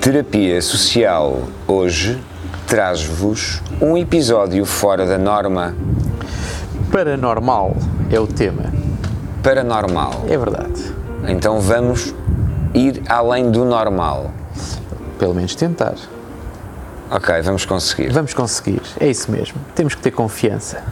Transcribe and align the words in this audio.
Terapia 0.00 0.60
Social 0.60 1.42
hoje 1.66 2.20
traz-vos 2.66 3.62
um 3.80 3.96
episódio 3.96 4.66
fora 4.66 5.06
da 5.06 5.16
norma 5.16 5.74
Paranormal 6.92 7.76
é 8.10 8.20
o 8.20 8.26
tema. 8.26 8.64
paranormal. 9.42 10.26
É 10.28 10.36
verdade. 10.36 10.94
Então 11.26 11.60
vamos 11.60 12.14
ir 12.74 13.02
além 13.08 13.50
do 13.50 13.64
normal. 13.64 14.30
Pelo 15.18 15.34
menos 15.34 15.54
tentar. 15.54 15.94
Ok, 17.10 17.40
vamos 17.42 17.64
conseguir. 17.64 18.10
Vamos 18.12 18.34
conseguir. 18.34 18.82
É 19.00 19.06
isso 19.08 19.30
mesmo. 19.30 19.58
Temos 19.74 19.94
que 19.94 20.02
ter 20.02 20.10
confiança. 20.10 20.82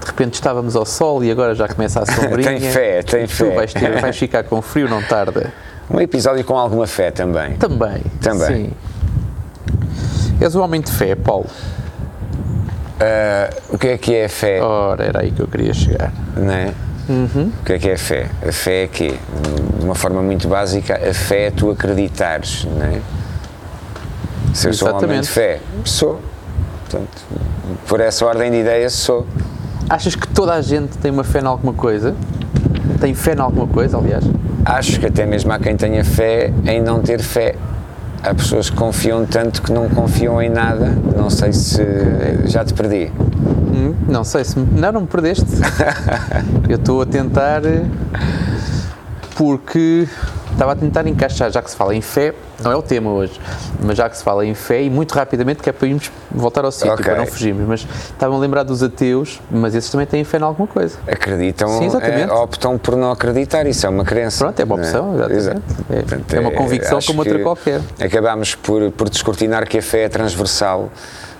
De 0.00 0.06
repente 0.06 0.34
estávamos 0.34 0.76
ao 0.76 0.86
sol 0.86 1.24
e 1.24 1.30
agora 1.30 1.54
já 1.54 1.66
começa 1.66 2.00
a 2.00 2.06
sombrinha. 2.06 2.48
Tem 2.58 2.60
fé, 2.60 3.02
tem 3.02 3.26
tu 3.26 3.32
fé. 3.34 3.54
Vais, 3.54 3.72
ter- 3.72 4.00
vais 4.00 4.16
ficar 4.16 4.44
com 4.44 4.62
frio, 4.62 4.88
não 4.88 5.02
tarda. 5.02 5.52
Um 5.88 6.00
episódio 6.00 6.42
com 6.44 6.58
alguma 6.58 6.84
fé 6.84 7.12
também. 7.12 7.54
Também. 7.58 8.02
Também. 8.20 8.56
Sim. 8.66 8.72
És 10.40 10.56
o 10.56 10.60
homem 10.60 10.80
de 10.80 10.90
fé, 10.90 11.14
Paulo. 11.14 11.46
Ah, 13.00 13.50
o 13.70 13.78
que 13.78 13.88
é 13.88 13.96
que 13.98 14.12
é 14.14 14.26
fé? 14.26 14.60
Ora, 14.60 15.04
era 15.04 15.20
aí 15.20 15.30
que 15.30 15.40
eu 15.40 15.46
queria 15.46 15.72
chegar. 15.72 16.12
Não 16.36 16.52
é? 16.52 16.72
Uhum. 17.08 17.52
O 17.60 17.64
que 17.64 17.74
é 17.74 17.78
que 17.78 17.88
é 17.90 17.96
fé? 17.96 18.26
A 18.46 18.50
fé 18.50 18.82
é 18.82 18.86
quê? 18.88 19.14
De 19.78 19.84
uma 19.84 19.94
forma 19.94 20.20
muito 20.22 20.48
básica, 20.48 20.94
a 21.08 21.14
fé 21.14 21.46
é 21.46 21.50
tu 21.52 21.70
acreditares, 21.70 22.64
não 22.64 22.84
é? 22.84 23.00
Se 24.56 24.68
eu 24.68 24.72
sou 24.72 24.88
um 24.88 24.96
homem 24.96 25.20
de 25.20 25.28
fé, 25.28 25.60
sou. 25.84 26.18
Portanto, 26.88 27.22
por 27.86 28.00
essa 28.00 28.24
ordem 28.24 28.50
de 28.50 28.56
ideias, 28.58 28.94
sou. 28.94 29.26
Achas 29.88 30.14
que 30.14 30.26
toda 30.28 30.54
a 30.54 30.62
gente 30.62 30.96
tem 30.98 31.10
uma 31.10 31.24
fé 31.24 31.40
em 31.40 31.44
alguma 31.46 31.74
coisa? 31.74 32.14
Tem 32.98 33.14
fé 33.14 33.34
em 33.34 33.40
alguma 33.40 33.66
coisa, 33.66 33.98
aliás? 33.98 34.24
Acho 34.64 34.98
que 34.98 35.06
até 35.06 35.26
mesmo 35.26 35.52
há 35.52 35.58
quem 35.58 35.76
tenha 35.76 36.02
fé 36.04 36.52
em 36.64 36.80
não 36.80 37.00
ter 37.02 37.20
fé. 37.20 37.54
Há 38.22 38.34
pessoas 38.34 38.70
que 38.70 38.76
confiam 38.76 39.26
tanto 39.26 39.60
que 39.60 39.70
não 39.70 39.88
confiam 39.90 40.40
em 40.40 40.48
nada. 40.48 40.96
Não 41.14 41.28
sei 41.28 41.52
se 41.52 41.82
já 42.46 42.64
te 42.64 42.72
perdi. 42.72 43.12
Hum, 43.74 43.94
não 44.08 44.24
sei 44.24 44.42
se. 44.42 44.58
Não, 44.58 44.90
não 44.90 45.02
me 45.02 45.06
perdeste. 45.06 45.44
eu 46.66 46.76
estou 46.76 47.02
a 47.02 47.06
tentar. 47.06 47.62
eh, 47.66 47.84
Porque 49.36 50.08
estava 50.56 50.72
a 50.72 50.76
tentar 50.76 51.06
encaixar, 51.06 51.50
já 51.50 51.60
que 51.60 51.70
se 51.70 51.76
fala 51.76 51.94
em 51.94 52.00
fé, 52.00 52.34
não 52.62 52.72
é 52.72 52.76
o 52.76 52.80
tema 52.82 53.10
hoje, 53.10 53.38
mas 53.82 53.96
já 53.96 54.08
que 54.08 54.16
se 54.16 54.24
fala 54.24 54.44
em 54.46 54.54
fé, 54.54 54.82
e 54.82 54.88
muito 54.90 55.12
rapidamente, 55.12 55.62
que 55.62 55.68
é 55.68 55.72
para 55.72 55.86
irmos 55.86 56.10
voltar 56.30 56.64
ao 56.64 56.72
sítio, 56.72 56.92
Ok. 56.94 57.04
para 57.04 57.16
não 57.16 57.26
fugirmos, 57.26 57.66
mas 57.68 57.86
estavam 58.10 58.38
a 58.38 58.40
lembrar 58.40 58.62
dos 58.62 58.82
ateus, 58.82 59.40
mas 59.50 59.74
esses 59.74 59.90
também 59.90 60.06
têm 60.06 60.24
fé 60.24 60.38
em 60.38 60.42
alguma 60.42 60.66
coisa. 60.66 60.96
Acreditam, 61.06 61.68
Sim, 61.68 61.84
exatamente. 61.86 62.30
eh, 62.30 62.32
optam 62.32 62.78
por 62.78 62.96
não 62.96 63.10
acreditar. 63.12 63.66
Isso 63.66 63.86
é 63.86 63.88
uma 63.90 64.04
crença. 64.04 64.44
Pronto, 64.44 64.58
é 64.60 64.64
uma 64.64 64.76
não 64.76 64.82
opção, 64.82 65.14
exatamente. 65.14 65.36
Exato. 65.38 65.62
É- 65.90 65.96
Portanto, 65.96 66.34
é 66.34 66.40
uma 66.40 66.50
convicção 66.52 66.98
como 67.06 67.18
outra 67.20 67.36
que 67.36 67.42
qualquer. 67.42 67.80
Acabámos 68.00 68.54
por, 68.54 68.90
por 68.92 69.10
descortinar 69.10 69.68
que 69.68 69.76
a 69.78 69.82
fé 69.82 70.04
é 70.04 70.08
transversal 70.08 70.90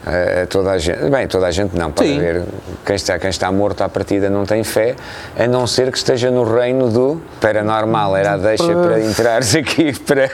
a 0.07 0.47
toda 0.47 0.71
a 0.71 0.79
gente. 0.79 1.11
Bem, 1.11 1.27
toda 1.27 1.47
a 1.47 1.51
gente 1.51 1.77
não, 1.77 1.91
pode 1.91 2.09
Sim. 2.09 2.19
haver. 2.19 2.45
Quem 2.85 2.95
está, 2.97 3.19
quem 3.19 3.29
está 3.31 3.51
morto 3.51 3.83
à 3.83 3.89
partida 3.89 4.31
não 4.31 4.45
tem 4.47 4.63
fé, 4.63 4.95
a 5.39 5.47
não 5.49 5.67
ser 5.67 5.91
que 5.91 5.99
esteja 5.99 6.31
no 6.31 6.45
reino 6.45 6.89
do 6.89 7.21
paranormal. 7.41 8.17
Era 8.17 8.33
a 8.35 8.37
deixa 8.37 8.73
para 8.75 9.01
entrares 9.01 9.55
aqui 9.57 9.93
para. 10.01 10.31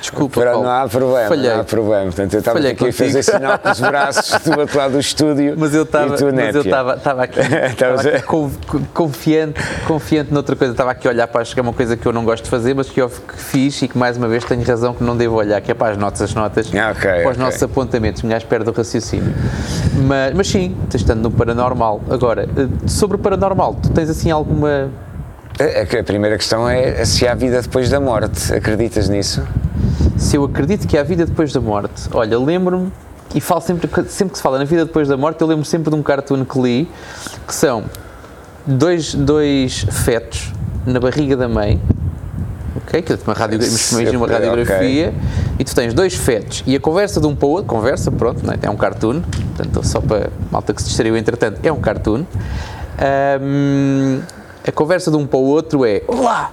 Desculpa, 0.00 0.40
para, 0.40 0.52
Paulo. 0.52 0.64
não 0.66 0.72
há 0.72 0.88
problema, 0.88 1.28
Falhei. 1.28 1.50
não 1.50 1.60
há 1.60 1.64
problema. 1.64 2.04
Portanto, 2.06 2.32
eu 2.32 2.38
estava 2.38 2.58
aqui 2.58 2.88
a 2.88 2.92
fazer 2.92 3.22
sinal 3.22 3.58
com 3.58 3.68
os 3.70 3.80
braços 3.80 4.40
do 4.42 4.58
outro 4.58 4.78
lado 4.78 4.92
do 4.92 5.00
estúdio. 5.00 5.54
Mas 5.58 5.74
eu 5.74 5.82
estava, 5.82 6.14
aqui, 6.14 7.38
estava 7.70 8.00
aqui 8.00 8.22
con- 8.22 8.50
con- 8.66 8.84
confiante, 8.94 9.60
confiante 9.86 10.32
noutra 10.32 10.56
coisa. 10.56 10.72
Estava 10.72 10.92
aqui 10.92 11.06
a 11.06 11.10
olhar 11.10 11.26
para 11.28 11.42
acho 11.42 11.52
que 11.52 11.60
é 11.60 11.62
uma 11.62 11.74
coisa 11.74 11.96
que 11.98 12.06
eu 12.06 12.12
não 12.14 12.24
gosto 12.24 12.44
de 12.44 12.50
fazer, 12.50 12.74
mas 12.74 12.88
que 12.88 13.00
eu 13.02 13.10
que 13.10 13.36
fiz 13.36 13.82
e 13.82 13.88
que 13.88 13.98
mais 13.98 14.16
uma 14.16 14.28
vez 14.28 14.42
tenho 14.44 14.62
razão 14.62 14.94
que 14.94 15.04
não 15.04 15.14
devo 15.14 15.34
olhar, 15.36 15.60
que 15.60 15.70
é 15.70 15.74
para 15.74 15.92
as 15.92 15.98
notas, 15.98 16.22
as 16.22 16.34
notas, 16.34 16.70
Ah, 16.74 16.92
ok, 16.96 17.02
para 17.02 17.20
os 17.20 17.26
ok. 17.26 17.42
nossos 17.44 17.62
apontamentos, 17.62 18.22
me 18.22 18.34
espera 18.34 18.64
do 18.64 18.72
raciocínio. 18.72 19.09
Mas, 20.06 20.34
mas 20.34 20.48
sim, 20.48 20.76
estando 20.94 21.22
no 21.22 21.30
paranormal. 21.30 22.00
Agora, 22.10 22.44
eh, 22.56 22.68
sobre 22.88 23.16
o 23.16 23.18
paranormal, 23.18 23.74
tu 23.82 23.90
tens 23.90 24.08
assim 24.10 24.30
alguma. 24.30 24.90
A, 25.58 25.98
a 26.00 26.04
primeira 26.04 26.36
questão 26.36 26.68
é 26.68 27.04
se 27.04 27.26
há 27.26 27.34
vida 27.34 27.60
depois 27.62 27.90
da 27.90 27.98
morte. 28.00 28.52
Acreditas 28.54 29.08
nisso? 29.08 29.42
Se 30.16 30.36
eu 30.36 30.44
acredito 30.44 30.86
que 30.86 30.96
há 30.98 31.02
vida 31.02 31.24
depois 31.26 31.52
da 31.52 31.60
morte, 31.60 32.08
olha, 32.12 32.38
lembro-me, 32.38 32.92
e 33.34 33.40
falo 33.40 33.60
sempre, 33.60 33.86
que- 33.88 34.04
sempre 34.10 34.32
que 34.32 34.38
se 34.38 34.42
fala 34.42 34.58
na 34.58 34.64
vida 34.64 34.84
depois 34.84 35.08
da 35.08 35.16
morte, 35.16 35.40
eu 35.40 35.46
lembro 35.46 35.64
sempre 35.64 35.90
de 35.90 35.96
um 35.96 36.02
cartoon 36.02 36.44
que 36.44 36.60
li, 36.60 36.88
que 37.46 37.54
são 37.54 37.84
dois, 38.66 39.14
dois 39.14 39.86
fetos 39.90 40.52
na 40.86 40.98
barriga 41.00 41.36
da 41.36 41.48
mãe, 41.48 41.80
ok? 42.76 43.02
Que 43.02 43.12
é 43.12 43.18
uma, 43.26 43.34
radio, 43.34 43.58
imagina 43.58 44.18
uma 44.18 44.26
radiografia, 44.26 45.14
e 45.60 45.64
tu 45.64 45.74
tens 45.74 45.92
dois 45.94 46.14
fetos, 46.14 46.64
e 46.66 46.74
a 46.74 46.80
conversa 46.80 47.20
de 47.20 47.26
um 47.26 47.36
para 47.36 47.46
o 47.46 47.50
outro, 47.50 47.66
conversa, 47.66 48.10
pronto, 48.10 48.44
não 48.44 48.54
é? 48.54 48.58
é 48.62 48.70
um 48.70 48.76
cartoon, 48.76 49.20
portanto, 49.54 49.86
só 49.86 50.00
para 50.00 50.30
malta 50.50 50.72
que 50.72 50.80
se 50.82 50.88
distraiu 50.88 51.16
entretanto, 51.16 51.60
é 51.62 51.70
um 51.70 51.80
cartoon. 51.80 52.24
Ahm, 52.98 54.20
a 54.66 54.72
conversa 54.72 55.10
de 55.10 55.16
um 55.16 55.26
para 55.26 55.38
o 55.38 55.44
outro 55.44 55.84
é: 55.86 56.02
Olá, 56.06 56.52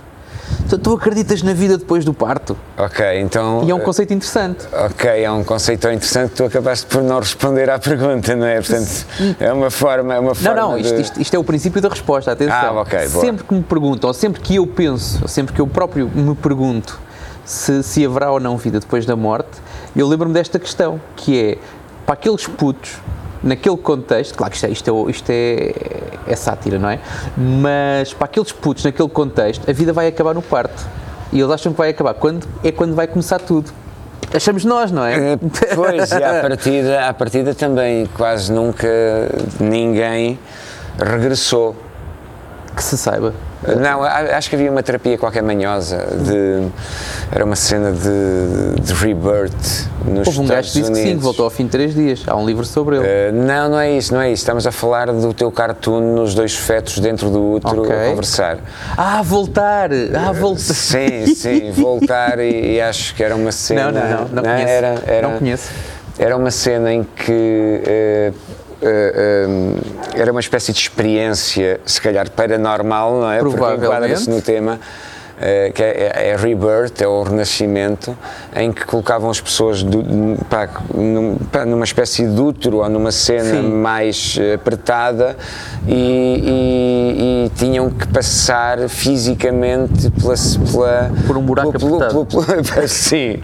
tu, 0.70 0.78
tu 0.78 0.94
acreditas 0.96 1.42
na 1.44 1.54
vida 1.54 1.78
depois 1.78 2.06
do 2.06 2.14
parto? 2.14 2.56
Ok, 2.78 3.20
então. 3.20 3.64
E 3.66 3.72
é 3.72 3.76
um 3.76 3.80
conceito 3.80 4.14
interessante. 4.14 4.66
Ok, 4.72 5.10
é 5.10 5.30
um 5.32 5.44
conceito 5.44 5.82
tão 5.82 5.92
interessante 5.92 6.32
que 6.32 6.36
tu 6.38 6.46
acabaste 6.46 6.86
por 6.86 7.04
não 7.04 7.20
responder 7.20 7.70
à 7.70 7.78
pergunta, 7.80 8.36
não 8.36 8.46
é? 8.48 8.62
Portanto, 8.62 9.06
é 9.40 9.52
uma 9.52 9.70
forma. 9.70 10.14
É 10.16 10.20
uma 10.20 10.30
Não, 10.30 10.36
forma 10.36 10.62
não, 10.62 10.78
isto, 10.78 10.96
de- 10.96 11.02
isto- 11.02 11.22
isto 11.22 11.34
é 11.36 11.40
o 11.40 11.44
princípio 11.44 11.82
da 11.82 11.90
resposta, 11.90 12.32
atenção. 12.32 12.56
Ah, 12.78 12.82
ok, 12.82 13.08
boa. 13.10 13.26
sempre 13.26 13.44
que 13.44 13.54
me 13.54 13.64
perguntam, 13.64 14.08
ou 14.10 14.14
sempre 14.14 14.42
que 14.42 14.56
eu 14.56 14.66
penso, 14.68 15.20
ou 15.22 15.28
sempre 15.28 15.54
que 15.54 15.60
eu 15.62 15.68
próprio 15.68 16.10
me 16.14 16.34
pergunto 16.36 17.00
se, 17.48 17.82
se 17.82 18.06
haverá 18.06 18.32
ou 18.32 18.40
não 18.40 18.58
vida 18.58 18.80
depois 18.80 19.06
da 19.06 19.16
morte, 19.16 19.50
eu 19.96 20.08
lembro-me 20.08 20.34
desta 20.34 20.60
questão, 20.60 21.00
que 21.16 21.42
é, 21.42 21.58
para 22.06 22.14
aqueles 22.14 22.46
putos, 22.46 22.98
naquele 23.42 23.78
contexto, 23.78 24.36
claro 24.36 24.52
que 24.52 24.58
isto 24.58 24.66
é, 24.66 24.70
isto 24.70 24.90
é, 25.08 25.12
isto 25.12 25.30
é, 25.30 25.74
é 26.28 26.36
sátira, 26.36 26.78
não 26.78 26.90
é? 26.90 27.00
Mas 27.38 28.14
para 28.14 28.26
aqueles 28.26 28.52
putos, 28.52 28.84
naquele 28.84 29.08
contexto, 29.08 29.68
a 29.68 29.74
vida 29.74 29.94
vai 29.94 30.08
acabar 30.08 30.34
no 30.34 30.42
parto. 30.42 30.86
E 31.32 31.40
eles 31.40 31.52
acham 31.52 31.72
que 31.72 31.78
vai 31.78 31.90
acabar. 31.90 32.14
Quando? 32.14 32.48
É 32.64 32.72
quando 32.72 32.96
vai 32.96 33.08
começar 33.08 33.40
tudo. 33.40 33.72
Achamos 34.34 34.66
nós, 34.66 34.92
não 34.92 35.06
é? 35.06 35.34
Eh, 35.34 35.38
Pois, 35.74 36.12
e 36.12 36.24
à 36.24 36.42
partida, 36.44 37.08
à 37.08 37.14
partida 37.14 37.56
também 37.56 38.06
quase 38.18 38.52
nunca 38.52 38.88
ninguém 39.60 40.38
regressou. 40.98 41.76
Que 42.78 42.84
se 42.84 42.96
saiba. 42.96 43.34
Não, 43.82 44.04
acho 44.04 44.52
que 44.52 44.56
havia 44.56 44.72
uma 44.72 44.84
terapia 44.84 45.18
qualquer 45.18 45.42
manhosa 45.42 45.98
de. 46.16 46.68
Era 47.32 47.44
uma 47.44 47.56
cena 47.56 47.92
de, 47.92 48.80
de 48.80 48.94
rebirth 48.94 49.90
nos 50.06 50.28
Houve 50.28 50.42
um 50.42 50.46
gajo 50.46 50.72
que 50.72 50.80
disse 50.80 50.92
que 50.92 50.98
sim, 50.98 51.18
que 51.18 51.24
voltou 51.24 51.44
ao 51.44 51.50
fim 51.50 51.66
de 51.66 51.72
três 51.72 51.96
dias. 51.96 52.24
Há 52.28 52.36
um 52.36 52.46
livro 52.46 52.64
sobre 52.64 52.98
ele. 52.98 53.06
Uh, 53.06 53.34
não, 53.34 53.70
não 53.70 53.80
é 53.80 53.92
isso, 53.92 54.14
não 54.14 54.22
é 54.22 54.32
isso. 54.32 54.42
Estamos 54.42 54.68
a 54.68 54.72
falar 54.72 55.12
do 55.12 55.34
teu 55.34 55.52
cartoon 55.52 56.16
nos 56.16 56.36
dois 56.36 56.56
fetos 56.56 57.00
dentro 57.00 57.32
do 57.32 57.54
útero 57.54 57.82
Ok. 57.82 57.96
a 57.96 58.10
conversar. 58.10 58.60
Ah, 58.96 59.24
voltar! 59.24 59.90
Ah, 60.14 60.32
voltar! 60.32 60.60
Sim, 60.60 61.26
sim, 61.34 61.72
voltar 61.76 62.38
e, 62.38 62.76
e 62.76 62.82
acho 62.82 63.16
que 63.16 63.24
era 63.24 63.36
uma 63.36 63.52
cena. 63.52 63.92
Não, 63.92 64.00
não, 64.00 64.10
não, 64.10 64.28
não 64.28 64.44
conheço. 64.44 64.70
Era, 64.70 65.04
era, 65.08 65.28
Não 65.28 65.40
conheço. 65.40 65.70
Era 66.20 66.38
uma 66.38 66.52
cena 66.52 66.94
em 66.94 67.04
que 67.04 67.82
eh, 67.86 68.32
eh, 68.82 69.46
um, 69.48 69.76
era 70.14 70.32
uma 70.32 70.40
espécie 70.40 70.72
de 70.72 70.80
experiência, 70.80 71.80
se 71.86 72.02
calhar 72.02 72.30
paranormal, 72.32 73.22
não 73.22 73.32
é? 73.32 73.40
Porque 73.40 73.56
Provavelmente. 73.56 73.86
enquadra-se 73.88 74.30
no 74.30 74.42
tema. 74.42 74.80
Eh, 75.40 75.72
que 75.74 75.84
é, 75.84 76.30
é 76.32 76.36
Rebirth, 76.36 77.02
é 77.02 77.08
o 77.08 77.24
Renascimento, 77.24 78.18
em 78.56 78.72
que 78.72 78.86
colocavam 78.86 79.30
as 79.30 79.40
pessoas 79.42 79.84
do, 79.84 80.04
pá, 80.50 80.68
num- 80.94 81.38
pá, 81.52 81.66
numa 81.66 81.84
espécie 81.86 82.26
de 82.28 82.40
útero 82.42 82.78
ou 82.78 82.90
numa 82.90 83.12
cena 83.12 83.62
Sim. 83.62 83.70
mais 83.72 84.38
apertada 84.56 85.36
e, 85.88 85.94
e- 85.94 87.46
e 87.46 87.50
tinham 87.58 87.90
que 87.90 88.08
passar 88.08 88.88
fisicamente 88.90 90.10
pela, 90.12 90.34
pela 90.72 91.12
Por 91.28 91.38
um 91.38 91.42
buraco 91.44 91.72
pelo- 91.74 91.96
apertado. 91.98 92.26
pelo- 92.26 92.44
pelo- 92.46 92.88
sim. 92.88 93.40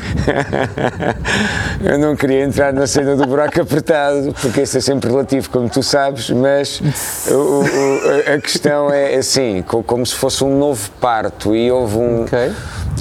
Eu 1.84 1.98
não 2.00 2.16
queria 2.16 2.44
entrar 2.44 2.74
na 2.74 2.88
cena 2.88 3.16
do 3.16 3.26
buraco 3.26 3.62
apertado, 3.62 4.34
porque 4.42 4.62
isso 4.62 4.78
é 4.78 4.82
sempre 4.82 5.10
relativo, 5.10 5.50
como 5.50 5.70
tu 5.70 5.84
sabes, 5.84 6.30
mas 6.30 6.82
o- 7.30 7.34
o- 7.34 8.34
a 8.36 8.40
questão 8.40 8.90
é 8.92 9.16
assim, 9.16 9.62
co- 9.68 9.84
como 9.84 10.06
se 10.06 10.16
fosse 10.16 10.44
um 10.44 10.58
novo 10.58 10.90
parto 11.00 11.56
e 11.56 11.72
houve 11.72 11.83
um, 11.86 12.24
Ok. 12.24 12.52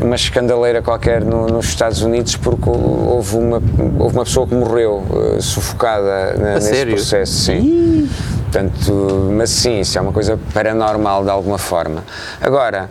uma 0.03 0.15
escandaleira 0.15 0.81
qualquer 0.83 1.23
no- 1.25 1.47
nos 1.47 1.67
Estados 1.67 2.03
Unidos 2.03 2.37
porque 2.37 2.69
houve 2.69 3.37
uma, 3.37 3.63
houve 3.99 4.17
uma 4.17 4.25
pessoa 4.25 4.47
que 4.47 4.55
morreu 4.55 5.05
eh, 5.37 5.41
sufocada 5.41 6.35
na- 6.39 6.55
nesse 6.55 6.69
sério? 6.75 6.95
processo, 6.95 7.33
sim. 7.33 8.09
Portanto, 8.51 9.31
mas 9.37 9.51
sim, 9.51 9.81
isso 9.81 9.97
é 9.97 10.01
uma 10.01 10.13
coisa 10.13 10.39
paranormal 10.53 11.25
de 11.25 11.31
alguma 11.31 11.57
forma. 11.59 12.05
Agora, 12.41 12.91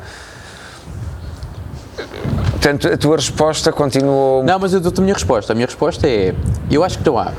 portanto, 2.52 2.88
a 2.88 2.98
tua 2.98 3.16
resposta 3.18 3.72
continuou. 3.72 4.44
Não, 4.44 4.60
mas 4.60 4.74
eu 4.74 4.80
dou-te 4.80 5.00
a 5.00 5.04
minha 5.04 5.14
resposta. 5.14 5.54
A 5.54 5.56
minha 5.56 5.68
resposta 5.68 6.08
é: 6.08 6.34
eu 6.70 6.84
acho 6.84 6.98
que 7.00 7.06
não 7.06 7.18
há. 7.18 7.32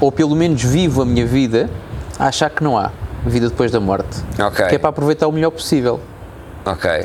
ou 0.00 0.10
pelo 0.10 0.34
menos 0.34 0.62
vivo 0.62 1.02
a 1.02 1.04
minha 1.04 1.24
vida 1.24 1.70
a 2.18 2.26
achar 2.26 2.50
que 2.50 2.62
não 2.64 2.76
há 2.76 2.90
vida 3.24 3.48
depois 3.48 3.70
da 3.70 3.78
morte. 3.78 4.18
Ok. 4.40 4.66
Que 4.66 4.74
é 4.74 4.78
para 4.78 4.90
aproveitar 4.90 5.28
o 5.28 5.32
melhor 5.32 5.50
possível. 5.50 6.00
Ok, 6.64 7.04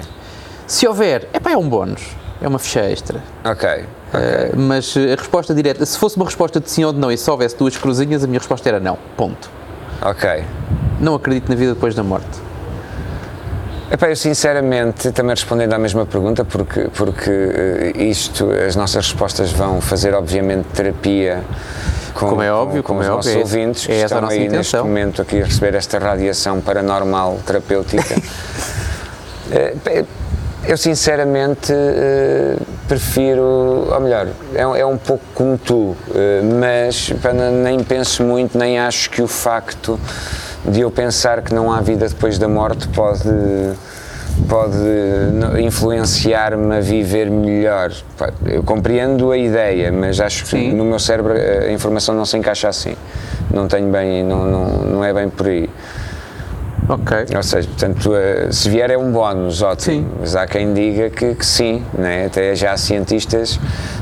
Se 0.68 0.86
houver, 0.88 1.28
é 1.34 1.40
pá, 1.40 1.52
é 1.52 1.58
um 1.58 1.68
bónus, 1.68 2.02
é 2.42 2.48
uma 2.48 2.60
ficha 2.60 2.82
extra. 2.82 3.24
ok. 3.44 3.86
Eh, 4.14 4.52
mas 4.56 4.96
eh, 4.96 5.14
a 5.14 5.16
resposta 5.16 5.54
direta, 5.54 5.86
se 5.86 5.98
fosse 5.98 6.16
uma 6.18 6.26
resposta 6.26 6.60
de 6.60 6.70
sim 6.70 6.84
ou 6.86 6.94
de 6.94 7.00
não 7.00 7.12
e 7.12 7.18
se 7.18 7.30
houvesse 7.30 7.58
duas 7.58 7.76
cruzinhas, 7.76 8.24
a 8.24 8.28
minha 8.28 8.40
resposta 8.40 8.68
era 8.70 8.80
não. 8.80 8.98
Ponto. 9.18 9.50
Ok. 10.02 10.44
Não 11.00 11.16
acredito 11.16 11.50
na 11.50 11.56
vida 11.56 11.74
depois 11.74 11.94
da 11.96 12.04
morte. 12.04 12.28
Epá, 13.92 14.10
eu 14.10 14.16
sinceramente, 14.18 15.12
também 15.14 15.34
respondendo 15.34 15.74
à 15.74 15.78
mesma 15.78 16.06
pergunta, 16.06 16.44
porque, 16.44 16.90
porque 16.94 17.30
eh, 17.30 17.92
isto, 18.04 18.50
as 18.52 18.76
nossas 18.76 19.08
respostas 19.08 19.52
vão 19.52 19.80
fazer 19.82 20.14
obviamente 20.14 20.66
terapia 20.74 21.42
com, 22.14 22.28
Como 22.30 22.42
é 22.42 22.52
óbvio, 22.52 22.84
com, 22.84 22.88
como 22.90 23.00
os 23.00 23.06
é 23.06 23.10
nossos 23.10 23.28
óbvio, 23.32 23.40
é- 23.40 23.44
ouvintes 23.44 23.86
que 23.86 23.92
é 23.94 24.02
estão 24.04 24.20
aí 24.28 24.40
neste 24.40 24.48
intenção. 24.48 24.86
momento 24.86 25.22
aqui 25.22 25.42
a 25.42 25.46
receber 25.46 25.76
esta 25.76 25.98
radiação 26.00 26.60
paranormal 26.60 27.40
terapêutica. 27.46 28.16
Bem, 29.86 30.06
eu 30.68 30.78
sinceramente 30.78 31.72
eh, 31.72 32.58
prefiro, 32.88 33.88
ou 33.90 34.00
melhor, 34.02 34.28
é, 34.54 34.62
é 34.62 34.86
um 34.86 34.98
pouco 34.98 35.24
como 35.34 35.58
tu, 35.58 35.96
eh, 36.14 36.42
mas 36.60 37.14
pá, 37.22 37.32
nem 37.34 37.82
penso 37.84 38.24
muito, 38.24 38.58
nem 38.58 38.78
acho 38.78 39.10
que 39.10 39.22
o 39.22 39.28
facto 39.28 40.00
de 40.66 40.82
eu 40.82 40.92
pensar 40.92 41.42
que 41.42 41.54
não 41.54 41.72
há 41.72 41.80
vida 41.80 42.08
depois 42.08 42.38
da 42.38 42.48
morte 42.48 42.88
pode 42.90 43.30
pode 44.48 44.78
influenciar-me 45.60 46.76
a 46.76 46.80
viver 46.80 47.30
melhor. 47.30 47.92
Eu 48.46 48.62
compreendo 48.62 49.32
a 49.32 49.38
ideia, 49.38 49.92
mas 49.92 50.20
acho 50.20 50.44
que 50.44 50.52
Sim. 50.52 50.74
no 50.74 50.86
meu 50.86 51.00
cérebro 51.00 51.34
a 51.34 51.72
informação 51.72 52.14
não 52.14 52.26
se 52.26 52.38
encaixa 52.38 52.70
assim. 52.70 52.96
Não 53.52 53.68
tenho 53.68 53.92
bem, 53.92 54.24
não, 54.24 54.46
não, 54.46 54.68
não 54.84 55.04
é 55.04 55.12
bem 55.12 55.28
por 55.28 55.48
aí. 55.48 55.68
Ok. 56.90 57.18
Ou 57.36 57.44
seja, 57.44 57.68
portanto, 57.68 58.16
eh, 58.16 58.48
se 58.50 58.70
vier 58.70 58.90
é 58.90 58.98
um 58.98 59.12
bónus, 59.12 59.62
ótimo. 59.62 59.96
Sim. 59.98 60.08
Mas 60.22 60.36
há 60.38 60.48
quem 60.48 60.74
diga 60.74 61.10
que, 61.10 61.36
que 61.36 61.46
sim, 61.46 61.84
né? 61.94 62.28
até 62.28 62.56
já 62.56 62.72
há 62.72 62.78
cientistas, 62.78 63.60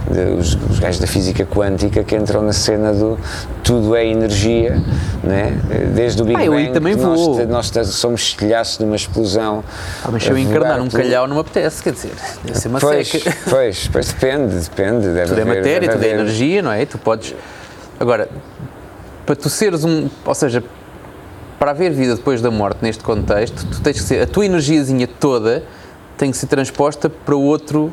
de- 0.09 0.39
os, 0.39 0.53
os 0.69 0.77
gajos 0.79 0.99
da 0.99 1.07
física 1.07 1.45
quântica, 1.47 2.03
que 2.03 2.15
entram 2.15 2.43
na 2.43 2.53
cena 2.53 2.93
do 2.93 3.17
tudo 3.63 3.95
é 3.95 4.05
energia, 4.05 4.79
né? 5.23 5.57
desde 5.95 6.21
o 6.21 6.25
Big 6.25 6.39
Ah, 6.39 6.49
Bang, 6.51 6.71
também 6.73 6.95
nós, 6.95 7.19
vou. 7.19 7.47
nós 7.47 7.71
te- 7.71 7.83
somos 7.85 8.21
estilhaços 8.21 8.77
de 8.77 8.83
uma 8.83 8.95
explosão. 8.95 9.63
Ah, 10.03 10.09
mas 10.11 10.23
se 10.23 10.29
eu 10.29 10.38
encarnar 10.38 10.79
um 10.79 10.88
calhau 10.88 11.27
não 11.27 11.35
me 11.38 11.41
apetece, 11.41 11.81
quer 11.81 11.91
dizer, 11.93 12.11
deve 12.43 12.59
ser 12.59 12.67
uma 12.67 12.79
Pois, 12.79 13.07
seca. 13.07 13.35
pois, 13.49 13.88
pois 13.91 14.07
depende, 14.13 14.55
depende. 14.59 15.07
Deve 15.07 15.29
Tudo 15.29 15.39
é 15.39 15.41
haver- 15.41 15.55
matéria, 15.57 15.79
deve 15.88 15.91
tudo 15.93 16.03
é 16.03 16.11
haver- 16.11 16.19
energia, 16.21 16.61
não 16.61 16.71
é? 16.71 16.85
Tu 16.85 16.99
podes. 16.99 17.33
Agora, 17.99 18.29
para 19.25 19.35
tu 19.35 19.49
seres 19.49 19.83
um. 19.83 20.07
Ou 20.23 20.35
seja, 20.35 20.63
para 21.59 21.71
haver 21.71 21.91
vida 21.91 22.15
depois 22.15 22.41
da 22.41 22.51
morte 22.51 22.79
neste 22.81 23.03
contexto, 23.03 23.65
tu 23.65 23.81
tens 23.81 23.97
que 23.97 24.03
ser. 24.03 24.21
A 24.21 24.27
tua 24.27 24.45
energiazinha 24.45 25.07
toda 25.07 25.63
tem 26.17 26.31
que 26.31 26.37
ser 26.37 26.47
transposta 26.47 27.09
para 27.09 27.35
outro. 27.35 27.91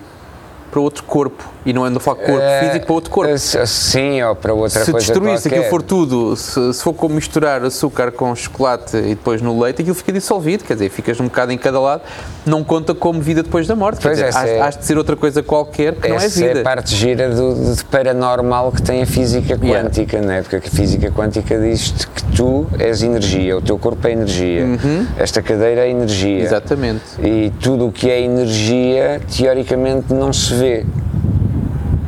Para 0.72 0.80
outro 0.80 1.04
corpo. 1.04 1.44
E 1.64 1.72
não 1.72 1.84
ando 1.84 1.98
a 1.98 2.00
falar 2.00 2.16
corpo 2.16 2.42
físico 2.60 2.86
para 2.86 2.94
outro 2.94 3.10
corpo. 3.10 3.30
eh, 3.32 3.38
se- 3.38 3.64
Sim, 3.69 4.20
ou 4.22 4.34
para 4.34 4.52
outra 4.52 4.84
se 4.84 4.90
coisa 4.90 5.06
destruir-se 5.06 5.42
qualquer. 5.48 5.58
aquilo 5.58 5.70
for 5.70 5.82
tudo, 5.82 6.34
se, 6.34 6.72
se 6.74 6.82
for 6.82 6.92
como 6.94 7.14
misturar 7.14 7.62
açúcar 7.62 8.10
com 8.10 8.34
chocolate 8.34 8.96
e 8.96 9.00
depois 9.10 9.40
no 9.40 9.60
leite, 9.62 9.82
aquilo 9.82 9.94
fica 9.94 10.10
dissolvido, 10.12 10.64
quer 10.64 10.72
dizer, 10.72 10.88
ficas 10.88 11.20
um 11.20 11.24
bocado 11.24 11.52
em 11.52 11.58
cada 11.58 11.78
lado, 11.78 12.02
não 12.44 12.64
conta 12.64 12.94
como 12.94 13.20
vida 13.20 13.42
depois 13.44 13.66
da 13.69 13.76
morte. 13.76 13.98
Quer 14.00 14.08
Pois, 14.08 14.16
dizer, 14.16 14.28
essa 14.30 14.40
has, 14.40 14.48
é- 14.48 14.60
has 14.60 14.76
de 14.78 14.84
ser 14.86 14.96
outra 14.98 15.14
coisa 15.14 15.40
qualquer 15.42 15.94
que 15.94 16.08
não 16.08 16.16
é 16.19 16.24
Essa 16.24 16.42
é 16.42 16.48
vida. 16.48 16.60
a 16.60 16.64
parte 16.64 16.96
gira 16.96 17.28
do, 17.28 17.74
de 17.76 17.84
paranormal 17.84 18.72
que 18.72 18.82
tem 18.82 19.02
a 19.02 19.06
física 19.06 19.56
Yeah. 19.62 19.84
quântica, 19.88 20.20
não 20.22 20.32
é? 20.32 20.42
Porque 20.42 20.56
a 20.56 20.62
física 20.62 21.12
quântica 21.12 21.60
diz-te 21.60 22.08
que 22.08 22.24
tu 22.34 22.66
és 22.78 23.02
energia, 23.02 23.56
o 23.58 23.60
teu 23.62 23.78
corpo 23.78 24.04
é 24.08 24.12
energia, 24.12 24.64
esta 25.19 25.40
cadeira 25.42 25.82
é 25.82 25.90
energia. 25.90 26.38
Uhum. 26.38 26.42
Exatamente. 26.42 27.02
E 27.22 27.52
tudo 27.60 27.86
o 27.88 27.92
que 27.92 28.10
é 28.10 28.20
energia, 28.22 29.20
teoricamente, 29.36 30.12
não 30.14 30.32
se 30.32 30.54
vê. 30.54 30.61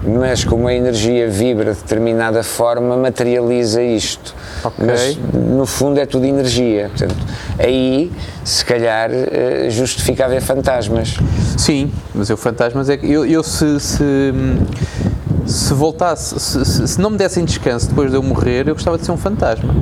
Mas 0.07 0.45
como 0.45 0.69
a 0.69 0.75
energia 0.75 1.29
vibra 1.31 1.73
de 1.73 1.81
determinada 1.81 2.43
forma, 2.43 2.95
materializa 2.97 3.83
isto. 3.83 4.35
Ok. 4.63 4.85
Mas 4.87 5.19
no 5.33 5.65
fundo 5.65 5.99
é 5.99 6.05
tudo 6.05 6.27
energia. 6.27 6.91
Portanto, 6.91 7.17
aí, 7.59 8.13
se 8.45 8.63
calhar, 8.67 9.11
eh, 9.11 9.69
justifica 9.71 10.27
haver 10.27 10.43
fantasmas. 10.43 11.17
Sim, 11.57 11.91
mas 12.15 12.29
eu 12.29 12.37
fantasmas 12.37 12.91
é 12.91 12.99
que 12.99 13.11
eu, 13.11 13.25
eu 13.25 13.43
se, 13.43 13.81
se, 13.81 14.33
se 15.47 15.73
voltasse, 15.73 16.39
se, 16.39 16.65
se- 16.67 16.89
se 16.89 17.01
não 17.01 17.09
me 17.09 17.17
dessem 17.17 17.43
descanso 17.45 17.89
depois 17.89 18.11
de 18.11 18.17
eu 18.17 18.23
morrer, 18.23 18.69
eu 18.69 18.75
gostava 18.75 18.99
de 18.99 19.07
ser 19.07 19.13
um 19.13 19.17
fantasma. 19.17 19.75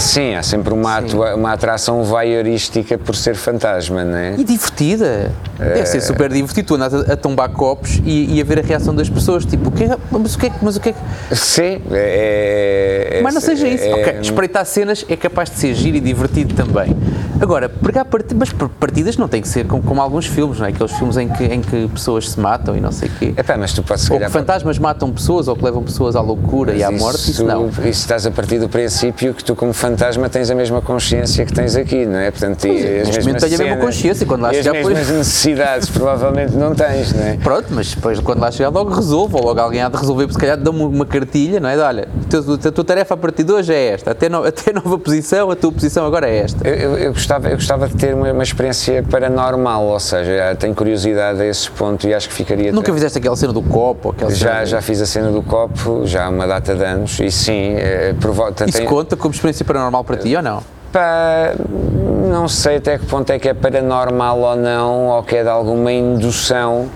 Sim, 0.00 0.34
há 0.34 0.42
sempre 0.42 0.74
uma, 0.74 0.98
atua- 0.98 1.34
uma 1.34 1.52
atração 1.52 2.02
voyeurística 2.04 2.98
por 2.98 3.14
ser 3.16 3.34
fantasma, 3.34 4.04
não 4.04 4.16
é? 4.18 4.34
E 4.36 4.44
divertida. 4.44 5.30
Deve 5.58 5.86
ser 5.86 6.00
super 6.02 6.30
divertido. 6.30 6.66
Tu 6.68 6.74
andas 6.74 6.92
a, 6.92 7.12
a 7.14 7.16
tombar 7.16 7.48
copos 7.50 8.00
e, 8.04 8.36
e 8.36 8.40
a 8.40 8.44
ver 8.44 8.58
a 8.58 8.62
reação 8.62 8.94
das 8.94 9.08
pessoas, 9.08 9.44
tipo, 9.46 9.68
o 9.68 9.72
que 9.72 9.84
é, 9.84 9.96
mas 10.10 10.34
o 10.34 10.38
que 10.38 10.46
é, 10.46 10.50
que- 10.50 10.56
mas 10.62 10.76
o 10.76 10.80
que 10.80 10.90
é. 10.90 10.94
Sim, 11.34 11.80
é, 11.92 13.18
é- 13.18 13.20
Mas 13.22 13.32
não 13.34 13.40
seja 13.40 13.66
isso. 13.68 13.84
é- 13.84 13.94
ok, 13.94 14.18
espreitar 14.20 14.66
cenas 14.66 15.04
é 15.08 15.16
capaz 15.16 15.48
de 15.50 15.56
ser 15.56 15.74
giro 15.74 15.96
e 15.96 16.00
divertido 16.00 16.54
também. 16.54 16.94
Agora, 17.40 17.68
pregar 17.68 18.04
partidas, 18.04 18.36
mas 18.38 18.52
par- 18.52 18.68
partidas 18.68 19.16
não 19.16 19.28
tem 19.28 19.42
que 19.42 19.48
ser 19.48 19.66
como, 19.66 19.82
como 19.82 20.00
alguns 20.00 20.26
filmes, 20.26 20.58
não 20.58 20.66
é? 20.66 20.70
Aqueles 20.70 20.92
filmes 20.92 21.16
em 21.16 21.28
que, 21.28 21.44
em 21.44 21.60
que 21.60 21.88
pessoas 21.88 22.30
se 22.30 22.40
matam 22.40 22.76
e 22.76 22.80
não 22.80 22.90
sei 22.90 23.08
o 23.08 23.12
quê. 23.12 23.34
Epá, 23.36 23.56
mas 23.56 23.72
tu 23.72 23.82
podes 23.82 24.08
Ou 24.10 24.18
que 24.18 24.28
fantasmas 24.28 24.78
matam 24.78 25.12
pessoas 25.12 25.46
ou 25.48 25.54
que 25.56 25.64
levam 25.64 25.82
pessoas 25.82 26.16
à 26.16 26.20
loucura 26.20 26.74
e 26.74 26.82
à 26.82 26.90
morte, 26.90 27.30
isso 27.30 27.44
não. 27.44 27.68
Isso 27.68 27.84
estás 27.86 28.26
a 28.26 28.30
partir 28.30 28.58
do 28.58 28.68
princípio 28.68 29.34
que 29.34 29.44
tu, 29.44 29.54
como 29.54 29.72
fantasma, 29.72 30.28
tens 30.28 30.50
a 30.50 30.54
mesma 30.54 30.80
consciência 30.80 31.44
que 31.44 31.52
tens 31.52 31.76
aqui, 31.76 32.06
não 32.06 32.18
é? 32.18 32.30
Portanto, 32.30 32.66
e 32.66 32.84
é, 32.84 33.00
as 33.02 33.08
mesmas 33.08 33.42
tenho 33.42 33.54
a 33.54 33.58
mesma 33.58 33.64
cenas 33.64 33.84
consciência, 33.84 34.26
quando 34.26 34.42
lá 34.42 34.48
e 34.54 34.58
as 34.58 34.64
chegar, 34.64 34.72
mesmas 34.72 35.06
pois- 35.06 35.18
necessidades, 35.18 35.88
provavelmente 35.90 36.52
não 36.54 36.74
tens, 36.74 37.12
não 37.12 37.22
é? 37.22 37.36
Pronto, 37.36 37.66
mas 37.70 37.94
depois 37.94 38.18
quando 38.20 38.40
lá 38.40 38.50
chegar 38.50 38.70
logo 38.70 38.94
resolvo, 38.94 39.36
ou 39.38 39.44
logo 39.44 39.60
alguém 39.60 39.82
há 39.82 39.88
de 39.88 39.96
resolver, 39.96 40.30
se 40.32 40.38
calhar 40.38 40.56
dá-me 40.56 40.82
uma 40.82 41.04
cartilha, 41.06 41.60
não 41.60 41.68
é? 41.68 41.76
De, 41.76 41.82
Olha, 41.82 42.08
a 42.26 42.28
tua, 42.42 42.54
a 42.68 42.72
tua 42.72 42.84
tarefa 42.84 43.14
a 43.14 43.16
partir 43.16 43.44
de 43.44 43.52
hoje 43.52 43.72
é 43.72 43.88
esta, 43.92 44.10
até, 44.12 44.28
no, 44.28 44.42
até 44.46 44.72
nova 44.72 44.98
posição, 44.98 45.50
a 45.50 45.56
tua 45.56 45.70
posição 45.70 46.06
agora 46.06 46.28
é 46.28 46.38
esta. 46.38 46.66
Eu, 46.66 46.74
eu- 46.74 46.98
eu 46.98 47.12
gostava, 47.26 47.48
eu 47.48 47.56
gostava 47.56 47.88
de 47.88 47.94
ter 47.96 48.14
uma, 48.14 48.32
uma 48.32 48.42
experiência 48.42 49.02
paranormal, 49.10 49.84
ou 49.84 49.98
seja, 49.98 50.54
tenho 50.58 50.74
curiosidade 50.74 51.42
a 51.42 51.46
esse 51.46 51.68
ponto 51.72 52.06
e 52.06 52.14
acho 52.14 52.28
que 52.28 52.34
ficaria. 52.34 52.70
Nunca 52.70 52.92
fizeste 52.94 53.18
aquela 53.18 53.34
cena 53.36 53.52
do 53.52 53.62
copo, 53.62 54.10
aquela 54.10 54.30
Já, 54.30 54.48
cena- 54.52 54.66
já 54.66 54.80
fiz 54.82 55.00
a 55.02 55.06
cena 55.06 55.30
do 55.30 55.42
copo, 55.42 56.06
já 56.06 56.26
há 56.26 56.28
uma 56.28 56.46
data 56.46 56.74
de 56.74 56.84
anos, 56.84 57.18
e 57.18 57.30
sim, 57.30 57.74
é, 57.76 58.14
provo- 58.20 58.48
Isso 58.66 58.78
tem- 58.78 58.86
conta 58.86 59.16
como 59.16 59.34
experiência 59.34 59.64
paranormal 59.64 60.04
para 60.04 60.16
ti 60.16 60.36
ou 60.36 60.42
não? 60.42 60.62
Pá, 60.92 61.52
não 62.30 62.46
sei 62.48 62.76
até 62.76 62.96
que 62.96 63.06
ponto 63.06 63.28
é 63.30 63.38
que 63.40 63.48
é 63.48 63.54
paranormal 63.54 64.38
ou 64.38 64.56
não, 64.56 65.06
ou 65.08 65.22
que 65.24 65.36
é 65.36 65.42
de 65.42 65.48
alguma 65.48 65.90
indução 65.92 66.86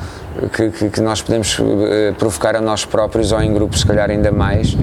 que, 0.54 0.70
que- 0.70 0.90
que 0.90 1.00
nós 1.00 1.20
podemos 1.20 1.58
eh, 1.60 2.12
provocar 2.16 2.54
a 2.54 2.60
nós 2.60 2.84
próprios 2.84 3.32
ou 3.32 3.42
em 3.42 3.52
grupos, 3.52 3.80
se 3.80 3.86
calhar 3.86 4.08
ainda 4.08 4.30
mais. 4.30 4.76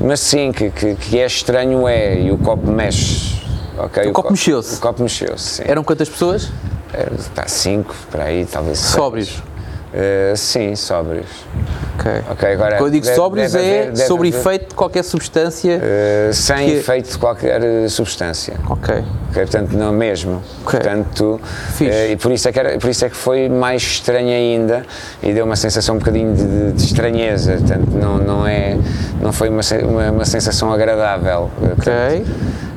Mas 0.00 0.20
sim, 0.20 0.52
que, 0.52 0.70
que, 0.70 0.94
que 0.94 1.18
é 1.18 1.26
estranho 1.26 1.86
é, 1.88 2.18
e 2.20 2.30
o 2.30 2.38
copo 2.38 2.70
mexe. 2.70 3.41
Ok? 3.84 4.08
O 4.08 4.12
copo 4.12 4.30
mexeu-se? 4.30 4.74
O 4.76 4.78
copo 4.80 5.02
mexeu-se, 5.02 5.44
sim. 5.56 5.62
Eram 5.66 5.82
quantas 5.84 6.08
pessoas? 6.08 6.48
Era, 6.92 7.10
pá, 7.34 7.44
cinco, 7.46 7.94
para 8.10 8.24
aí, 8.24 8.44
talvez 8.44 8.78
seis. 8.78 8.92
Sóbrios. 8.94 9.42
Eh, 9.94 10.32
sim, 10.36 10.74
sóbrios. 10.74 11.26
Ok. 11.98 12.10
Ok, 12.30 12.50
agora. 12.52 12.76
Quando 12.78 12.86
eu 12.86 12.90
digo 12.92 13.04
deve- 13.04 13.16
sóbrios 13.16 13.52
deve 13.52 13.64
é 13.66 13.84
deve 13.90 13.96
sobre 14.08 14.28
haver, 14.28 14.40
efeito 14.40 14.68
de 14.70 14.74
qualquer 14.74 15.04
substância. 15.04 15.78
eh, 15.82 16.30
sem 16.32 16.66
que- 16.70 16.76
efeito 16.76 17.10
de 17.10 17.18
qualquer 17.18 17.62
eh, 17.62 17.88
substância. 17.90 18.54
Ok. 18.70 18.94
Ok, 19.28 19.42
portanto, 19.42 19.72
não 19.76 19.92
mesmo. 19.92 20.42
Ok. 20.64 20.80
Portanto, 20.80 21.38
eh, 21.82 22.12
e 22.12 22.16
por 22.16 22.32
isso, 22.32 22.48
é 22.48 22.52
que 22.52 22.58
era- 22.58 22.78
por 22.78 22.88
isso 22.88 23.04
é 23.04 23.10
que 23.10 23.16
foi 23.16 23.50
mais 23.50 23.82
estranho 23.82 24.30
ainda 24.30 24.82
e 25.22 25.34
deu 25.34 25.44
uma 25.44 25.56
sensação 25.56 25.96
um 25.96 25.98
bocadinho 25.98 26.34
de, 26.34 26.72
de- 26.72 26.84
estranheza. 26.86 27.58
Portanto, 27.58 27.90
não, 27.92 28.16
não, 28.16 28.46
é, 28.46 28.78
não 29.20 29.30
foi 29.30 29.50
uma, 29.50 29.60
uma, 29.86 30.10
uma 30.10 30.24
sensação 30.24 30.72
agradável. 30.72 31.50
portanto, 31.60 31.90
Ok. 31.90 32.24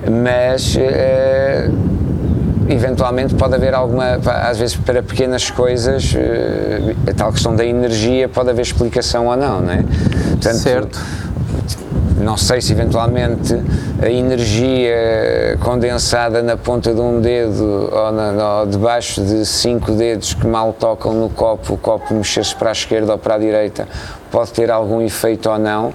Mas. 0.09 0.75
eh, 0.77 1.69
Eventualmente 2.67 3.35
pode 3.35 3.53
haver 3.53 3.75
alguma, 3.75 4.15
às 4.49 4.57
vezes 4.57 4.75
para 4.75 5.03
pequenas 5.03 5.51
coisas, 5.51 6.15
eh, 6.17 6.95
a 7.07 7.13
tal 7.13 7.31
questão 7.31 7.55
da 7.55 7.63
energia 7.63 8.27
pode 8.27 8.49
haver 8.49 8.63
explicação 8.63 9.27
ou 9.27 9.37
não, 9.37 9.61
não 9.61 9.71
é? 9.71 9.83
Portanto, 10.31 10.55
Certo. 10.55 10.99
não 12.19 12.35
sei 12.35 12.61
se 12.61 12.71
eventualmente 12.73 13.53
a 14.01 14.09
energia 14.09 14.95
condensada 15.59 16.41
na 16.41 16.57
ponta 16.57 16.91
de 16.91 16.99
um 16.99 17.21
dedo 17.21 17.87
ou, 17.93 18.11
na, 18.11 18.61
ou 18.61 18.65
debaixo 18.65 19.21
de 19.21 19.45
cinco 19.45 19.91
dedos 19.91 20.33
que 20.33 20.47
mal 20.47 20.73
tocam 20.73 21.13
no 21.13 21.29
copo, 21.29 21.75
o 21.75 21.77
copo 21.77 22.15
mexer-se 22.15 22.55
para 22.55 22.69
a 22.69 22.73
esquerda 22.73 23.11
ou 23.11 23.19
para 23.19 23.35
a 23.35 23.37
direita, 23.37 23.87
pode 24.31 24.51
ter 24.51 24.71
algum 24.71 25.03
efeito 25.03 25.51
ou 25.51 25.59
não, 25.59 25.93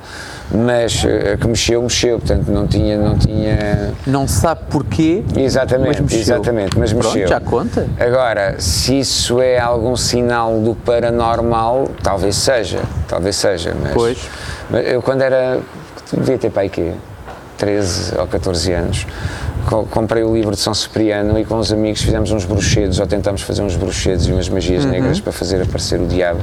mas 0.53 1.05
eh, 1.05 1.33
a 1.35 1.37
que 1.37 1.47
mexeu, 1.47 1.83
mexeu, 1.83 2.19
portanto 2.19 2.49
não 2.51 2.67
tinha, 2.67 2.99
não 2.99 3.17
tinha... 3.17 3.93
Não 4.07 4.27
sabe 4.27 4.63
porquê, 4.69 5.23
Exatamente, 5.37 5.89
mas 5.89 6.01
mexeu. 6.01 6.21
exatamente, 6.21 6.79
mas 6.79 6.93
Pronto, 6.93 7.07
mexeu. 7.07 7.29
já 7.29 7.41
conta. 7.41 7.87
Agora, 7.99 8.57
se 8.59 8.99
isso 8.99 9.41
é 9.41 9.59
algum 9.59 9.97
sinal 9.97 10.61
do 10.61 10.75
paranormal, 10.75 11.89
talvez 12.03 12.37
seja, 12.37 12.81
talvez 13.09 13.37
seja, 13.37 13.75
mas, 13.81 13.93
Pois. 13.93 14.19
Mas 14.69 14.87
Eu 14.87 15.03
quando 15.03 15.23
era, 15.23 15.61
devia 16.13 16.39
ter 16.39 16.53
aí 16.57 16.69
quê? 16.69 16.93
13 17.59 18.19
ou 18.19 18.27
14 18.27 18.73
anos, 18.73 19.07
co- 19.71 19.85
comprei 19.91 20.25
o 20.25 20.35
livro 20.35 20.51
de 20.51 20.61
São 20.61 20.75
Cipriano 20.75 21.39
e 21.39 21.45
com 21.45 21.57
os 21.59 21.73
amigos 21.73 22.03
fizemos 22.03 22.33
uns 22.33 22.45
bruxedos, 22.45 22.99
ou 22.99 23.07
tentámos 23.07 23.43
fazer 23.43 23.63
uns 23.63 23.77
bruxedos 23.77 24.27
e 24.27 24.33
umas 24.33 24.49
magias 24.49 24.85
negras 24.85 25.21
para 25.21 25.33
fazer 25.33 25.63
aparecer 25.63 26.01
o 26.01 26.07
diabo. 26.07 26.41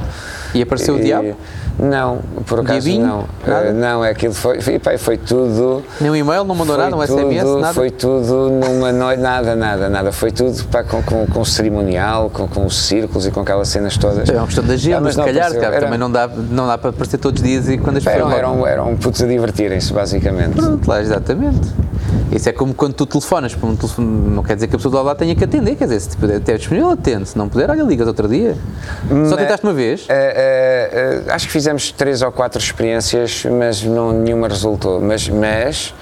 E 0.54 0.62
apareceu 0.62 0.94
o 0.94 0.98
E- 0.98 1.02
diabo? 1.02 1.36
Não, 1.78 2.18
por 2.44 2.58
acaso 2.58 2.80
Diabinho? 2.80 3.06
não. 3.06 3.24
Nada? 3.46 3.66
Eh, 3.68 3.72
não, 3.72 4.04
é 4.04 4.10
aquilo 4.10 4.34
foi, 4.34 4.60
foi, 4.60 4.80
pá, 4.80 4.98
foi 4.98 5.16
tudo. 5.16 5.84
Nem 6.00 6.10
um 6.10 6.16
e-mail, 6.16 6.42
não 6.42 6.54
mandou 6.56 6.76
nada, 6.76 6.96
um 6.96 7.06
tudo, 7.06 7.20
SMS, 7.20 7.60
nada? 7.60 7.72
Foi 7.74 7.88
tudo 7.90 8.50
numa 8.50 8.90
noite, 8.90 9.20
nada, 9.22 9.54
nada, 9.54 9.88
nada. 9.88 10.10
Foi 10.10 10.32
tudo 10.32 10.64
pá, 10.64 10.82
com, 10.82 11.00
com, 11.04 11.24
com 11.26 11.40
o 11.40 11.46
cerimonial, 11.46 12.30
com, 12.30 12.48
com 12.48 12.66
os 12.66 12.76
círculos 12.76 13.26
e 13.26 13.30
com 13.30 13.40
aquelas 13.42 13.68
cenas 13.68 13.96
todas. 13.96 14.28
É 14.28 14.32
uma 14.32 14.46
questão 14.46 14.64
da 14.64 14.72
Ah, 14.72 14.74
agenda, 14.74 15.00
mas 15.02 15.14
se 15.14 15.22
calhar, 15.22 15.52
cara, 15.54 15.66
Era- 15.76 15.80
também 15.86 15.98
não 16.00 16.10
dá, 16.10 16.26
não 16.26 16.66
dá 16.66 16.76
para 16.76 16.90
aparecer 16.90 17.18
todos 17.18 17.40
os 17.40 17.46
dias 17.48 17.68
e 17.68 17.78
quando 17.78 17.98
as 17.98 18.04
pessoas 18.04 18.32
Eram, 18.32 18.56
eram, 18.56 18.66
eram 18.66 18.96
putos 18.96 19.22
a 19.22 19.26
divertirem-se, 19.28 19.92
basicamente. 19.92 20.56
Pronto, 20.56 20.88
lá, 20.88 21.00
exatamente. 21.00 21.60
Isso 22.30 22.48
é 22.48 22.52
como 22.52 22.74
quando 22.74 22.92
tu 22.92 23.06
telefonas 23.06 23.54
para 23.54 23.68
um 23.68 23.74
telefone, 23.74 24.06
não 24.30 24.42
quer 24.42 24.54
dizer 24.54 24.68
que 24.68 24.76
a 24.76 24.78
pessoa 24.78 24.90
do 24.90 24.96
lado 24.96 25.06
lá 25.06 25.14
tenha 25.14 25.34
que 25.34 25.42
atender, 25.44 25.76
quer 25.76 25.84
dizer, 25.84 26.00
se 26.00 26.16
puder 26.16 26.40
ter 26.40 26.58
disponível, 26.58 26.90
atende, 26.90 27.26
se 27.28 27.38
não 27.38 27.48
puder, 27.48 27.70
olha, 27.70 27.82
ligas 27.82 28.06
outro 28.06 28.28
dia. 28.28 28.54
Só 29.08 29.14
Mas- 29.14 29.36
tentaste 29.36 29.64
uma 29.64 29.72
vez? 29.72 30.04
Eh, 30.08 30.12
eh, 30.36 31.24
eh, 31.26 31.32
acho 31.32 31.46
que 31.46 31.52
fizemos 31.52 31.90
três 31.90 32.20
ou 32.20 32.30
quatro 32.30 32.60
experiências, 32.60 33.46
mas 33.50 33.82
não, 33.82 34.12
nenhuma 34.12 34.46
resultou. 34.46 35.00
Mas, 35.00 35.26
mas, 35.28 35.94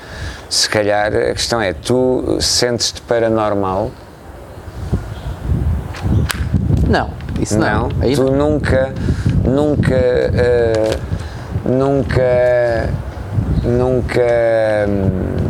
se 0.50 0.68
calhar, 0.68 1.14
a 1.14 1.32
questão 1.32 1.60
é: 1.60 1.72
tu 1.72 2.38
sentes-te 2.40 3.00
paranormal? 3.02 3.92
Não, 6.88 7.10
isso 7.40 7.58
não. 7.58 7.88
Aí 8.00 8.14
tu 8.14 8.24
não. 8.24 8.50
nunca, 8.52 8.92
nunca, 9.44 9.94
eh, 9.94 10.96
nunca, 11.64 12.90
nunca, 13.64 14.22
hum, 14.88 15.45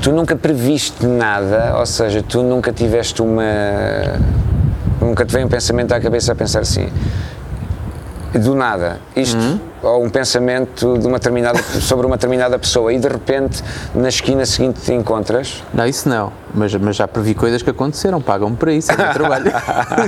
tu 0.00 0.12
nunca 0.12 0.36
previste 0.36 1.06
nada, 1.06 1.76
ou 1.78 1.86
seja, 1.86 2.22
tu 2.22 2.42
nunca 2.42 2.72
tiveste 2.72 3.22
uma, 3.22 3.42
nunca 5.00 5.24
te 5.24 5.32
veio 5.32 5.46
um 5.46 5.48
pensamento 5.48 5.92
à 5.92 6.00
cabeça 6.00 6.32
a 6.32 6.34
pensar 6.34 6.60
assim, 6.60 6.88
do 8.34 8.54
nada, 8.54 9.00
isto, 9.16 9.36
Uhum. 9.38 9.58
ou 9.82 10.04
um 10.04 10.10
pensamento 10.10 10.98
de 10.98 11.06
uma 11.06 11.18
determinada, 11.18 11.62
sobre 11.80 12.06
uma 12.06 12.16
determinada 12.16 12.58
pessoa 12.58 12.92
e 12.92 12.98
de 12.98 13.08
repente 13.08 13.62
na 13.94 14.08
esquina 14.08 14.44
seguinte 14.44 14.80
te 14.80 14.92
encontras, 14.92 15.62
Não, 15.72 15.86
isso 15.86 16.08
não. 16.08 16.32
Mas, 16.54 16.74
mas 16.74 16.96
já 16.96 17.06
previ 17.06 17.34
coisas 17.34 17.62
que 17.62 17.68
aconteceram, 17.70 18.20
pagam-me 18.22 18.56
para 18.56 18.72
isso, 18.72 18.90
é 18.90 18.96
meu 18.96 19.12
trabalho. 19.12 19.52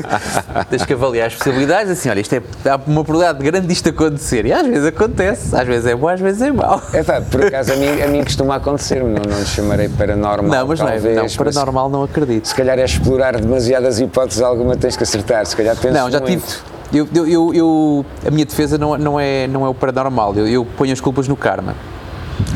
Tens 0.71 0.85
que 0.87 0.93
avaliar 0.95 1.27
as 1.29 1.35
possibilidades, 1.35 1.91
assim, 1.93 2.09
olha, 2.09 2.21
isto 2.21 2.33
é, 2.35 2.43
há 2.69 2.77
uma 2.87 3.05
probabilidade 3.05 3.43
grande 3.45 3.67
disto 3.67 3.89
acontecer. 3.91 4.47
E 4.47 4.53
às 4.53 4.67
vezes 4.67 4.87
acontece, 4.87 5.55
às 5.55 5.67
vezes 5.67 5.87
é 5.87 5.95
bom, 5.95 6.09
às 6.09 6.19
vezes 6.21 6.41
é 6.43 6.51
mau. 6.51 6.81
é 6.93 7.03
pá, 7.03 7.21
por 7.21 7.45
acaso 7.45 7.73
a 7.73 7.77
mim, 7.77 8.01
a 8.03 8.09
mim 8.09 8.25
costuma 8.25 8.57
acontecer, 8.57 9.03
não, 9.03 9.09
não 9.23 9.39
lhe 9.39 9.45
chamarei 9.47 9.89
paranormal, 9.91 10.51
Não, 10.51 10.67
mas 10.67 10.81
não, 10.81 10.89
é, 10.89 10.93
talvez, 10.99 11.37
não, 11.37 11.45
paranormal 11.45 11.89
não 11.91 12.03
acredito. 12.05 12.49
se 12.49 12.55
calhar 12.55 12.79
é 12.79 12.85
explorar 12.85 13.39
demasiadas 13.39 14.01
hipóteses, 14.01 14.43
alguma 14.43 14.77
tens 14.77 14.97
que 14.97 15.03
acertar, 15.03 15.45
se 15.47 15.55
calhar 15.57 15.77
penso 15.77 15.95
Não, 15.95 16.11
já 16.11 16.21
muito. 16.21 16.41
tive. 16.43 16.80
Eu, 16.93 17.09
eu, 17.15 17.55
eu, 17.55 18.07
a 18.27 18.31
minha 18.31 18.45
defesa 18.45 18.77
não, 18.77 18.99
não, 18.99 19.21
é, 19.21 19.47
não 19.47 19.65
é 19.65 19.69
o 19.69 19.75
paranormal, 19.75 20.35
eu, 20.35 20.49
eu 20.49 20.65
ponho 20.65 20.93
as 20.93 21.01
culpas 21.01 21.29
no 21.29 21.37
karma. 21.37 21.75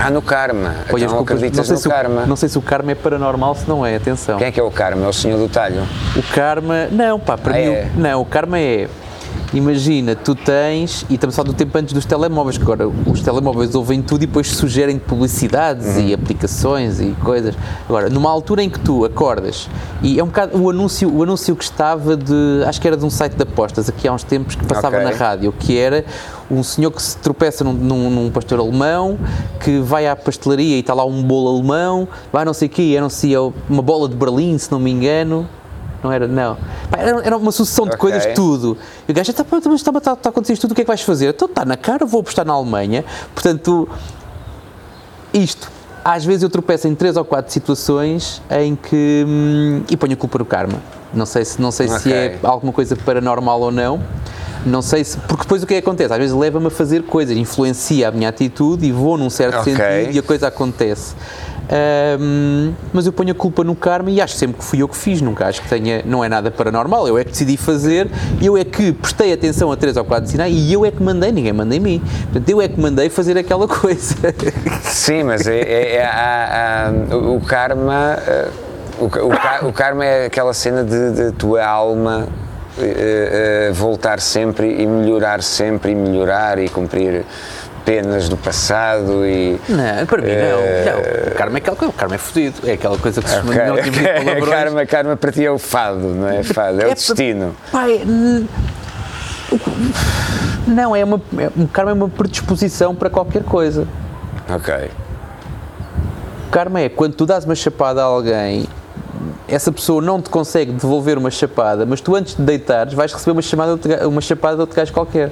Ah, 0.01 0.11
no 0.11 0.21
karma, 0.23 0.75
Ponho 0.91 0.97
então 0.97 0.97
as 0.97 1.03
não 1.13 1.19
culpas, 1.19 1.37
acreditas 1.37 1.67
sei 1.67 1.75
no 1.77 1.81
se 1.81 1.87
o- 1.87 1.91
karma. 1.91 2.27
não 2.27 2.35
sei 2.37 2.49
se 2.49 2.59
o 2.59 2.63
karma 2.63 2.91
é 2.93 2.95
paranormal, 2.97 3.55
se 3.55 3.69
não 3.69 3.87
é, 3.87 3.95
atenção. 3.95 4.39
Quem 4.39 4.49
é 4.49 4.51
que 4.51 4.59
é 4.59 4.63
o 4.63 4.71
karma? 4.71 5.05
É 5.05 5.09
o 5.09 5.13
senhor 5.13 5.39
do 5.39 5.49
talho? 5.49 5.83
O 6.17 6.23
karma, 6.35 6.87
não, 6.91 7.21
pá, 7.21 7.39
para 7.39 7.53
Ah, 7.55 7.59
mim, 7.61 7.67
é? 7.67 7.91
não, 7.95 8.23
o 8.23 8.25
karma 8.25 8.59
é. 8.59 8.89
Imagina, 9.55 10.17
tu 10.17 10.35
tens, 10.35 11.07
e 11.09 11.15
estamos 11.15 11.35
a 11.35 11.37
falar 11.37 11.53
do 11.53 11.57
tempo 11.57 11.79
antes 11.79 11.95
dos 11.95 12.05
telemóveis, 12.05 12.57
que 12.59 12.65
agora 12.65 12.89
os 12.89 13.21
telemóveis 13.21 13.73
ouvem 13.77 14.03
tudo 14.03 14.25
e 14.25 14.27
depois 14.27 14.49
sugerem 14.49 14.99
publicidades 14.99 15.87
Uhum. 15.95 16.09
e 16.09 16.13
aplicações 16.15 16.99
e 17.01 17.13
coisas. 17.23 17.55
Agora, 17.89 18.11
numa 18.11 18.29
altura 18.29 18.65
em 18.65 18.69
que 18.69 18.81
tu 18.81 19.05
acordas, 19.05 19.69
e 20.03 20.19
é 20.19 20.25
um 20.25 20.27
bocado 20.27 20.59
o 20.61 20.69
anúncio, 20.71 21.09
o 21.09 21.23
anúncio 21.23 21.55
que 21.55 21.63
estava 21.63 22.17
de, 22.17 22.65
acho 22.67 22.81
que 22.81 22.89
era 22.89 22.97
de 22.97 23.05
um 23.05 23.11
site 23.11 23.35
de 23.37 23.43
apostas, 23.45 23.89
aqui 23.89 24.09
há 24.09 24.13
uns 24.13 24.25
tempos, 24.25 24.57
que 24.57 24.67
passava 24.67 24.97
Ok. 24.97 25.09
na 25.09 25.17
rádio, 25.17 25.53
que 25.53 25.79
era 25.79 26.05
um 26.51 26.65
senhor 26.65 26.91
que 26.91 27.01
se 27.01 27.17
tropeça 27.19 27.63
num, 27.63 27.73
num, 27.73 28.11
num 28.11 28.31
pastor 28.31 28.59
alemão, 28.59 29.17
que 29.63 29.79
vai 29.79 30.09
à 30.09 30.17
pastelaria 30.17 30.77
e 30.77 30.81
está 30.81 30.95
lá 30.95 31.05
um 31.05 31.23
bolo 31.23 31.55
alemão, 31.57 32.09
vai 32.33 32.45
não 32.45 32.53
sei 32.53 32.67
o 32.67 32.71
quê, 32.73 32.97
anuncia 32.99 33.39
uma 33.71 33.83
bola 33.83 34.09
de 34.09 34.17
Berlim, 34.17 34.59
se 34.59 34.73
não 34.73 34.81
me 34.81 34.91
engano. 34.91 35.49
Não 36.05 36.13
era, 36.13 36.29
não. 36.29 36.57
Pá, 36.91 36.99
era, 36.99 37.21
era 37.25 37.37
uma 37.39 37.51
sucessão 37.51 37.87
de 37.87 37.95
Ok. 37.95 37.99
coisas, 37.99 38.27
tudo. 38.35 38.77
E 39.09 39.13
o 39.13 39.15
gajo, 39.15 39.31
está, 39.31 39.43
mas 39.51 39.81
está, 39.81 39.91
está, 39.91 40.13
está 40.13 40.29
a 40.29 40.31
acontecer 40.31 40.53
isto 40.53 40.63
tudo, 40.63 40.73
o 40.73 40.75
que 40.75 40.83
é 40.83 40.85
que 40.85 40.89
vais 40.89 41.01
fazer? 41.01 41.31
Então 41.31 41.49
está 41.49 41.65
na 41.65 41.79
cara, 41.79 42.05
vou 42.05 42.21
apostar 42.21 42.45
na 42.45 42.53
Alemanha. 42.53 43.03
Portanto, 43.35 43.89
isto. 45.33 45.73
Às 46.05 46.23
vezes 46.23 46.43
eu 46.43 46.51
tropeço 46.51 46.87
em 46.87 46.95
três 46.95 47.17
ou 47.17 47.25
quatro 47.25 47.51
situações 47.51 48.43
em 48.51 48.77
que. 48.77 49.25
hum, 49.27 49.83
e 49.89 49.97
ponho 49.97 50.13
a 50.13 50.17
culpa 50.17 50.39
no 50.39 50.45
karma. 50.45 50.79
Não 51.15 51.25
sei 51.25 51.43
se, 51.47 51.59
não 51.63 51.71
sei 51.71 51.89
se 51.89 51.95
Ok. 51.95 52.13
é 52.13 52.39
alguma 52.43 52.73
coisa 52.73 52.95
paranormal 52.95 53.59
ou 53.63 53.73
não. 53.73 53.99
Não 54.67 54.83
sei 54.83 55.03
se. 55.05 55.17
Porque 55.17 55.45
depois 55.45 55.63
o 55.63 55.67
que 55.67 55.73
é 55.75 55.81
que 55.81 55.89
acontece? 55.89 56.13
Às 56.13 56.19
vezes 56.19 56.37
leva-me 56.37 56.67
a 56.67 56.71
fazer 56.71 57.05
coisas, 57.05 57.35
influencia 57.35 58.09
a 58.09 58.11
minha 58.11 58.29
atitude 58.29 58.85
e 58.85 58.93
vou 58.93 59.17
num 59.17 59.31
certo 59.31 59.61
Ok. 59.61 59.75
sentido 59.75 60.15
e 60.15 60.19
a 60.19 60.23
coisa 60.23 60.49
acontece. 60.49 61.15
Ahm, 61.71 62.73
mas 62.93 63.07
eu 63.07 63.13
ponho 63.13 63.33
a 63.33 63.35
culpa 63.35 63.65
no 63.65 63.75
karma 63.75 64.11
e 64.11 64.21
acho 64.21 64.35
sempre 64.37 64.59
que 64.59 64.65
fui 64.65 64.83
eu 64.83 64.89
que 64.89 64.97
fiz, 64.97 65.21
nunca 65.23 65.47
acho 65.47 65.63
que 65.63 65.69
tenha, 65.69 66.03
não 66.05 66.23
é 66.23 66.29
nada 66.29 66.51
paranormal, 66.51 67.09
eu 67.09 67.17
é 67.19 67.25
que 67.25 67.31
decidi 67.31 67.57
fazer, 67.57 68.09
eu 68.43 68.57
é 68.57 68.65
que 68.65 68.93
prestei 68.93 69.33
atenção 69.33 69.73
a 69.73 69.77
três 69.77 69.97
ou 69.97 70.05
quatro 70.05 70.31
sinais 70.31 70.55
e 70.55 70.73
eu 70.73 70.85
é 70.85 70.91
que 70.91 71.03
mandei, 71.03 71.33
ninguém 71.33 71.53
manda 71.53 71.75
em 71.75 71.81
mim. 71.81 72.03
Portanto, 72.25 72.49
eu 72.49 72.61
é 72.61 72.69
que 72.69 72.79
mandei 72.79 73.09
fazer 73.09 73.39
aquela 73.39 73.67
coisa. 73.67 74.15
Sim, 74.83 75.25
mas 75.25 75.47
é, 75.47 75.59
é- 75.61 75.97
é- 75.97 77.15
o 77.15 77.41
karma. 77.41 78.19
eh, 78.27 78.49
O, 79.01 79.07
o 79.07 79.69
o 79.69 79.73
karma 79.73 80.05
é 80.05 80.27
aquela 80.27 80.53
cena 80.55 80.85
de, 80.85 81.11
de 81.13 81.33
tua 81.33 81.65
alma 81.67 82.29
eh, 82.79 83.69
eh, 83.69 83.73
voltar 83.73 84.21
sempre 84.21 84.81
e 84.83 84.87
melhorar 84.87 85.43
sempre 85.43 85.91
e 85.93 85.95
melhorar 85.97 86.59
e 86.61 86.69
cumprir 86.69 87.25
penas 87.85 88.29
do 88.29 88.37
passado 88.37 89.27
e. 89.27 89.61
Não, 89.69 90.07
para 90.07 90.23
mim 90.23 90.29
Eh, 90.31 90.85
não. 90.87 90.93
não. 90.93 91.33
O 91.33 91.35
karma 91.37 91.57
é 91.57 91.61
aquela 91.61 91.77
coisa, 91.77 91.91
o 91.93 91.97
karma 91.97 92.15
é 92.15 92.19
fodido, 92.19 92.57
é 92.69 92.73
aquela 92.73 92.99
coisa 92.99 93.21
que 93.23 93.29
se 93.29 93.35
chama 93.37 93.51
Ok, 93.51 93.63
não 93.67 93.77
palavrões. 94.25 94.49
karma, 94.51 94.87
karma 94.87 95.17
para 95.17 95.33
ti 95.33 95.45
é 95.45 95.51
o 95.51 95.59
fado, 95.59 95.99
não 96.01 96.29
é 96.29 96.43
fado, 96.43 96.81
é, 96.81 96.85
o 96.85 96.89
pa- 96.89 96.95
destino. 96.95 97.55
Pai, 97.71 98.03
não, 100.67 100.97
é 100.97 101.05
uma, 101.05 101.21
é, 101.39 101.51
o 101.63 101.69
karma 101.69 101.91
é 101.91 101.95
uma 101.95 102.09
predisposição 102.09 102.95
para 102.95 103.11
qualquer 103.11 103.43
coisa. 103.45 103.87
Ok. 104.49 104.91
O 106.49 106.51
karma 106.51 106.81
é 106.81 106.89
quando 106.89 107.15
tu 107.15 107.27
dás 107.27 107.45
uma 107.45 107.55
chapada 107.55 108.01
a 108.01 108.05
alguém, 108.05 108.67
essa 109.47 109.71
pessoa 109.71 110.01
não 110.01 110.23
te 110.23 110.31
consegue 110.31 110.73
devolver 110.73 111.19
uma 111.19 111.31
chapada, 111.31 111.85
mas 111.85 112.01
tu 112.01 112.15
antes 112.15 112.35
de 112.35 112.43
deitares 112.43 112.95
vais 112.95 113.13
receber 113.13 113.33
uma, 113.33 113.43
chamada 113.43 113.79
uma 114.09 114.21
chapada 114.21 114.55
de 114.57 114.61
outro 114.63 114.77
gajo 114.77 114.93
qualquer. 114.93 115.31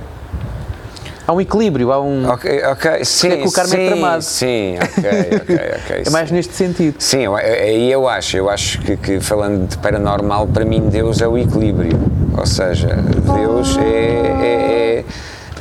Há 1.26 1.32
um 1.32 1.40
equilíbrio, 1.40 1.92
há 1.92 2.00
um. 2.00 2.28
Ok, 2.28 2.62
ok, 2.64 3.04
sim. 3.04 3.30
que 3.36 3.48
o 3.48 3.52
karma 3.52 3.74
é 3.74 3.78
sim, 3.78 3.86
tramado. 3.86 4.22
Sim, 4.22 4.74
ok, 4.76 5.10
ok, 5.36 5.56
ok. 5.84 6.02
É 6.06 6.10
mais 6.10 6.28
sim. 6.28 6.34
neste 6.34 6.54
sentido. 6.54 6.96
Sim, 6.98 7.20
eu- 7.22 7.36
aí 7.36 7.90
eu 7.92 8.08
acho, 8.08 8.36
eu 8.36 8.50
acho 8.50 8.80
que, 8.80 8.96
que 8.96 9.20
falando 9.20 9.68
de 9.68 9.78
paranormal, 9.78 10.48
para 10.48 10.64
mim 10.64 10.88
Deus 10.88 11.20
é 11.20 11.28
o 11.28 11.38
equilíbrio. 11.38 11.98
Ou 12.36 12.46
seja, 12.46 12.88
Deus 13.36 13.76
é, 13.78 13.82
é- 13.82 14.98
é- 15.00 15.04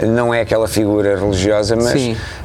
não 0.08 0.34
é 0.34 0.42
aquela 0.42 0.68
figura 0.68 1.18
religiosa, 1.20 1.76
mas 1.76 1.94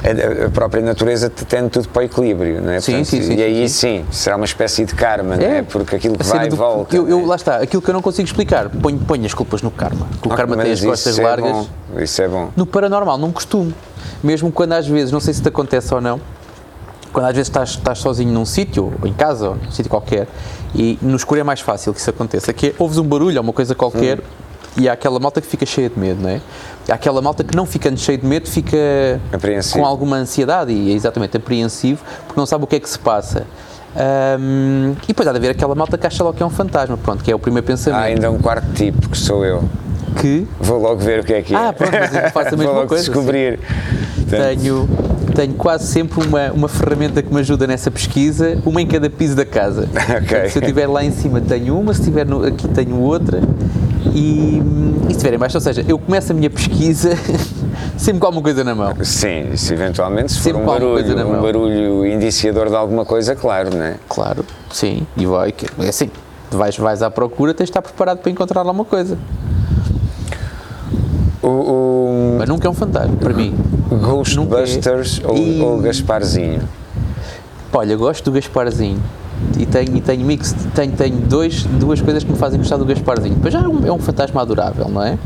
a, 0.03 0.45
a 0.45 0.49
própria 0.49 0.81
natureza 0.83 1.29
te 1.29 1.45
tende 1.45 1.69
tudo 1.69 1.87
para 1.89 2.01
o 2.01 2.05
equilíbrio, 2.05 2.61
não 2.61 2.71
é? 2.71 2.79
Sim, 2.79 3.03
sim, 3.03 3.21
sim, 3.21 3.35
E 3.35 3.43
aí 3.43 3.69
sim, 3.69 4.05
será 4.11 4.35
uma 4.35 4.45
espécie 4.45 4.85
de 4.85 4.93
karma, 4.93 5.35
não 5.35 5.45
é? 5.45 5.61
Porque 5.61 5.95
aquilo 5.95 6.17
que 6.17 6.25
vai 6.25 6.47
e 6.47 6.49
volta. 6.49 6.95
Eu, 6.95 7.07
eu- 7.07 7.21
é? 7.21 7.25
lá 7.25 7.35
está, 7.35 7.57
aquilo 7.57 7.81
que 7.81 7.89
eu 7.89 7.93
não 7.93 8.01
consigo 8.01 8.25
explicar, 8.27 8.69
ponho, 8.69 8.99
ponho 8.99 9.25
as 9.25 9.33
culpas 9.33 9.61
no 9.61 9.71
karma. 9.71 10.07
Que 10.21 10.27
o 10.27 10.31
Ok, 10.31 10.37
karma 10.37 10.57
tem 10.63 10.71
as 10.71 10.81
costas 10.83 11.17
é 11.19 11.23
largas. 11.23 11.51
bom, 11.51 11.67
isso 11.99 12.21
é 12.21 12.27
bom. 12.27 12.49
No 12.55 12.65
paranormal, 12.65 13.17
não 13.17 13.31
costumo. 13.31 13.73
Mesmo 14.23 14.51
quando 14.51 14.73
às 14.73 14.87
vezes, 14.87 15.11
não 15.11 15.19
sei 15.19 15.33
se 15.33 15.41
te 15.41 15.47
acontece 15.47 15.93
ou 15.93 16.01
não, 16.01 16.19
quando 17.13 17.25
às 17.25 17.33
vezes 17.33 17.47
estás, 17.47 17.69
estás 17.69 17.99
sozinho 17.99 18.31
num 18.31 18.45
sítio, 18.45 18.93
ou 19.01 19.07
em 19.07 19.13
casa, 19.13 19.49
ou 19.49 19.55
num 19.55 19.71
sítio 19.71 19.89
qualquer, 19.89 20.27
e 20.75 20.97
no 21.01 21.15
escuro 21.15 21.39
é 21.39 21.43
mais 21.43 21.61
fácil 21.61 21.93
que 21.93 21.99
isso 21.99 22.09
aconteça, 22.09 22.51
que 22.53 22.67
é, 22.67 22.73
ouves 22.77 22.97
um 22.97 23.03
barulho 23.03 23.37
ou 23.37 23.43
uma 23.43 23.53
coisa 23.53 23.73
qualquer, 23.73 24.19
e 24.79 24.87
há 24.87 24.93
aquela 24.93 25.19
malta 25.19 25.41
que 25.41 25.47
fica 25.47 25.65
cheia 25.65 25.89
de 25.89 25.99
medo, 25.99 26.21
não 26.21 26.29
é? 26.29 26.41
Há 26.89 26.93
aquela 26.93 27.21
malta 27.21 27.43
que 27.43 27.55
não 27.55 27.65
ficando 27.65 27.97
cheia 27.99 28.17
de 28.17 28.25
medo 28.25 28.47
fica 28.47 28.77
com 29.73 29.85
alguma 29.85 30.17
ansiedade 30.17 30.71
e 30.71 30.91
é 30.91 30.95
exatamente 30.95 31.35
apreensivo, 31.37 32.01
porque 32.25 32.39
não 32.39 32.45
sabe 32.45 32.63
o 32.63 32.67
que 32.67 32.75
é 32.75 32.79
que 32.79 32.89
se 32.89 32.99
passa. 32.99 33.45
Ahm, 33.95 34.93
e 35.03 35.07
depois 35.07 35.27
há 35.27 35.31
de 35.31 35.37
haver 35.39 35.51
aquela 35.51 35.73
malta 35.73 35.97
que 35.97 36.05
acha 36.05 36.23
logo 36.23 36.37
que 36.37 36.43
é 36.43 36.45
um 36.45 36.51
fantasma, 36.51 36.95
pronto, 36.97 37.23
que 37.23 37.31
é 37.31 37.35
o 37.35 37.39
primeiro 37.39 37.65
Há 37.65 37.67
pensamento. 37.67 38.03
ainda 38.03 38.29
um 38.31 38.37
quarto 38.37 38.71
tipo, 38.73 39.09
que 39.09 39.17
sou 39.17 39.43
eu. 39.43 39.63
Que 40.21 40.47
Vou 40.59 40.79
logo 40.79 40.99
ver 40.99 41.19
o 41.19 41.23
que 41.23 41.33
é 41.33 41.41
que 41.41 41.53
é. 41.53 41.57
Ah, 41.57 41.73
pronto, 41.73 41.93
mas 41.93 42.13
eu 42.13 42.31
faço 42.31 42.53
a 42.53 42.57
mesma 42.57 42.65
Vou 42.65 42.75
logo 42.75 42.87
coisa, 42.87 43.03
descobrir. 43.03 43.59
Portanto, 44.15 44.59
tenho, 44.59 44.89
tenho 45.35 45.53
quase 45.55 45.87
sempre 45.87 46.25
uma, 46.25 46.51
uma 46.51 46.67
ferramenta 46.67 47.21
que 47.21 47.33
me 47.33 47.39
ajuda 47.39 47.67
nessa 47.67 47.89
pesquisa, 47.91 48.57
uma 48.65 48.81
em 48.81 48.87
cada 48.87 49.09
piso 49.09 49.35
da 49.35 49.45
casa. 49.45 49.87
Portanto, 49.91 50.49
Se 50.49 50.57
eu 50.57 50.61
estiver 50.61 50.87
lá 50.87 51.03
em 51.03 51.11
cima 51.11 51.41
tenho 51.41 51.77
uma, 51.79 51.93
se 51.93 52.01
estiver 52.01 52.25
aqui 52.47 52.67
tenho 52.67 52.99
outra. 52.99 53.41
E, 54.13 54.61
e 55.03 55.05
se 55.07 55.11
estiver 55.11 55.33
em 55.33 55.37
baixo, 55.37 55.57
ou 55.57 55.61
seja, 55.61 55.85
eu 55.87 55.97
começo 55.99 56.31
a 56.31 56.35
minha 56.35 56.49
pesquisa 56.49 57.11
Sempre 57.97 58.19
com 58.19 58.25
alguma 58.27 58.43
coisa 58.43 58.63
na 58.63 58.75
mão. 58.75 58.93
Sim, 59.03 59.55
se 59.55 59.73
eventualmente 59.73 60.31
se 60.31 60.39
Sempre 60.39 60.59
for 60.59 60.61
um 60.61 60.65
barulho, 60.65 61.27
um 61.27 61.41
barulho 61.41 62.05
indiciador 62.05 62.69
de 62.69 62.75
alguma 62.75 63.05
coisa, 63.05 63.35
claro, 63.35 63.75
não 63.75 63.83
é? 63.83 63.95
Claro, 64.07 64.45
sim, 64.71 65.05
e 65.17 65.25
vai, 65.25 65.53
é 65.79 65.89
assim, 65.89 66.09
vais, 66.51 66.77
vais 66.77 67.01
à 67.01 67.09
procura, 67.09 67.53
tens 67.53 67.65
de 67.65 67.71
estar 67.71 67.81
preparado 67.81 68.19
para 68.19 68.31
encontrar 68.31 68.61
alguma 68.61 68.85
coisa. 68.85 69.17
O, 71.41 71.47
o 71.47 72.35
Mas 72.39 72.49
nunca 72.49 72.67
é 72.67 72.71
um 72.71 72.73
fantasma, 72.73 73.15
para 73.17 73.33
mim. 73.33 73.55
Ghostbusters 73.89 75.19
Nunca 75.19 75.27
é. 75.27 75.31
ou, 75.31 75.37
E- 75.37 75.61
ou 75.61 75.79
Gasparzinho? 75.81 76.61
Olha, 77.73 77.95
gosto 77.95 78.25
do 78.25 78.31
Gasparzinho. 78.31 79.01
E 79.57 79.65
tenho, 79.65 79.95
e 79.97 80.01
tenho 80.01 80.25
mix, 80.25 80.53
tenho, 80.75 80.91
tenho 80.93 81.17
dois, 81.17 81.63
duas 81.63 82.01
coisas 82.01 82.23
que 82.23 82.31
me 82.31 82.37
fazem 82.37 82.59
gostar 82.59 82.77
do 82.77 82.85
Gasparzinho. 82.85 83.35
Depois 83.35 83.53
já 83.53 83.61
é 83.61 83.67
um, 83.67 83.87
é 83.87 83.91
um 83.91 83.99
fantasma 83.99 84.41
adorável, 84.41 84.87
não 84.89 85.03
é? 85.03 85.17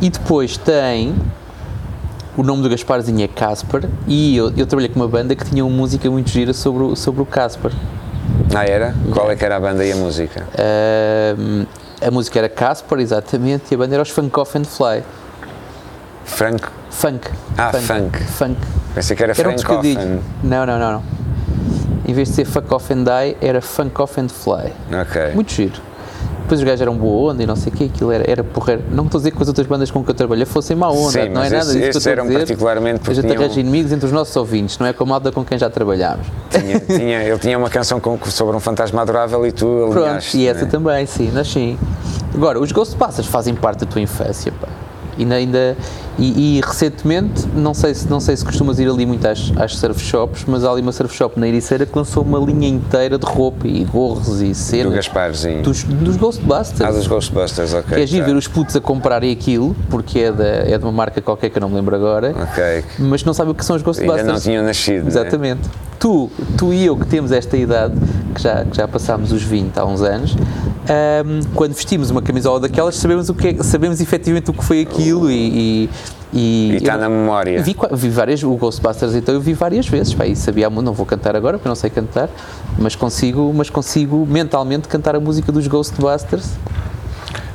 E 0.00 0.10
depois 0.10 0.56
tem. 0.56 1.14
O 2.36 2.42
nome 2.44 2.62
do 2.62 2.68
Gasparzinho 2.70 3.24
é 3.24 3.28
Casper. 3.28 3.88
E 4.06 4.36
eu, 4.36 4.52
eu 4.56 4.64
trabalhei 4.66 4.88
com 4.88 5.00
uma 5.00 5.08
banda 5.08 5.34
que 5.34 5.44
tinha 5.44 5.64
uma 5.64 5.76
música 5.76 6.08
muito 6.08 6.30
gira 6.30 6.52
sobre 6.54 6.84
o, 6.84 6.94
sobre 6.94 7.20
o 7.20 7.26
Casper. 7.26 7.72
Ah, 8.54 8.64
era? 8.64 8.94
Qual 9.10 9.28
é 9.30 9.34
que 9.34 9.44
era 9.44 9.56
a 9.56 9.60
banda 9.60 9.84
e 9.84 9.90
a 9.90 9.96
música? 9.96 10.46
Ahm, 10.56 11.66
a 12.00 12.10
música 12.12 12.38
era 12.38 12.48
Casper, 12.48 13.00
exatamente, 13.00 13.64
e 13.72 13.74
a 13.74 13.78
banda 13.78 13.94
era 13.94 14.02
os 14.02 14.10
Funk 14.10 14.38
Off 14.38 14.56
and 14.56 14.64
Fly. 14.64 15.02
Frank? 16.24 16.62
Funk. 16.90 17.28
Ah, 17.56 17.72
funk. 17.72 18.22
Funk. 18.22 18.60
Pensei 18.94 19.16
que 19.16 19.22
era 19.22 19.32
Era 19.36 19.48
um 19.48 19.58
Frank. 19.58 19.72
Offen. 19.78 20.20
Não, 20.44 20.64
não, 20.64 20.78
não, 20.78 20.92
não. 20.92 21.17
Em 22.08 22.12
vez 22.14 22.28
de 22.28 22.34
ser 22.34 22.44
Fuck 22.46 22.72
Off 22.74 22.92
and 22.92 23.04
Die, 23.04 23.36
era 23.40 23.60
Funk 23.60 24.00
Off 24.00 24.18
and 24.20 24.28
Fly. 24.28 24.72
Ok. 25.02 25.32
Muito 25.34 25.52
giro. 25.52 25.80
Depois 26.40 26.60
os 26.60 26.64
gajos 26.66 26.80
eram 26.80 26.94
boa 26.96 27.30
onda 27.32 27.42
e 27.42 27.46
não 27.46 27.54
sei 27.54 27.70
o 27.70 27.76
que, 27.76 27.84
aquilo 27.84 28.10
era, 28.10 28.24
era 28.28 28.42
porreiro. 28.42 28.82
Não 28.90 29.04
estou 29.04 29.18
a 29.18 29.20
dizer 29.20 29.32
que 29.32 29.42
as 29.42 29.48
outras 29.48 29.66
bandas 29.66 29.90
com 29.90 30.02
que 30.02 30.10
eu 30.10 30.14
trabalhei 30.14 30.46
fossem 30.46 30.74
má 30.74 30.88
onda, 30.88 31.10
Sim, 31.24 31.28
não 31.28 31.42
é 31.44 31.50
nada 31.50 31.66
disso 31.74 32.00
que 32.00 32.08
eu 32.08 32.10
a 32.10 32.12
eram 32.12 32.24
dizer. 32.24 32.38
particularmente 32.38 33.00
porque 33.00 33.20
tinham- 33.20 33.36
arranja 33.36 33.60
inimigos 33.60 33.92
entre 33.92 34.06
os 34.06 34.12
nossos 34.12 34.34
ouvintes, 34.34 34.78
não 34.78 34.86
é 34.86 34.94
com 34.94 35.04
a 35.04 35.06
malda 35.06 35.30
com 35.30 35.44
quem 35.44 35.58
já 35.58 35.68
trabalhámos. 35.68 36.26
Tinha, 36.50 36.80
tinha- 36.80 37.22
ele 37.22 37.38
tinha 37.38 37.58
uma 37.58 37.68
canção 37.68 38.00
com- 38.00 38.18
sobre 38.24 38.56
um 38.56 38.60
fantasma 38.60 39.02
adorável 39.02 39.46
e 39.46 39.52
tu 39.52 39.66
Pronto, 39.90 39.98
alinhaste. 40.06 40.38
e 40.38 40.44
não 40.44 40.50
essa 40.50 40.64
é? 40.64 40.66
também, 40.68 41.04
sim, 41.04 41.30
mas 41.34 41.48
sim. 41.52 41.78
Agora, 42.34 42.58
os 42.58 42.72
Ghostbusters 42.72 43.28
fazem 43.28 43.54
parte 43.54 43.80
da 43.80 43.86
tua 43.86 44.00
infância, 44.00 44.50
pá. 44.58 44.68
E 45.18 45.30
ainda, 45.30 45.76
e, 46.18 46.58
e 46.58 46.60
recentemente, 46.60 47.46
não 47.54 47.72
sei, 47.72 47.94
se, 47.94 48.08
não 48.08 48.18
sei 48.18 48.36
se 48.36 48.44
costumas 48.44 48.78
ir 48.78 48.88
ali 48.88 49.06
muito 49.06 49.26
às, 49.26 49.52
às 49.56 49.76
surf 49.76 50.00
shops, 50.00 50.44
mas 50.48 50.64
há 50.64 50.70
ali 50.72 50.82
uma 50.82 50.90
surf 50.92 51.14
shop 51.14 51.38
na 51.38 51.46
Ericeira 51.46 51.86
que 51.86 51.96
lançou 51.96 52.22
uma 52.24 52.38
linha 52.38 52.68
inteira 52.68 53.18
de 53.18 53.24
roupa 53.26 53.66
e 53.68 53.84
gorros 53.84 54.40
e 54.42 54.48
Do 54.48 54.54
cenas 54.54 54.94
Gasparzinho. 54.94 55.62
dos, 55.62 55.84
dos 55.84 56.16
Ghostbusters. 56.16 56.80
Ah, 56.80 56.90
dos 56.90 57.06
Ghostbusters, 57.06 57.72
ok. 57.74 57.96
que 57.96 58.02
é 58.02 58.06
giro 58.06 58.24
tá. 58.24 58.30
ver 58.32 58.36
os 58.36 58.48
putos 58.48 58.74
a 58.74 58.80
comprarem 58.80 59.30
aquilo, 59.32 59.76
porque 59.88 60.18
é, 60.18 60.32
da, 60.32 60.44
é 60.44 60.76
de 60.76 60.84
uma 60.84 60.92
marca 60.92 61.20
qualquer 61.20 61.50
que 61.50 61.58
eu 61.58 61.60
não 61.60 61.68
me 61.68 61.76
lembro 61.76 61.94
agora, 61.94 62.34
Ok. 62.50 62.84
mas 62.98 63.22
não 63.24 63.32
sabem 63.32 63.52
o 63.52 63.54
que 63.54 63.64
são 63.64 63.76
os 63.76 63.82
Ghostbusters. 63.82 64.20
Ainda 64.20 64.32
não 64.32 64.40
tinham 64.40 64.64
nascido. 64.64 65.02
né? 65.04 65.08
Exatamente. 65.08 65.60
Tu, 66.00 66.30
tu 66.56 66.72
e 66.72 66.84
eu 66.86 66.96
que 66.96 67.06
temos 67.06 67.32
esta 67.32 67.56
idade, 67.56 67.94
que 68.34 68.40
já, 68.42 68.64
que 68.64 68.76
já 68.76 68.86
passámos 68.86 69.32
os 69.32 69.42
20 69.42 69.76
há 69.78 69.84
uns 69.84 70.00
anos, 70.00 70.36
ahm, 70.88 71.40
quando 71.54 71.74
vestimos 71.74 72.10
uma 72.10 72.22
camisola 72.22 72.60
daquelas, 72.60 72.94
sabemos, 72.96 73.28
o 73.28 73.34
que 73.34 73.48
é, 73.48 73.62
sabemos 73.64 74.00
efetivamente 74.00 74.50
o 74.50 74.52
que 74.54 74.64
foi 74.64 74.80
aquilo 74.80 75.30
e. 75.30 75.34
e 75.84 75.90
E 76.32 76.76
está 76.76 76.94
eu- 76.94 76.98
na 76.98 77.08
memória. 77.08 77.62
Vi, 77.62 77.74
vi 77.92 78.08
várias, 78.10 78.42
o 78.42 78.54
Ghostbusters 78.54 79.14
então 79.14 79.34
eu 79.34 79.40
vi 79.40 79.54
várias 79.54 79.88
vezes, 79.88 80.12
pá, 80.14 80.26
e 80.26 80.36
sabia, 80.36 80.66
a 80.66 80.70
mu- 80.70 80.82
não 80.82 80.92
vou 80.92 81.06
cantar 81.06 81.34
agora 81.34 81.56
porque 81.56 81.66
eu 81.66 81.70
não 81.70 81.76
sei 81.76 81.88
cantar, 81.90 82.28
mas 82.78 82.94
consigo, 82.94 83.52
mas 83.54 83.70
consigo 83.70 84.26
mentalmente 84.28 84.88
cantar 84.88 85.16
a 85.16 85.20
música 85.20 85.50
dos 85.50 85.66
Ghostbusters, 85.66 86.50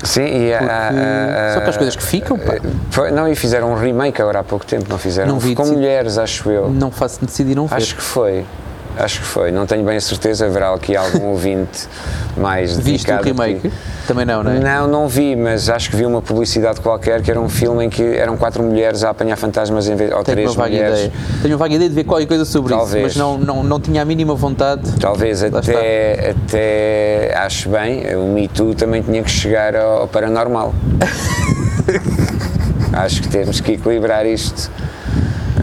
Sim, 0.03 0.21
e 0.25 0.53
a, 0.53 0.59
a- 0.59 0.89
a- 0.89 1.49
são 1.51 1.57
aquelas 1.59 1.77
coisas 1.77 1.95
que 1.95 2.03
ficam, 2.03 2.37
pá. 2.37 2.55
Foi- 2.91 3.11
não, 3.11 3.27
e 3.27 3.35
fizeram 3.35 3.71
um 3.71 3.75
remake 3.75 4.21
agora 4.21 4.39
há 4.39 4.43
pouco 4.43 4.65
tempo, 4.65 4.85
não 4.89 4.97
fizeram? 4.97 5.29
Não 5.31 5.39
vi, 5.39 5.55
Com 5.55 5.65
mulheres, 5.65 6.17
acho 6.17 6.49
eu. 6.49 6.69
Não 6.69 6.91
faço, 6.91 7.23
decidi 7.25 7.55
não 7.55 7.67
ver. 7.67 7.75
Acho 7.75 7.95
que 7.95 8.01
foi. 8.01 8.43
Acho 8.97 9.19
que 9.21 9.25
foi. 9.25 9.51
Não 9.51 9.65
tenho 9.65 9.83
bem 9.83 9.97
a 9.97 10.01
certeza, 10.01 10.45
haverá 10.45 10.73
aqui 10.73 10.95
algum 10.95 11.27
ouvinte 11.33 11.87
mais 12.37 12.77
Viste 12.77 13.11
o 13.11 13.21
remake? 13.21 13.67
aqui. 13.67 13.71
Também 14.07 14.25
não, 14.25 14.43
não 14.43 14.51
é? 14.51 14.59
Não, 14.59 14.87
não 14.87 15.07
vi, 15.07 15.35
mas 15.35 15.69
acho 15.69 15.89
que 15.89 15.95
vi 15.95 16.05
uma 16.05 16.21
publicidade 16.21 16.81
qualquer 16.81 17.21
que 17.21 17.31
era 17.31 17.39
um 17.39 17.47
filme 17.47 17.85
em 17.85 17.89
que 17.89 18.03
eram 18.17 18.35
quatro 18.35 18.61
mulheres 18.61 19.03
a 19.03 19.09
apanhar 19.11 19.37
fantasmas 19.37 19.87
em 19.87 19.95
vez, 19.95 20.11
ou 20.11 20.23
Tenho 20.23 20.35
três 20.37 20.55
mulheres. 20.55 20.99
ideia. 20.99 21.11
Tenho 21.41 21.53
uma 21.53 21.57
vaga 21.57 21.73
ideia 21.75 21.89
de 21.89 21.95
ver 21.95 22.03
qualquer 22.03 22.25
coisa 22.27 22.43
sobre 22.45 22.73
Talvez. 22.73 22.91
isso, 22.91 23.03
mas 23.03 23.15
não, 23.15 23.37
não, 23.37 23.63
não 23.63 23.79
tinha 23.79 24.01
a 24.01 24.05
mínima 24.05 24.35
vontade. 24.35 24.91
Talvez 24.99 25.41
Lá 25.41 25.59
até, 25.59 26.31
até 26.47 27.33
acho 27.37 27.69
bem, 27.69 28.03
o 28.15 28.27
Me 28.27 28.47
Too 28.49 28.75
também 28.75 29.01
tinha 29.01 29.23
que 29.23 29.31
chegar 29.31 29.75
ao, 29.75 30.01
ao 30.01 30.07
paranormal. 30.07 30.73
acho 32.93 33.21
que 33.21 33.29
temos 33.29 33.59
que 33.61 33.73
equilibrar 33.73 34.25
isto. 34.25 34.69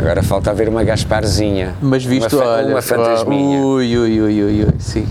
Agora 0.01 0.23
falta 0.23 0.51
haver 0.51 0.67
uma 0.67 0.83
Gasparzinha. 0.83 1.75
Mas 1.83 2.03
visto, 2.03 2.37
uma, 2.39 2.47
olha. 2.47 2.69
Uma 2.69 2.81
fantasminha. 2.81 3.61
Ui, 3.61 3.99
ui, 3.99 4.21
ui, 4.23 4.43
ui, 4.45 4.65
ui, 4.65 4.75
sim. 4.79 5.07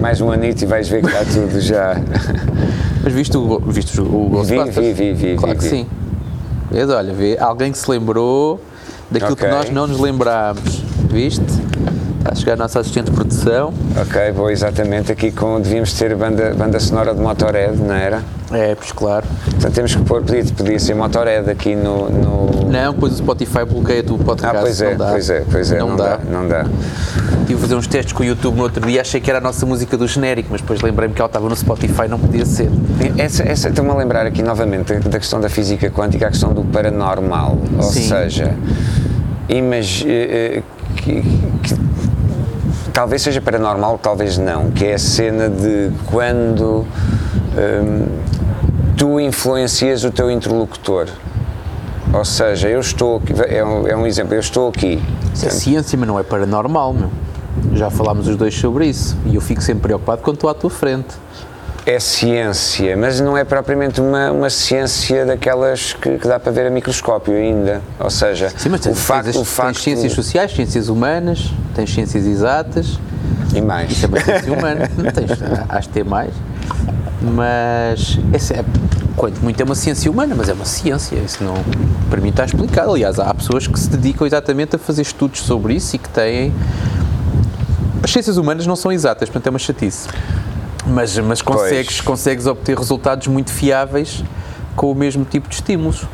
Mais 0.00 0.20
um 0.20 0.32
anito 0.32 0.64
e 0.64 0.66
vais 0.66 0.88
ver 0.88 1.02
que 1.02 1.06
está 1.08 1.24
tudo 1.24 1.60
já. 1.60 1.94
Mas 3.04 3.12
visto 3.12 3.38
o, 3.38 3.60
visto 3.70 4.02
o 4.02 4.28
Ghostbusters? 4.28 4.74
vi, 4.76 4.92
vi, 4.92 5.12
vi, 5.12 5.36
Claro 5.36 5.52
vi, 5.54 5.58
que 5.58 5.64
vi. 5.64 5.70
sim. 5.70 5.86
Vês, 6.68 6.90
olha, 6.90 7.12
vê, 7.14 7.36
alguém 7.38 7.70
que 7.70 7.78
se 7.78 7.88
lembrou 7.88 8.60
daquilo 9.08 9.34
Ok. 9.34 9.46
que 9.48 9.54
nós 9.54 9.70
não 9.70 9.86
nos 9.86 10.00
lembrámos. 10.00 10.82
Viste? 11.08 11.44
Está 12.18 12.32
a 12.32 12.34
chegar 12.34 12.52
a 12.54 12.56
nossa 12.56 12.80
assistente 12.80 13.06
de 13.06 13.12
produção. 13.12 13.72
Ok, 14.02 14.32
vou 14.32 14.50
exatamente 14.50 15.12
aqui 15.12 15.30
com. 15.30 15.60
Devíamos 15.60 15.92
ter 15.92 16.16
banda, 16.16 16.52
banda 16.54 16.80
sonora 16.80 17.14
de 17.14 17.20
Motorhead, 17.20 17.76
não 17.76 17.94
era? 17.94 18.20
É, 18.50 18.74
pois 18.74 18.92
claro. 18.92 19.26
Portanto, 19.44 19.74
temos 19.74 19.94
que 19.94 20.02
pôr, 20.04 20.22
podia, 20.22 20.42
podia 20.56 20.78
ser 20.78 20.94
Motorhead 20.94 21.50
aqui 21.50 21.74
no. 21.76 22.08
no... 22.08 22.70
Não, 22.70 22.94
pois 22.94 23.12
o 23.14 23.16
Spotify 23.16 23.64
bloqueia 23.64 24.02
o 24.10 24.14
Ah, 24.14 24.24
podcast. 24.24 24.58
pois 24.60 24.80
é, 24.80 24.90
não 24.90 24.96
dá. 24.98 25.10
pois 25.10 25.30
é, 25.30 25.44
pois 25.50 25.72
é, 25.72 25.78
Não, 25.78 25.88
não, 25.90 25.96
dá. 25.96 26.16
dá. 26.16 26.18
não 26.30 26.48
dá. 26.48 26.64
Tive 27.46 27.54
a 27.54 27.62
fazer 27.62 27.74
uns 27.74 27.86
testes 27.86 28.12
com 28.12 28.22
o 28.22 28.26
YouTube 28.26 28.56
no 28.56 28.62
outro 28.62 28.86
dia, 28.86 29.00
achei 29.02 29.20
que 29.20 29.28
era 29.30 29.38
a 29.38 29.42
nossa 29.42 29.64
música 29.66 29.96
do 29.96 30.06
genérico, 30.06 30.48
mas 30.50 30.60
depois 30.62 30.80
lembrei-me 30.80 31.14
que 31.14 31.20
ela 31.20 31.28
estava 31.28 31.46
no 31.48 31.56
Spotify, 31.56 32.08
não 32.08 32.18
podia 32.18 32.46
ser. 32.46 32.70
Essa, 33.18 33.42
essa 33.42 33.68
estou-me 33.68 33.90
a 33.90 33.94
lembrar 33.94 34.26
aqui 34.26 34.42
novamente 34.42 34.94
da, 34.94 35.18
questão 35.18 35.40
da 35.40 35.48
física 35.50 35.90
quântica, 35.90 36.26
a 36.26 36.30
questão 36.30 36.52
do 36.54 36.62
paranormal. 36.64 37.58
Ou 37.76 37.82
Sim. 37.82 38.02
seja, 38.08 38.54
imagi- 39.48 40.08
eh, 40.08 40.58
eh, 40.58 40.62
que, 40.96 41.22
que 41.62 41.74
talvez 42.92 43.22
seja 43.22 43.40
paranormal, 43.40 43.98
talvez 44.02 44.36
não, 44.38 44.70
que 44.70 44.84
é 44.86 44.94
a 44.94 44.98
cena 44.98 45.48
de 45.48 45.90
quando 46.06 46.86
hum, 47.56 48.06
tu 48.98 49.20
influencias 49.20 50.02
o 50.02 50.10
teu 50.10 50.28
interlocutor. 50.28 51.06
Ou 52.12 52.24
seja, 52.24 52.68
eu 52.68 52.80
estou 52.80 53.18
aqui, 53.18 53.32
é 53.48 53.64
um, 53.64 53.86
é 53.86 53.96
um 53.96 54.04
exemplo, 54.04 54.34
eu 54.34 54.40
estou 54.40 54.68
aqui. 54.68 55.00
Isso 55.32 55.46
é 55.46 55.50
ciência, 55.50 55.96
mas 55.96 56.08
não 56.08 56.18
é 56.18 56.24
paranormal, 56.24 56.92
meu. 56.92 57.10
Já 57.74 57.90
falámos 57.90 58.26
os 58.26 58.36
dois 58.36 58.54
sobre 58.54 58.86
isso 58.86 59.16
e 59.26 59.36
eu 59.36 59.40
fico 59.40 59.62
sempre 59.62 59.82
preocupado 59.82 60.22
quando 60.22 60.36
estou 60.36 60.50
à 60.50 60.54
tua 60.54 60.70
frente. 60.70 61.14
É 61.86 62.00
ciência, 62.00 62.96
mas 62.96 63.20
não 63.20 63.36
é 63.36 63.44
propriamente 63.44 64.00
uma, 64.00 64.32
uma 64.32 64.50
ciência 64.50 65.24
daquelas 65.24 65.92
que, 65.92 66.18
que 66.18 66.28
dá 66.28 66.38
para 66.38 66.50
ver 66.52 66.66
a 66.66 66.70
microscópio 66.70 67.34
ainda. 67.34 67.80
Ou 68.00 68.10
seja, 68.10 68.50
Sim, 68.56 68.68
mas 68.70 68.80
o 68.80 68.84
tens, 68.84 68.98
facto, 68.98 69.24
tens, 69.24 69.36
o 69.36 69.38
tens 69.38 69.48
facto 69.48 69.80
ciências 69.80 70.12
sociais, 70.12 70.52
ciências 70.52 70.88
humanas, 70.88 71.50
tens 71.74 71.94
ciências 71.94 72.26
exatas, 72.26 72.98
e 73.54 73.60
mais. 73.60 73.90
isso 73.90 74.04
é 74.04 74.08
uma 74.08 74.20
ciência 74.20 74.52
humana, 74.52 74.90
não 74.96 75.04
tens, 75.12 75.30
de 75.82 75.88
ter 75.88 76.04
mais. 76.04 76.32
Mas 77.20 78.18
essa 78.32 78.54
é, 78.54 78.64
quanto 79.16 79.40
muito 79.40 79.60
é 79.60 79.64
uma 79.64 79.74
ciência 79.74 80.10
humana, 80.10 80.34
mas 80.36 80.48
é 80.48 80.52
uma 80.52 80.64
ciência, 80.64 81.16
isso 81.16 81.42
não, 81.42 81.54
para 82.08 82.20
mim 82.20 82.28
está 82.28 82.44
explicado. 82.44 82.90
Aliás, 82.92 83.18
há 83.18 83.32
pessoas 83.34 83.66
que 83.66 83.78
se 83.78 83.90
dedicam 83.90 84.26
exatamente 84.26 84.76
a 84.76 84.78
fazer 84.78 85.02
estudos 85.02 85.40
sobre 85.40 85.74
isso 85.74 85.96
e 85.96 85.98
que 85.98 86.08
têm. 86.08 86.52
As 88.02 88.10
ciências 88.12 88.36
humanas 88.36 88.66
não 88.66 88.76
são 88.76 88.92
exatas, 88.92 89.28
portanto 89.28 89.48
é 89.48 89.50
uma 89.50 89.58
chatice. 89.58 90.08
Mas, 90.86 91.18
mas 91.18 91.42
consegues, 91.42 92.00
consegues 92.00 92.46
obter 92.46 92.76
resultados 92.78 93.26
muito 93.26 93.50
fiáveis 93.52 94.22
com 94.76 94.90
o 94.90 94.94
mesmo 94.94 95.24
tipo 95.24 95.48
de 95.48 95.56
estímulos. 95.56 96.06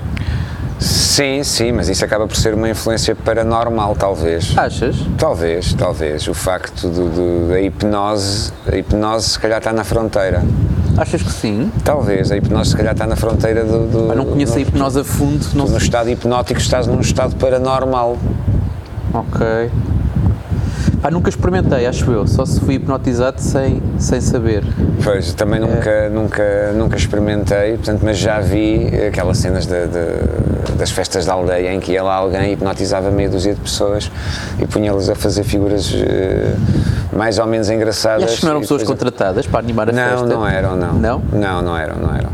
Sim, 0.81 1.45
sim, 1.45 1.71
mas 1.71 1.88
isso 1.88 2.05
acaba 2.05 2.27
por 2.27 2.37
ser 2.37 2.55
uma 2.55 2.69
influência 2.69 3.14
paranormal, 3.14 3.95
talvez. 3.95 4.53
Achas? 4.57 4.97
Talvez, 5.17 5.73
talvez. 5.75 6.27
O 6.27 6.35
facto 6.35 6.88
do, 6.88 7.09
do- 7.09 7.49
da 7.49 7.61
hipnose, 7.61 8.51
a 8.71 8.75
hipnose 8.77 9.29
se 9.29 9.38
calhar 9.38 9.59
está 9.59 9.73
na 9.73 9.85
fronteira. 9.85 10.43
Achas 10.96 11.22
que 11.22 11.33
sim? 11.33 11.70
Talvez, 11.85 12.30
a 12.30 12.37
hipnose 12.37 12.70
se 12.70 12.76
calhar 12.76 12.92
está 12.92 13.07
na 13.07 13.16
fronteira 13.16 13.64
do. 13.64 13.87
do 13.88 14.09
Pá, 14.09 14.14
não 14.14 14.24
conheço 14.26 14.52
a 14.52 14.57
no- 14.57 14.62
hipnose 14.62 15.00
a 15.00 15.04
fundo, 15.04 15.44
não 15.54 15.66
No 15.66 15.76
estado 15.78 16.09
hipnótico 16.09 16.61
estás 16.61 16.87
num 16.87 17.00
estado 17.00 17.35
paranormal. 17.37 18.16
Ok. 19.12 19.70
Pá, 21.05 21.11
nunca 21.11 21.29
experimentei, 21.29 21.85
acho 21.87 22.11
eu. 22.11 22.27
Só 22.27 22.47
se 22.47 22.59
fui 22.61 22.77
hipnotizado 22.77 23.38
sem, 23.38 23.83
sem 23.99 24.23
saber. 24.23 24.64
Pois, 25.05 25.35
também 25.35 25.61
nunca, 25.61 26.09
nunca, 26.09 26.73
nunca 26.75 26.97
experimentei, 26.97 27.75
portanto, 27.77 28.01
mas 28.03 28.17
já 28.17 28.40
vi 28.40 28.87
aquelas 29.09 29.37
cenas 29.37 29.67
de- 29.67 29.87
de- 29.87 30.73
das 30.79 30.90
festas 30.90 31.27
da 31.27 31.35
aldeia 31.35 31.75
em 31.75 31.79
que 31.79 31.93
ia 31.93 32.03
lá 32.03 32.14
alguém 32.14 32.55
hipnotizava 32.55 33.11
meia 33.11 33.29
dúzia 33.29 33.53
de 33.53 33.61
pessoas 33.61 34.11
e 34.59 34.67
punha-las 34.67 35.11
a 35.11 35.14
fazer 35.14 35.45
figuras 35.45 35.93
eh, 35.95 36.55
mais 37.12 37.38
ou 37.38 37.47
menos 37.47 37.69
engraçadas. 37.69 38.23
E 38.23 38.25
achas 38.25 38.38
que 38.38 38.45
não 38.47 38.53
eram 38.53 38.61
pessoas 38.62 38.81
depois- 38.81 38.99
contratadas 38.99 39.47
para 39.47 39.59
animar 39.59 39.90
a 39.90 39.93
Não, 39.93 40.09
festa? 40.09 40.27
não 40.27 40.47
eram, 40.49 40.75
não. 40.75 40.95
Não? 40.95 41.23
Não, 41.35 41.61
não 41.61 41.77
eram, 41.77 41.97
não 41.97 42.17
eram. 42.17 42.31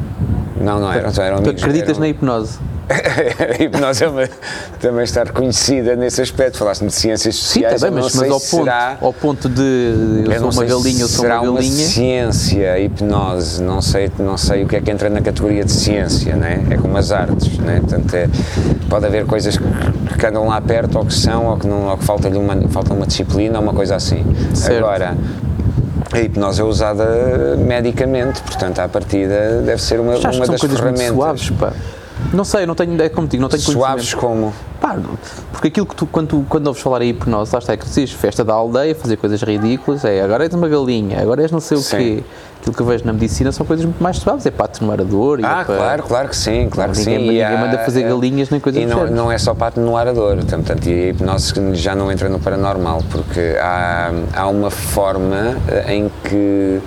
Não, 0.61 0.79
não 0.79 0.93
eram. 0.93 1.13
Só 1.13 1.23
eram 1.25 1.39
Tu 1.39 1.49
amigos, 1.49 1.61
acreditas 1.65 1.91
eram- 1.91 2.01
na 2.03 2.09
hipnose? 2.09 2.57
a 3.59 3.63
hipnose 3.63 4.05
é 4.05 4.09
uma, 4.09 4.29
também 4.81 5.05
está 5.05 5.23
reconhecida 5.23 5.95
nesse 5.95 6.21
aspecto. 6.21 6.59
Falaste-me 6.59 6.89
de 6.89 6.95
ciências 6.95 7.37
Sim, 7.37 7.43
sociais. 7.43 7.83
bem, 7.83 7.91
eu 7.91 7.95
mas, 7.95 8.15
não 8.15 8.21
mas 8.21 8.29
sei 8.29 8.31
ao, 8.31 8.41
se 8.41 8.51
ponto, 8.51 8.65
será, 8.65 8.99
ao 9.01 9.13
ponto 9.13 9.49
de 9.49 10.23
eu, 10.27 10.33
eu 10.33 10.53
sou 10.53 10.63
uma 10.63 10.65
galinha, 10.65 11.01
eu 11.03 11.09
sou 11.09 11.21
será 11.21 11.41
uma 11.41 11.55
galinha. 11.55 11.87
ciência, 11.87 12.73
a 12.73 12.81
hipnose, 12.81 13.63
não 13.63 13.81
sei, 13.81 14.11
não 14.19 14.37
sei 14.37 14.65
o 14.65 14.67
que 14.69 14.77
é 14.77 14.81
que 14.81 14.91
entra 14.91 15.09
na 15.09 15.21
categoria 15.21 15.65
de 15.65 15.73
ciência, 15.73 16.35
né? 16.35 16.65
é 16.71 16.77
como 16.77 16.97
as 16.97 17.13
artes, 17.13 17.59
né? 17.59 17.81
Portanto, 17.81 18.15
é, 18.15 18.29
pode 18.89 19.07
haver 19.07 19.25
coisas 19.27 19.57
que, 19.57 19.65
que 20.19 20.27
andam 20.27 20.49
lá 20.49 20.61
perto 20.61 20.99
ou 20.99 21.07
que 21.07 21.15
são, 21.15 21.47
ou 21.47 21.57
que, 21.57 21.67
não, 21.67 21.89
ou 21.89 21.97
que 21.97 22.05
falta-lhe 22.05 22.37
uma, 22.37 22.57
falta 22.69 22.93
uma 22.93 23.07
disciplina 23.07 23.59
ou 23.59 23.65
uma 23.65 23.73
coisa 23.73 23.97
assim. 23.97 24.25
Certo. 24.55 24.79
Agora, 24.79 25.17
a 26.13 26.21
hipnose 26.21 26.61
é 26.61 26.65
usada 26.65 27.57
medicamente, 27.57 28.43
portanto, 28.43 28.81
à 28.81 28.89
partida 28.89 29.63
deve 29.65 29.81
ser 29.81 30.01
uma, 30.01 30.17
uma 30.17 30.47
das 30.47 30.61
ferramentas. 30.61 31.07
suaves, 31.07 31.51
pá. 31.51 31.73
Não 32.33 32.45
sei, 32.45 32.65
não 32.67 32.75
tenho, 32.75 33.01
é 33.03 33.09
como 33.09 33.27
digo, 33.27 33.41
não 33.43 33.49
tenho 33.49 33.63
Suaves 33.63 34.15
como? 34.15 34.53
Pá, 34.81 34.97
porque 35.53 35.69
aquilo 35.69 35.85
que 35.87 35.95
tu, 35.97 36.07
quando, 36.07 36.29
tu, 36.29 36.47
quando 36.49 36.67
ouves 36.69 36.81
falar 36.83 37.03
em 37.03 37.11
hipnose, 37.11 37.53
lá 37.53 37.59
está, 37.59 37.73
é 37.73 37.77
que 37.77 37.85
dizes 37.85 38.13
festa 38.13 38.45
da 38.45 38.55
aldeia, 38.55 38.95
fazer 38.95 39.17
coisas 39.17 39.43
ridículas, 39.43 40.05
é 40.05 40.23
agora 40.23 40.45
és 40.45 40.55
uma 40.55 40.69
galinha, 40.69 41.21
agora 41.21 41.43
és 41.43 41.51
não 41.51 41.61
sei 41.61 41.77
o 41.77 41.81
Sim. 41.81 41.97
quê. 41.97 42.25
Aquilo 42.61 42.77
que 42.77 42.83
eu 42.83 42.87
vejo 42.87 43.05
na 43.07 43.13
medicina 43.15 43.51
são 43.53 43.65
coisas 43.67 43.85
muito 43.87 44.03
mais 44.03 44.19
suaves, 44.19 44.45
é 44.47 44.51
para 44.51 44.67
atenuar 44.67 45.01
a 45.01 45.05
dor 45.05 45.41
Ah, 45.43 45.63
é 45.63 45.65
para... 45.65 45.77
claro, 45.77 46.03
claro 46.05 46.29
que 46.29 46.37
sim, 46.37 46.69
claro 46.71 46.93
que 46.93 46.99
Ninguém- 46.99 47.19
sim. 47.19 47.25
ninguém 47.27 47.43
há- 47.45 47.57
manda 47.59 47.79
fazer 47.79 48.03
galinhas 48.03 48.51
nem 48.51 48.61
coisas 48.61 48.83
E 48.83 48.87
não, 48.87 49.07
não 49.07 49.33
é 49.33 49.39
só 49.39 49.55
para 49.55 49.69
atenuar 49.69 50.07
a 50.07 50.13
dor, 50.13 50.37
portanto, 50.37 50.87
e 50.87 50.93
a 50.93 51.09
hipnose 51.09 51.55
já 51.75 51.95
não 51.95 52.13
entra 52.13 52.29
no 52.29 52.39
paranormal, 52.39 53.03
porque 53.11 53.57
há, 53.61 54.11
há 54.35 54.47
uma 54.49 54.71
forma 54.71 55.57
eh, 55.69 55.95
em 55.95 56.11
que. 56.25 56.81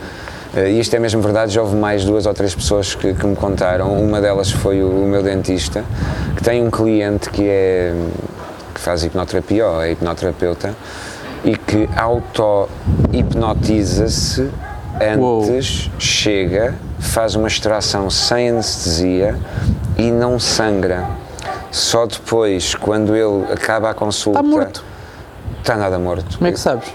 Eh, 0.55 0.71
E 0.71 0.79
isto 0.79 0.95
é 0.95 0.99
mesmo 0.99 1.21
verdade, 1.21 1.53
já 1.53 1.61
houve 1.61 1.75
mais 1.75 2.03
duas 2.05 2.25
ou 2.25 2.33
três 2.33 2.53
pessoas 2.55 2.95
que, 2.95 3.13
que 3.13 3.25
me 3.25 3.35
contaram. 3.35 3.93
Uma 3.93 4.21
delas 4.21 4.51
foi 4.51 4.81
o, 4.83 4.89
o 4.89 5.05
meu 5.05 5.21
dentista, 5.23 5.83
que 6.35 6.43
tem 6.43 6.65
um 6.65 6.71
cliente 6.71 7.29
que 7.29 7.47
é 7.47 7.93
que 8.73 8.81
faz 8.81 9.03
hipnoterapia 9.03 9.67
ou 9.67 9.81
é 9.81 9.91
hipnoterapeuta 9.91 10.73
e 11.43 11.55
que 11.55 11.87
auto-hipnotiza-se 11.95 14.49
Uou. 15.17 15.43
antes, 15.43 15.89
chega, 15.99 16.75
faz 16.99 17.35
uma 17.35 17.47
extração 17.47 18.09
sem 18.09 18.49
anestesia 18.49 19.37
e 19.97 20.11
não 20.11 20.39
sangra. 20.39 21.07
Só 21.71 22.05
depois, 22.05 22.75
quando 22.75 23.15
ele 23.15 23.45
acaba 23.51 23.89
a 23.89 23.93
consulta. 23.93 24.39
Está 24.39 24.49
morto. 24.49 24.83
Está 25.63 25.78
nada 25.78 25.97
morto. 25.97 26.38
Como 26.38 26.45
é 26.45 26.52
que 26.52 26.60
sabes? 26.60 26.89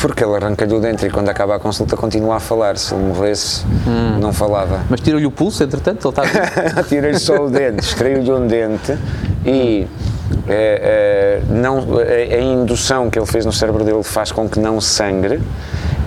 Porque 0.00 0.24
ele 0.24 0.34
arranca-lhe 0.34 0.74
o 0.74 0.80
dente 0.80 1.04
e 1.04 1.10
quando 1.10 1.28
acaba 1.28 1.56
a 1.56 1.58
consulta 1.58 1.98
continua 1.98 2.36
a 2.36 2.40
falar. 2.40 2.78
Se 2.78 2.94
ele 2.94 3.02
morresse, 3.04 3.62
Hum. 3.86 4.18
não 4.18 4.32
falava. 4.32 4.80
Mas 4.88 5.02
tira-lhe 5.02 5.26
o 5.26 5.30
pulso, 5.30 5.62
entretanto, 5.62 6.08
ele 6.08 6.26
está... 6.26 6.82
Tirei-lhe 6.88 7.18
só 7.18 7.44
o 7.44 7.50
dente, 7.50 7.80
extraiu-lhe 7.80 8.32
um 8.32 8.46
dente 8.46 8.96
e 9.44 9.86
eh, 10.48 11.40
eh, 11.42 11.42
não, 11.50 11.76
a, 11.98 12.36
a 12.36 12.40
indução 12.40 13.10
que 13.10 13.18
ele 13.18 13.26
fez 13.26 13.44
no 13.44 13.52
cérebro 13.52 13.84
dele 13.84 14.02
faz 14.02 14.32
com 14.32 14.48
que 14.48 14.58
não 14.58 14.80
sangre 14.80 15.38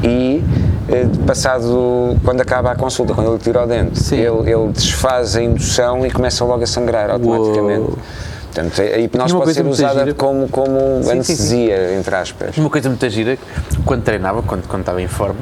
e 0.03 0.43
eh, 0.89 1.05
passado, 1.27 2.17
quando 2.25 2.41
acaba 2.41 2.71
a 2.71 2.75
consulta, 2.75 3.13
quando 3.13 3.29
ele 3.29 3.37
tira 3.37 3.63
o 3.63 3.67
dente, 3.67 4.15
ele, 4.15 4.49
ele 4.51 4.71
desfaz 4.73 5.35
a 5.35 5.43
indução 5.43 6.03
e 6.07 6.09
começa 6.09 6.43
logo 6.43 6.63
a 6.63 6.67
sangrar 6.67 7.11
automaticamente. 7.11 7.81
Uou. 7.81 7.97
Portanto, 8.63 8.81
a 8.81 8.97
hipnose 8.99 9.33
pode 9.33 9.53
ser 9.53 9.65
usada 9.65 9.99
gira- 10.01 10.13
como, 10.13 10.49
como 10.49 11.03
sim, 11.03 11.11
anestesia, 11.11 11.95
entre 11.97 12.15
aspas. 12.15 12.57
Uma 12.57 12.69
coisa 12.69 12.89
muito 12.89 13.09
gira, 13.09 13.37
quando 13.85 14.03
treinava, 14.03 14.41
quando, 14.43 14.67
quando 14.67 14.81
estava 14.81 15.01
em 15.01 15.07
forma, 15.07 15.39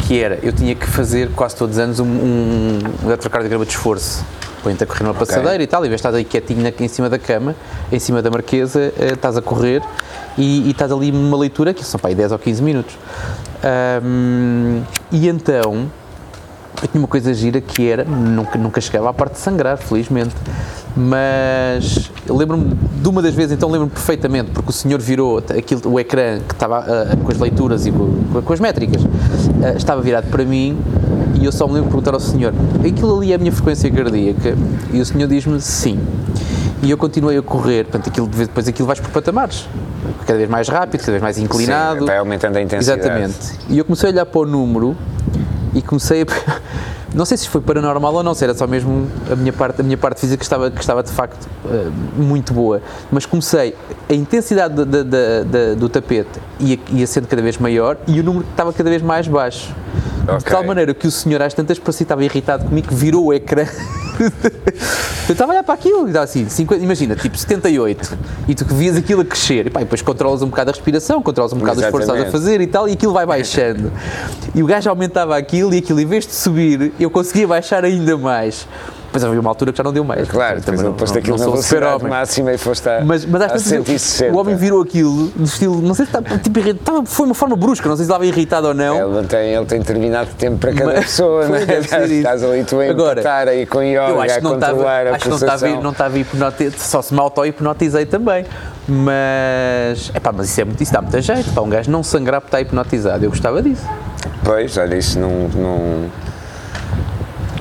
que 0.00 0.20
era, 0.22 0.38
eu 0.42 0.52
tinha 0.52 0.74
que 0.74 0.86
fazer 0.86 1.30
quase 1.34 1.56
todos 1.56 1.76
os 1.76 1.82
anos 1.82 1.98
um, 2.00 2.04
um 2.06 2.78
eletrocardiograma 3.06 3.64
de 3.64 3.70
esforço. 3.72 4.24
Põe-te 4.62 4.82
a 4.82 4.86
correr 4.86 5.04
numa 5.04 5.14
passadeira 5.14 5.62
e 5.62 5.66
tal, 5.66 5.84
e 5.86 5.88
vez 5.88 5.98
estás 6.00 6.14
aí 6.14 6.24
quietinho 6.24 6.62
na- 6.62 6.72
em 6.84 6.88
cima 6.88 7.08
da 7.08 7.18
cama, 7.18 7.54
em 7.92 7.98
cima 7.98 8.20
da 8.20 8.28
marquesa, 8.30 8.92
eh, 8.98 9.12
estás 9.14 9.36
a 9.36 9.40
correr 9.42 9.80
e, 10.36 10.66
e 10.66 10.70
estás 10.72 10.90
ali 10.92 11.10
numa 11.12 11.36
leitura, 11.38 11.72
que 11.72 11.84
são 11.84 11.98
para 11.98 12.10
aí 12.10 12.14
10 12.14 12.32
ou 12.32 12.38
15 12.38 12.60
minutos. 12.62 12.94
Ahm, 13.62 14.82
e 15.12 15.28
então, 15.28 15.88
eu 16.82 16.88
tinha 16.88 17.00
uma 17.00 17.08
coisa 17.08 17.32
gira 17.32 17.60
que 17.60 17.88
era, 17.88 18.04
nunca, 18.04 18.58
nunca 18.58 18.80
chegava 18.80 19.10
à 19.10 19.12
parte 19.12 19.32
de 19.34 19.38
sangrar, 19.38 19.76
felizmente, 19.78 20.34
mas 20.98 22.10
lembro-me 22.28 22.74
de 22.74 23.08
uma 23.08 23.22
das 23.22 23.32
vezes, 23.32 23.52
então 23.52 23.70
lembro-me 23.70 23.92
perfeitamente, 23.92 24.50
porque 24.50 24.70
o 24.70 24.72
senhor 24.72 25.00
virou 25.00 25.38
aquilo, 25.38 25.92
o 25.92 26.00
ecrã 26.00 26.40
que 26.40 26.54
estava 26.54 26.78
ah, 26.78 27.16
com 27.16 27.30
as 27.30 27.38
leituras 27.38 27.86
e 27.86 27.92
com, 27.92 28.42
com 28.42 28.52
as 28.52 28.58
métricas, 28.58 29.02
ah, 29.62 29.76
estava 29.76 30.02
virado 30.02 30.28
para 30.28 30.44
mim 30.44 30.76
e 31.40 31.44
eu 31.44 31.52
só 31.52 31.68
me 31.68 31.74
lembro 31.74 31.88
de 31.88 31.90
perguntar 31.90 32.14
ao 32.14 32.20
senhor, 32.20 32.52
aquilo 32.84 33.16
ali 33.16 33.30
é 33.32 33.36
a 33.36 33.38
minha 33.38 33.52
frequência 33.52 33.88
cardíaca? 33.90 34.56
E 34.92 35.00
o 35.00 35.06
senhor 35.06 35.28
diz-me 35.28 35.60
sim. 35.60 36.00
E 36.82 36.90
eu 36.90 36.96
continuei 36.96 37.38
a 37.38 37.42
correr, 37.42 37.84
portanto, 37.84 38.08
aquilo, 38.08 38.26
depois 38.26 38.66
aquilo 38.66 38.86
vais 38.86 38.98
por 38.98 39.10
patamares, 39.10 39.68
cada 40.26 40.36
vez 40.36 40.50
mais 40.50 40.68
rápido, 40.68 41.00
cada 41.00 41.12
vez 41.12 41.22
mais 41.22 41.38
inclinado. 41.38 42.00
Sim, 42.00 42.06
vai 42.06 42.18
aumentando 42.18 42.56
a 42.56 42.62
intensidade. 42.62 43.00
Exatamente. 43.00 43.58
E 43.68 43.78
eu 43.78 43.84
comecei 43.84 44.08
a 44.08 44.12
olhar 44.12 44.26
para 44.26 44.40
o 44.40 44.46
número 44.46 44.96
e 45.74 45.82
comecei 45.82 46.22
a. 46.22 46.26
Não 47.14 47.24
sei 47.24 47.36
se 47.38 47.48
foi 47.48 47.60
paranormal 47.60 48.14
ou 48.14 48.22
não, 48.22 48.34
se 48.34 48.44
era 48.44 48.54
só 48.54 48.66
mesmo 48.66 49.08
a 49.30 49.34
minha 49.34 49.52
parte, 49.52 49.80
a 49.80 49.84
minha 49.84 49.96
parte 49.96 50.20
física 50.20 50.36
que 50.36 50.44
estava, 50.44 50.70
que 50.70 50.80
estava 50.80 51.02
de 51.02 51.10
facto 51.10 51.48
eh, 51.70 51.88
muito 52.16 52.52
boa. 52.52 52.82
Mas 53.10 53.24
comecei, 53.24 53.74
a 54.08 54.12
intensidade 54.14 54.74
da- 54.74 54.84
da- 54.84 55.02
da- 55.02 55.42
da- 55.44 55.74
do 55.74 55.88
tapete 55.88 56.38
ia, 56.60 56.78
ia 56.92 57.06
sendo 57.06 57.26
cada 57.26 57.40
vez 57.40 57.56
maior 57.58 57.96
e 58.06 58.20
o 58.20 58.22
número 58.22 58.44
estava 58.50 58.72
cada 58.72 58.90
vez 58.90 59.00
mais 59.02 59.26
baixo. 59.26 59.74
De 60.24 60.30
Ok. 60.34 60.52
tal 60.52 60.62
maneira 60.64 60.92
que 60.92 61.06
o 61.06 61.10
senhor 61.10 61.40
às 61.40 61.54
tantas 61.54 61.78
parecia 61.78 61.98
que 61.98 62.04
estava 62.04 62.22
irritado 62.24 62.66
comigo, 62.66 62.88
que 62.88 62.94
virou 62.94 63.24
o 63.26 63.32
ecrã. 63.32 63.64
eu 65.28 65.32
estava 65.32 65.52
a 65.52 65.54
olhar 65.54 65.62
para 65.62 65.74
aquilo 65.74 66.06
e 66.06 66.08
estava 66.08 66.24
assim, 66.24 66.48
50, 66.48 66.82
imagina, 66.82 67.16
tipo 67.16 67.36
78, 67.36 68.18
e 68.48 68.54
tu 68.54 68.64
que 68.64 68.74
vias 68.74 68.96
aquilo 68.96 69.22
a 69.22 69.24
crescer, 69.24 69.66
e, 69.66 69.70
pá, 69.70 69.80
e 69.80 69.84
depois 69.84 70.02
controlas 70.02 70.42
um 70.42 70.48
bocado 70.48 70.70
a 70.70 70.74
respiração, 70.74 71.22
controlas 71.22 71.52
um 71.52 71.58
bocado 71.58 71.80
o 71.80 71.84
esforço 71.84 72.06
que 72.06 72.12
estás 72.12 72.18
a 72.18 72.28
Exatamente. 72.28 72.44
fazer 72.44 72.60
e 72.60 72.66
tal, 72.66 72.88
e 72.88 72.92
aquilo 72.92 73.12
vai 73.12 73.24
baixando. 73.26 73.92
E 74.54 74.62
o 74.62 74.66
gajo 74.66 74.88
aumentava 74.90 75.36
aquilo 75.36 75.74
e 75.74 75.78
aquilo, 75.78 76.00
em 76.00 76.06
vez 76.06 76.26
de 76.26 76.34
subir, 76.34 76.92
eu 76.98 77.10
conseguia 77.10 77.46
baixar 77.46 77.84
ainda 77.84 78.16
mais. 78.16 78.66
Depois 79.08 79.24
havia 79.24 79.40
uma 79.40 79.50
altura 79.50 79.72
que 79.72 79.78
já 79.78 79.82
não 79.84 79.92
deu 79.92 80.04
mais. 80.04 80.28
Claro, 80.28 80.60
Também 80.60 80.80
depois 80.80 80.80
ele 80.82 80.92
posto 80.98 81.18
aquilo 81.18 81.38
na 81.38 81.44
velocidade 81.46 82.04
máxima 82.04 82.52
e 82.52 82.58
foste 82.58 82.88
a, 82.88 83.00
Mas, 83.02 83.24
mas 83.24 83.40
às 83.42 83.62
160. 83.62 84.34
o 84.34 84.38
homem 84.38 84.54
virou 84.54 84.82
aquilo 84.82 85.28
do 85.28 85.44
estilo, 85.44 85.80
não 85.80 85.94
sei 85.94 86.04
se 86.06 86.14
estava, 86.16 86.38
tipo, 86.38 86.58
irritado, 86.58 87.06
foi 87.06 87.24
uma 87.26 87.34
forma 87.34 87.56
brusca, 87.56 87.88
não 87.88 87.96
sei 87.96 88.04
se 88.04 88.10
estava 88.10 88.26
irritado 88.26 88.68
ou 88.68 88.74
não. 88.74 89.18
Ele 89.18 89.26
tem, 89.26 89.54
ele 89.54 89.64
tem 89.66 89.78
determinado 89.78 90.28
tempo 90.36 90.58
para 90.58 90.72
cada 90.74 90.92
Mas- 90.92 91.04
pessoa, 91.06 91.48
não 91.48 91.56
é? 91.56 91.62
Estás 91.78 92.42
ali 92.44 92.64
tu 92.64 92.78
a 92.78 92.86
empatar 92.86 93.48
aí 93.48 93.64
com 93.64 93.82
yoga, 93.82 94.20
acho 94.22 94.38
a 94.38 94.40
não 94.42 94.50
controlar 94.52 95.06
a 95.06 95.10
acho 95.14 95.22
que 95.24 95.28
não 95.30 95.36
estava, 95.36 95.52
pulsação. 95.58 95.82
não 95.82 95.90
estava 95.90 96.18
hipnotizado, 96.18 96.80
só 96.82 97.00
se 97.02 97.14
me 97.14 97.20
auto-hipnotizei 97.20 98.04
também. 98.06 98.44
Mas, 98.86 100.10
epá, 100.14 100.32
mas 100.32 100.48
isso 100.50 100.60
é 100.60 100.64
muito, 100.64 100.82
isso 100.82 100.92
dá 100.92 101.00
muito 101.00 101.20
jeito, 101.20 101.50
para 101.52 101.62
um 101.62 101.68
gajo 101.68 101.90
não 101.90 102.02
sangrar 102.02 102.40
por 102.40 102.48
estar 102.48 102.60
hipnotizado, 102.60 103.24
eu 103.24 103.30
gostava 103.30 103.62
disso. 103.62 103.82
Pois, 104.44 104.76
olha, 104.76 104.96
isso 104.96 105.18
não... 105.18 105.48
não- 105.54 106.27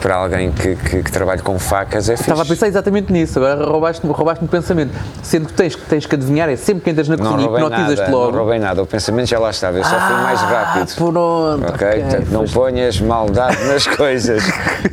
para 0.08 0.16
alguém 0.16 0.54
que, 0.54 0.74
que, 0.78 1.04
que 1.04 1.12
trabalha 1.12 1.42
com 1.42 1.60
facas 1.60 2.08
é 2.08 2.14
fixe. 2.16 2.30
Estava 2.32 2.44
a 2.44 2.46
pensar 2.46 2.68
exatamente 2.70 3.12
nisso, 3.12 3.40
agora 3.40 3.66
roubaste-me 3.66 4.14
roubaste 4.14 4.46
o 4.46 4.48
pensamento. 4.48 4.92
Sendo 5.22 5.48
que 5.48 5.54
tens, 5.54 5.76
que 5.76 5.82
tens 5.82 6.06
que 6.06 6.16
adivinhar, 6.16 6.48
é 6.48 6.56
sempre 6.56 6.86
que 6.86 6.90
entras 6.92 7.10
na 7.10 7.18
cozinha 7.18 7.38
roubei 7.46 7.62
hipnotizas-te 7.62 8.10
logo. 8.10 8.32
não 8.32 8.40
roubei 8.40 8.58
nada, 8.58 8.82
o 8.82 8.86
pensamento 8.86 9.28
já 9.28 9.38
lá 9.38 9.50
estava, 9.50 9.78
eu 9.78 9.84
só 9.84 10.00
fui 10.00 10.16
mais 10.16 10.40
rápido. 10.40 10.96
Pronto, 10.96 11.66
Ok? 11.74 11.88
Portanto, 12.04 12.28
não 12.32 12.46
ponhas 12.46 13.02
maldade 13.02 13.62
nas 13.66 13.86
coisas. 13.98 14.44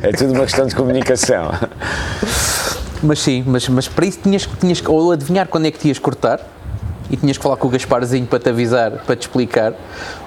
É 0.03 0.11
tudo 0.11 0.33
uma 0.33 0.43
questão 0.43 0.65
de 0.67 0.75
comunicação. 0.75 1.49
Mas 3.01 3.19
sim, 3.19 3.41
mas, 3.47 3.69
mas 3.69 3.87
para 3.87 4.05
isso 4.05 4.19
tinhas, 4.21 4.45
que- 4.45 4.57
tinhas 4.57 4.81
que 4.81 4.91
ou 4.91 5.13
adivinhar 5.13 5.47
quando 5.47 5.65
é 5.65 5.71
que 5.71 5.79
te 5.79 5.87
ias 5.87 5.97
cortar 5.97 6.41
e 7.09 7.15
tinhas 7.15 7.37
que 7.37 7.43
falar 7.43 7.55
com 7.55 7.67
o 7.69 7.71
Gasparzinho 7.71 8.25
para 8.25 8.39
te 8.39 8.49
avisar, 8.49 8.91
para 9.05 9.15
te 9.15 9.21
explicar, 9.21 9.71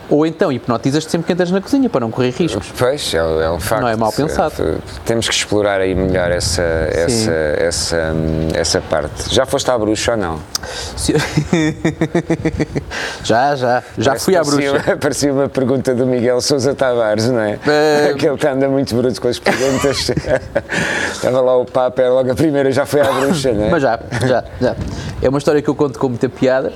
ou 0.08 0.26
então 0.26 0.52
hipnotizas-te 0.52 1.10
sempre 1.10 1.26
que 1.26 1.32
entras 1.32 1.50
na 1.50 1.60
cozinha 1.60 1.88
para 1.88 2.00
não 2.00 2.10
correr 2.10 2.30
riscos. 2.30 2.72
Pois, 2.78 3.12
é, 3.14 3.18
é 3.18 3.50
um 3.50 3.60
facto. 3.60 3.82
Não 3.82 3.88
é 3.88 3.96
mal 3.96 4.12
pensado. 4.12 4.80
Temos 5.04 5.28
que 5.28 5.34
explorar 5.34 5.80
aí 5.80 5.94
melhor 5.94 6.30
essa, 6.30 6.62
essa, 6.62 7.32
essa, 7.32 7.96
hum, 8.14 8.48
essa 8.54 8.80
parte. 8.80 9.34
Já 9.34 9.46
foste 9.46 9.70
à 9.70 9.78
bruxa 9.78 10.12
ou 10.12 10.16
não? 10.18 10.40
Se- 10.96 11.14
já, 13.24 13.54
já, 13.56 13.82
já 13.96 14.10
Parece 14.10 14.24
fui 14.24 14.36
à 14.36 14.42
bruxa. 14.42 14.96
Parecia 15.00 15.32
uma 15.32 15.48
pergunta 15.48 15.94
do 15.94 16.06
Miguel 16.06 16.40
Sousa 16.40 16.74
Tavares, 16.74 17.26
não 17.28 17.40
é? 17.40 17.58
Eh, 17.66 18.10
Aquele 18.14 18.36
que 18.36 18.46
anda 18.46 18.68
muito 18.68 18.94
bruto 18.94 19.20
com 19.20 19.28
as 19.28 19.38
perguntas. 19.38 20.10
Estava 21.12 21.40
lá 21.40 21.56
o 21.56 21.64
Papa, 21.64 22.02
era 22.02 22.12
logo 22.12 22.30
a 22.30 22.34
primeira, 22.34 22.70
já 22.72 22.86
foi 22.86 23.00
à 23.00 23.12
bruxa, 23.12 23.52
não 23.52 23.64
é? 23.64 23.70
Mas 23.70 23.82
já, 23.82 23.98
já, 24.26 24.44
já. 24.60 24.76
É 25.22 25.28
uma 25.28 25.38
história 25.38 25.62
que 25.62 25.68
eu 25.68 25.74
conto 25.74 25.98
com 25.98 26.08
muita 26.08 26.28
piada. 26.28 26.72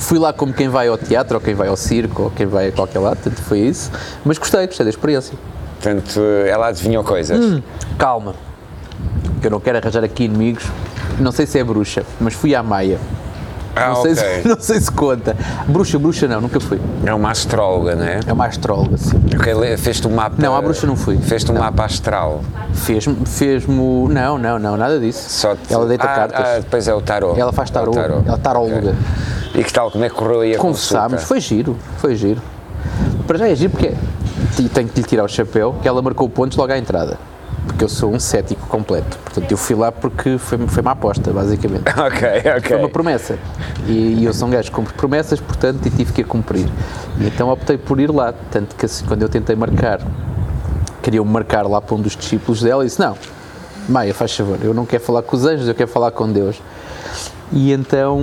Fui 0.00 0.18
lá 0.18 0.32
como 0.32 0.52
quem 0.52 0.68
vai 0.68 0.88
ao 0.88 0.98
teatro, 0.98 1.36
ou 1.36 1.40
quem 1.40 1.54
vai 1.54 1.68
ao 1.68 1.76
circo, 1.76 2.24
ou 2.24 2.30
quem 2.30 2.46
vai 2.46 2.68
a 2.68 2.72
qualquer 2.72 2.98
lado, 2.98 3.18
tanto 3.22 3.40
foi 3.42 3.60
isso. 3.60 3.92
Mas 4.24 4.38
gostei, 4.38 4.66
gostei 4.66 4.84
da 4.84 4.90
experiência. 4.90 5.38
Portanto, 5.80 6.20
ela 6.48 6.68
adivinhou 6.68 7.04
coisas. 7.04 7.38
Hum. 7.38 7.62
Calma, 7.98 8.34
que 9.40 9.46
eu 9.46 9.50
não 9.50 9.60
quero 9.60 9.78
arranjar 9.78 10.02
aqui 10.02 10.24
inimigos. 10.24 10.64
Não 11.18 11.30
sei 11.30 11.46
se 11.46 11.58
é 11.58 11.64
bruxa, 11.64 12.02
mas 12.18 12.34
fui 12.34 12.54
à 12.54 12.62
Maia. 12.62 12.98
Ah, 13.74 13.88
não, 13.90 14.02
sei 14.02 14.12
ok. 14.12 14.42
se, 14.42 14.48
não 14.48 14.60
sei 14.60 14.80
se 14.80 14.90
conta. 14.92 15.36
Bruxa, 15.66 15.98
bruxa 15.98 16.28
não, 16.28 16.40
nunca 16.40 16.58
fui. 16.60 16.80
É 17.04 17.14
uma 17.14 17.30
astróloga, 17.30 17.94
não 17.94 18.04
é? 18.04 18.20
É 18.26 18.32
uma 18.32 18.46
astróloga, 18.46 18.96
sim. 18.96 19.20
Fez-te 19.78 20.06
um 20.06 20.10
mapa. 20.14 20.36
Não, 20.38 20.54
à 20.54 20.60
bruxa 20.62 20.86
não 20.86 20.96
fui. 20.96 21.16
Fez-te 21.18 21.50
um 21.52 21.58
mapa 21.58 21.84
astral. 21.84 22.42
Fez-me, 22.74 23.16
o- 23.78 24.08
Não, 24.10 24.38
não, 24.38 24.58
não, 24.58 24.76
nada 24.76 24.98
disso. 24.98 25.28
Só 25.30 25.54
te- 25.54 25.72
Ela 25.72 25.86
deita 25.86 26.04
ah, 26.04 26.14
cartas. 26.14 26.46
Ah, 26.46 26.58
depois 26.58 26.88
é 26.88 26.94
o 26.94 27.00
tarô. 27.00 27.34
Ela 27.36 27.52
faz 27.52 27.70
tarô. 27.70 27.92
É 27.94 28.00
o 28.00 28.22
Ela 28.26 28.34
é 28.34 28.36
taróloga. 28.38 28.76
Ok. 28.76 28.94
E 29.60 29.64
que 29.64 29.72
tal? 29.72 29.90
Como 29.90 30.04
é 30.04 30.08
que 30.08 30.14
correu 30.14 30.40
aí 30.40 30.54
a 30.54 30.58
Conversámos, 30.58 31.24
foi 31.24 31.40
giro, 31.40 31.76
foi 31.98 32.14
giro. 32.14 32.40
Para 33.26 33.38
já 33.38 33.48
é 33.48 33.54
giro 33.54 33.70
porque 33.72 33.94
e 34.58 34.68
tenho 34.68 34.88
que 34.88 35.00
lhe 35.00 35.06
tirar 35.06 35.24
o 35.24 35.28
chapéu, 35.28 35.74
que 35.80 35.88
ela 35.88 36.02
marcou 36.02 36.28
pontos 36.28 36.56
logo 36.56 36.72
à 36.72 36.78
entrada. 36.78 37.18
Porque 37.70 37.84
eu 37.84 37.88
sou 37.88 38.12
um 38.12 38.18
cético 38.18 38.66
completo. 38.66 39.16
Portanto, 39.18 39.48
eu 39.48 39.56
fui 39.56 39.76
lá 39.76 39.92
porque 39.92 40.38
foi, 40.38 40.58
foi 40.66 40.82
uma 40.82 40.90
aposta, 40.90 41.32
basicamente. 41.32 41.84
Ok, 41.96 42.28
ok. 42.56 42.60
Foi 42.62 42.76
uma 42.76 42.88
promessa. 42.88 43.38
E, 43.86 44.16
e 44.18 44.24
eu 44.24 44.34
sou 44.34 44.48
um 44.48 44.50
gajo 44.50 44.70
que 44.70 44.74
cumpre 44.74 44.92
promessas, 44.94 45.40
portanto, 45.40 45.86
e 45.86 45.90
tive 45.90 46.12
que 46.12 46.22
a 46.22 46.24
cumprir. 46.24 46.68
E 47.18 47.26
então 47.26 47.48
optei 47.48 47.78
por 47.78 48.00
ir 48.00 48.10
lá. 48.10 48.34
Tanto 48.50 48.74
que 48.74 48.86
assim, 48.86 49.04
quando 49.04 49.22
eu 49.22 49.28
tentei 49.28 49.54
marcar, 49.54 50.00
queriam 51.00 51.24
marcar 51.24 51.66
lá 51.66 51.80
para 51.80 51.94
um 51.94 52.00
dos 52.00 52.16
discípulos 52.16 52.60
dela, 52.60 52.82
e 52.82 52.88
disse: 52.88 52.98
Não, 52.98 53.16
Maia, 53.88 54.12
faz 54.12 54.34
favor, 54.34 54.58
eu 54.62 54.74
não 54.74 54.84
quero 54.84 55.02
falar 55.02 55.22
com 55.22 55.36
os 55.36 55.46
anjos, 55.46 55.68
eu 55.68 55.74
quero 55.74 55.90
falar 55.90 56.10
com 56.10 56.30
Deus. 56.30 56.60
E 57.52 57.72
então, 57.72 58.20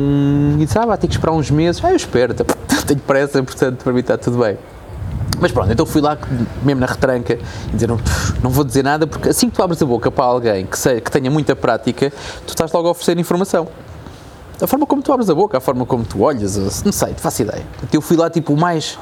e 0.60 0.66
disse: 0.66 0.78
Ah, 0.78 0.86
vai 0.86 0.98
ter 0.98 1.08
que 1.08 1.14
esperar 1.14 1.32
uns 1.32 1.50
meses. 1.50 1.84
Ah, 1.86 1.92
eu 1.92 1.96
espero, 1.96 2.34
tenho 2.34 3.00
pressa, 3.00 3.42
portanto, 3.42 3.82
para 3.82 3.94
mim 3.94 4.00
está 4.02 4.18
tudo 4.18 4.40
bem. 4.40 4.58
Mas 5.39 5.52
pronto, 5.52 5.71
então 5.71 5.86
fui 5.86 6.02
lá, 6.02 6.17
mesmo 6.63 6.82
na 6.82 6.88
retranca, 6.88 7.38
e 7.69 7.73
dizer, 7.73 7.88
não, 7.88 8.00
não 8.41 8.50
vou 8.50 8.63
dizer 8.63 8.84
nada, 8.84 9.06
porque 9.06 9.30
assim 9.30 9.50
que 9.50 9.56
tu 9.56 9.62
abres 9.63 9.82
a 9.82 9.86
boca 9.86 10.10
para 10.10 10.26
alguém 10.26 10.65
que, 10.65 10.78
sei, 10.78 11.00
que 11.00 11.12
tenha 11.12 11.30
muita 11.30 11.56
prática, 11.56 12.12
tu 12.45 12.50
estás 12.50 12.71
logo 12.71 12.88
a 12.88 12.91
oferecer 12.91 13.17
informação. 13.19 13.67
A 14.60 14.65
forma 14.65 14.88
como 14.88 15.04
tu 15.04 15.13
abres 15.13 15.30
a 15.30 15.36
boca, 15.36 15.56
a 15.60 15.62
forma 15.62 15.86
como 15.86 16.04
tu 16.04 16.23
olhas, 16.23 16.58
não 16.84 16.91
sei, 16.91 17.10
não 17.10 17.15
faço 17.17 17.43
ideia. 17.43 17.62
Então 17.78 17.89
eu 17.93 18.02
fui 18.02 18.17
lá 18.17 18.28
tipo 18.28 18.54
o 18.54 18.58
mais, 18.58 18.97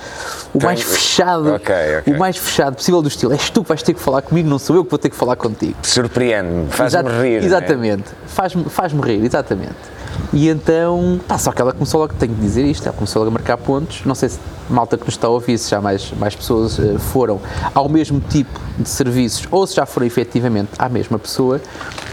o 0.54 0.62
mais 0.62 0.82
fechado, 0.84 1.54
Ok, 1.54 1.74
ok. 2.00 2.14
o 2.14 2.20
mais 2.20 2.36
fechado 2.36 2.76
possível 2.76 3.02
do 3.02 3.08
estilo. 3.08 3.32
És 3.32 3.50
tu 3.50 3.64
que 3.64 3.70
vais 3.70 3.82
ter 3.82 3.94
que 3.94 4.02
falar 4.02 4.22
comigo, 4.22 4.50
não 4.50 4.60
sou 4.60 4.76
eu 4.76 4.84
que 4.84 4.90
vou 4.92 5.00
ter 5.00 5.10
que 5.10 5.16
falar 5.16 5.38
contigo. 5.38 5.76
Surpreende-me, 5.82 6.68
faz-me 6.70 7.00
Exato- 7.00 7.10
rir. 7.22 7.38
não 7.38 7.44
é? 7.44 7.46
Exatamente. 7.46 8.04
Faz-me 8.28 8.66
faz-me 8.66 9.02
rir, 9.02 9.24
exatamente. 9.24 9.76
E 10.34 10.50
então, 10.50 11.20
pá, 11.28 11.38
só 11.38 11.52
que 11.52 11.62
ela 11.62 11.72
começou 11.74 12.02
logo, 12.02 12.14
tenho 12.14 12.34
que 12.34 12.42
dizer 12.42 12.64
isto, 12.66 12.86
ela 12.88 12.96
começou 12.96 13.22
logo 13.22 13.32
a 13.32 13.34
marcar 13.34 13.58
pontos. 13.58 14.02
Não 14.06 14.16
sei 14.16 14.30
se 14.30 14.40
malta 14.70 14.98
que 14.98 15.06
nos 15.06 15.14
está 15.14 15.28
a 15.28 15.30
ouvir, 15.30 15.58
se 15.58 15.70
já 15.70 15.80
mais, 15.80 16.12
mais 16.18 16.36
pessoas 16.36 16.80
eh, 16.80 16.98
foram 16.98 17.40
ao 17.74 17.88
mesmo 17.88 18.20
tipo 18.20 18.60
de 18.80 18.90
serviços 18.90 19.48
ou 19.52 19.66
se 19.68 19.76
já 19.76 19.86
foram 19.86 20.08
efetivamente 20.08 20.70
à 20.80 20.90
mesma 20.90 21.20
pessoa, 21.20 21.62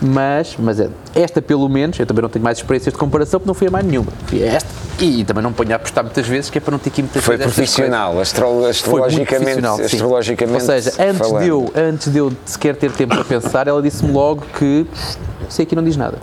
mas, 0.03 0.55
mas 0.59 0.79
é, 0.79 0.91
esta 1.15 1.41
pelo 1.41 1.67
menos, 1.69 1.99
eu 1.99 2.05
também 2.07 2.21
não 2.23 2.29
tenho 2.29 2.45
mais 2.45 2.59
experiências 2.59 2.93
de 2.93 2.99
comparação 2.99 3.41
porque 3.41 3.49
não 3.49 3.55
fui 3.55 3.69
a 3.69 3.71
mais 3.71 3.87
nenhuma. 3.87 4.13
Fui 4.27 4.43
a 4.45 4.47
esta 4.53 4.69
e 5.01 5.25
também 5.25 5.43
não 5.43 5.53
ponho 5.53 5.73
a 5.73 5.77
apostar 5.77 6.05
muitas 6.05 6.27
vezes, 6.27 6.51
que 6.51 6.59
é 6.59 6.61
para 6.61 6.73
não 6.73 6.79
ter 6.79 6.91
que 6.91 7.01
ir 7.01 7.05
muitas 7.05 7.25
Foi 7.25 7.37
vezes 7.37 7.55
profissional, 7.55 8.21
astro- 8.21 8.47
Foi 8.61 8.71
astrologicamente, 8.71 9.35
profissional, 9.45 9.77
sim. 9.79 9.83
astrologicamente 9.85 10.55
Ou 10.61 10.67
seja, 10.67 10.93
antes 11.03 11.19
falando. 11.19 11.43
de, 11.43 11.49
eu, 11.49 11.73
antes 11.75 12.13
de 12.13 12.19
eu 12.19 12.33
sequer 12.45 12.77
ter 12.77 12.93
tempo 12.93 13.15
para 13.15 13.25
pensar, 13.25 13.67
ela 13.67 13.81
disse-me 13.83 14.13
logo 14.13 14.43
que 14.59 14.87
sei 15.49 15.65
que 15.65 15.75
não 15.75 15.83
diz 15.83 15.97
nada. 15.97 16.19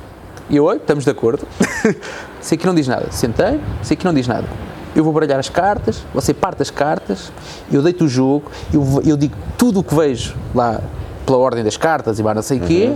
E 0.49 0.55
eu, 0.55 0.65
oi, 0.65 0.77
estamos 0.77 1.03
de 1.05 1.11
acordo. 1.11 1.47
sei 2.41 2.57
que 2.57 2.65
não 2.65 2.73
diz 2.73 2.87
nada. 2.87 3.07
Sentei, 3.11 3.59
sei 3.83 3.95
que 3.95 4.03
não 4.05 4.13
diz 4.13 4.27
nada. 4.27 4.47
Eu 4.95 5.03
vou 5.03 5.13
baralhar 5.13 5.37
as 5.39 5.49
cartas, 5.49 6.03
você 6.13 6.33
parte 6.33 6.61
as 6.63 6.71
cartas, 6.71 7.31
eu 7.71 7.81
deito 7.83 8.05
o 8.05 8.07
jogo, 8.07 8.49
eu, 8.73 8.83
eu 9.05 9.15
digo 9.15 9.35
tudo 9.57 9.81
o 9.81 9.83
que 9.83 9.93
vejo 9.93 10.35
lá 10.55 10.81
pela 11.25 11.37
ordem 11.37 11.63
das 11.63 11.77
cartas 11.77 12.17
e 12.17 12.23
mais 12.23 12.35
não 12.35 12.41
sei 12.41 12.57
o 12.57 12.61
quê, 12.61 12.93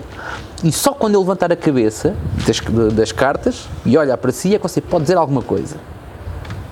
e 0.64 0.72
só 0.72 0.92
quando 0.92 1.14
eu 1.14 1.20
levantar 1.20 1.52
a 1.52 1.56
cabeça 1.56 2.16
das, 2.48 2.60
das 2.94 3.12
cartas 3.12 3.68
e 3.86 3.96
olhar 3.96 4.18
para 4.18 4.32
si 4.32 4.56
é 4.56 4.58
que 4.58 4.64
você 4.64 4.82
pode 4.82 5.04
dizer 5.04 5.18
alguma 5.18 5.44
coisa. 5.44 5.76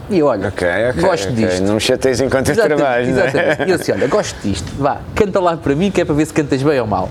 E 0.10 0.18
eu, 0.18 0.26
olha, 0.26 0.48
Ok, 0.48 0.68
ok. 0.90 1.02
gosto 1.04 1.30
ok. 1.32 1.46
disto. 1.46 1.64
Não 1.64 1.76
me 1.76 1.80
chateias 1.80 2.20
enquanto 2.20 2.50
eu 2.50 2.56
trabalho, 2.56 3.14
não 3.14 3.22
é? 3.22 3.28
exatamente. 3.28 3.64
E 3.68 3.70
eu 3.70 3.76
assim, 3.76 3.92
olha, 3.92 4.08
gosto 4.08 4.36
disto, 4.42 4.72
vá, 4.80 4.98
canta 5.14 5.40
lá 5.40 5.56
para 5.56 5.76
mim 5.76 5.92
que 5.92 6.02
é 6.02 6.06
para 6.06 6.16
ver 6.16 6.26
se 6.26 6.34
cantas 6.34 6.64
bem 6.64 6.80
ou 6.80 6.88
mal. 6.88 7.10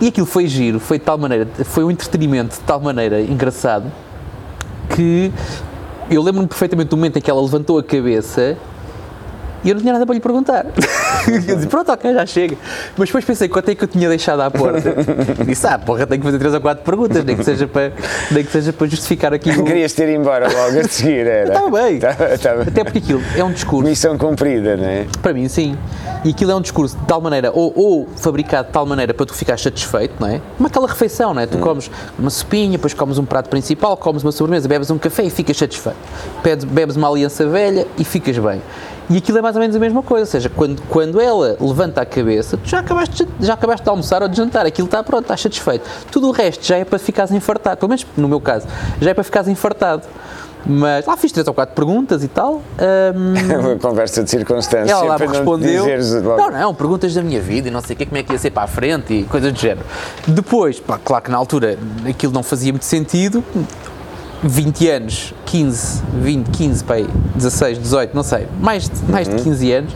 E 0.00 0.08
aquilo 0.08 0.26
foi 0.26 0.46
giro, 0.46 0.78
foi 0.78 0.98
de 0.98 1.04
tal 1.04 1.18
maneira, 1.18 1.46
foi 1.64 1.82
um 1.82 1.90
entretenimento 1.90 2.54
de 2.54 2.60
tal 2.60 2.80
maneira 2.80 3.20
engraçado 3.20 3.90
que 4.94 5.32
eu 6.10 6.22
lembro-me 6.22 6.46
perfeitamente 6.46 6.88
do 6.88 6.96
momento 6.96 7.18
em 7.18 7.20
que 7.20 7.30
ela 7.30 7.42
levantou 7.42 7.78
a 7.78 7.82
cabeça 7.82 8.56
e 9.64 9.68
eu 9.70 9.74
não 9.74 9.80
tinha 9.80 9.92
nada 9.92 10.06
para 10.06 10.14
lhe 10.14 10.20
perguntar. 10.20 10.66
eu 11.26 11.56
disse, 11.56 11.66
pronto, 11.66 11.90
ok, 11.92 12.12
já 12.14 12.26
chega. 12.26 12.56
Mas 12.96 13.08
depois 13.08 13.24
pensei 13.24 13.48
quanto 13.48 13.68
é 13.70 13.74
que 13.74 13.84
eu 13.84 13.88
tinha 13.88 14.08
deixado 14.08 14.40
à 14.40 14.50
porta. 14.50 14.94
Disse, 15.44 15.66
ah, 15.66 15.78
porra, 15.78 16.06
tenho 16.06 16.20
que 16.20 16.26
fazer 16.26 16.38
três 16.38 16.54
ou 16.54 16.60
quatro 16.60 16.84
perguntas, 16.84 17.24
nem 17.24 17.36
que 17.36 17.44
seja 17.44 17.66
para, 17.66 17.92
nem 18.30 18.44
que 18.44 18.50
seja 18.50 18.72
para 18.72 18.86
justificar 18.86 19.32
aqui 19.32 19.50
o... 19.50 19.64
Querias 19.64 19.92
ter 19.92 20.08
ido 20.08 20.20
embora 20.20 20.46
logo 20.50 20.78
a 20.80 20.84
seguir, 20.84 21.26
era? 21.26 21.48
Estava 21.48 21.70
bem. 21.70 21.94
Estava- 21.96 22.34
estava- 22.34 22.62
Até 22.62 22.84
porque 22.84 22.98
aquilo 22.98 23.22
é 23.36 23.44
um 23.44 23.52
discurso 23.52 23.88
Missão 23.88 24.16
cumprida, 24.18 24.76
não 24.76 24.84
é? 24.84 25.06
Para 25.22 25.32
mim, 25.32 25.48
sim. 25.48 25.76
E 26.24 26.30
aquilo 26.30 26.50
é 26.50 26.54
um 26.56 26.60
discurso 26.60 26.96
de 26.96 27.04
tal 27.06 27.20
maneira, 27.20 27.50
ou, 27.52 27.72
ou 27.76 28.08
fabricado 28.16 28.68
de 28.68 28.72
tal 28.72 28.86
maneira 28.86 29.12
para 29.14 29.26
tu 29.26 29.34
ficar 29.34 29.58
satisfeito, 29.58 30.14
não 30.18 30.28
é? 30.28 30.40
Como 30.56 30.66
aquela 30.66 30.86
refeição, 30.88 31.32
não 31.34 31.42
é? 31.42 31.46
Tu 31.46 31.58
comes 31.58 31.90
uma 32.18 32.30
sopinha, 32.30 32.72
depois 32.72 32.94
comes 32.94 33.18
um 33.18 33.24
prato 33.24 33.48
principal, 33.48 33.96
comes 33.96 34.22
uma 34.22 34.32
sobremesa, 34.32 34.68
bebes 34.68 34.90
um 34.90 34.98
café 34.98 35.24
e 35.24 35.30
ficas 35.30 35.56
satisfeito. 35.56 35.96
Bebes 36.66 36.96
uma 36.96 37.08
aliança 37.08 37.46
velha 37.46 37.86
e 37.98 38.04
ficas 38.04 38.36
bem. 38.38 38.60
E 39.10 39.16
aquilo 39.16 39.38
é 39.38 39.42
mais 39.42 39.56
ou 39.56 39.60
menos 39.60 39.74
a 39.74 39.78
mesma 39.78 40.02
coisa, 40.02 40.22
ou 40.24 40.30
seja, 40.30 40.48
quando, 40.50 40.82
quando 40.88 41.20
ela 41.20 41.56
levanta 41.60 42.02
a 42.02 42.06
cabeça, 42.06 42.56
tu 42.58 42.68
já 42.68 42.80
acabaste, 42.80 43.24
de- 43.24 43.46
já 43.46 43.54
acabaste 43.54 43.82
de 43.84 43.88
almoçar 43.90 44.22
ou 44.22 44.28
de 44.28 44.36
jantar, 44.36 44.66
aquilo 44.66 44.86
está 44.86 45.02
pronto, 45.02 45.22
estás 45.22 45.40
satisfeito. 45.40 45.88
Tudo 46.10 46.28
o 46.28 46.30
resto 46.30 46.64
já 46.66 46.76
é 46.76 46.84
para 46.84 46.98
ficares 46.98 47.32
infartado, 47.32 47.78
pelo 47.78 47.88
menos 47.88 48.06
no 48.16 48.28
meu 48.28 48.40
caso, 48.40 48.66
já 49.00 49.10
é 49.10 49.14
para 49.14 49.24
ficares 49.24 49.48
infartado. 49.48 50.02
Mas 50.66 51.06
lá 51.06 51.16
fiz 51.16 51.30
três 51.32 51.46
ou 51.46 51.54
quatro 51.54 51.74
perguntas 51.74 52.22
e 52.22 52.28
tal. 52.28 52.56
hum, 53.14 53.60
Uma 53.70 53.76
conversa 53.78 54.22
de 54.24 54.28
circunstância. 54.28 54.92
ela 54.92 55.04
lá 55.04 55.18
me 55.18 55.24
não 55.26 55.32
respondeu. 55.32 55.84
logo. 56.22 56.36
Não, 56.36 56.50
não, 56.50 56.74
perguntas 56.74 57.14
da 57.14 57.22
minha 57.22 57.40
vida 57.40 57.68
e 57.68 57.70
não 57.70 57.80
sei 57.80 57.94
o 57.94 57.96
que, 57.96 58.04
como 58.04 58.18
é 58.18 58.22
que 58.22 58.32
ia 58.32 58.38
ser 58.38 58.50
para 58.50 58.64
a 58.64 58.66
frente 58.66 59.14
e 59.14 59.24
coisas 59.24 59.52
do 59.52 59.58
género. 59.58 59.86
Depois, 60.26 60.80
pá, 60.80 60.98
claro 61.02 61.24
que 61.24 61.30
na 61.30 61.38
altura 61.38 61.78
aquilo 62.06 62.32
não 62.32 62.42
fazia 62.42 62.72
muito 62.72 62.84
sentido. 62.84 63.42
20 64.42 64.88
anos, 64.88 65.34
15, 65.46 66.02
20, 66.22 66.50
15, 66.50 66.84
pá, 66.84 66.94
aí, 66.94 67.08
16, 67.34 67.78
18, 67.78 68.14
não 68.14 68.22
sei, 68.22 68.46
mais 68.60 68.88
de, 68.88 69.10
mais 69.10 69.26
Uhum. 69.28 69.36
de 69.36 69.42
15 69.42 69.72
anos, 69.72 69.92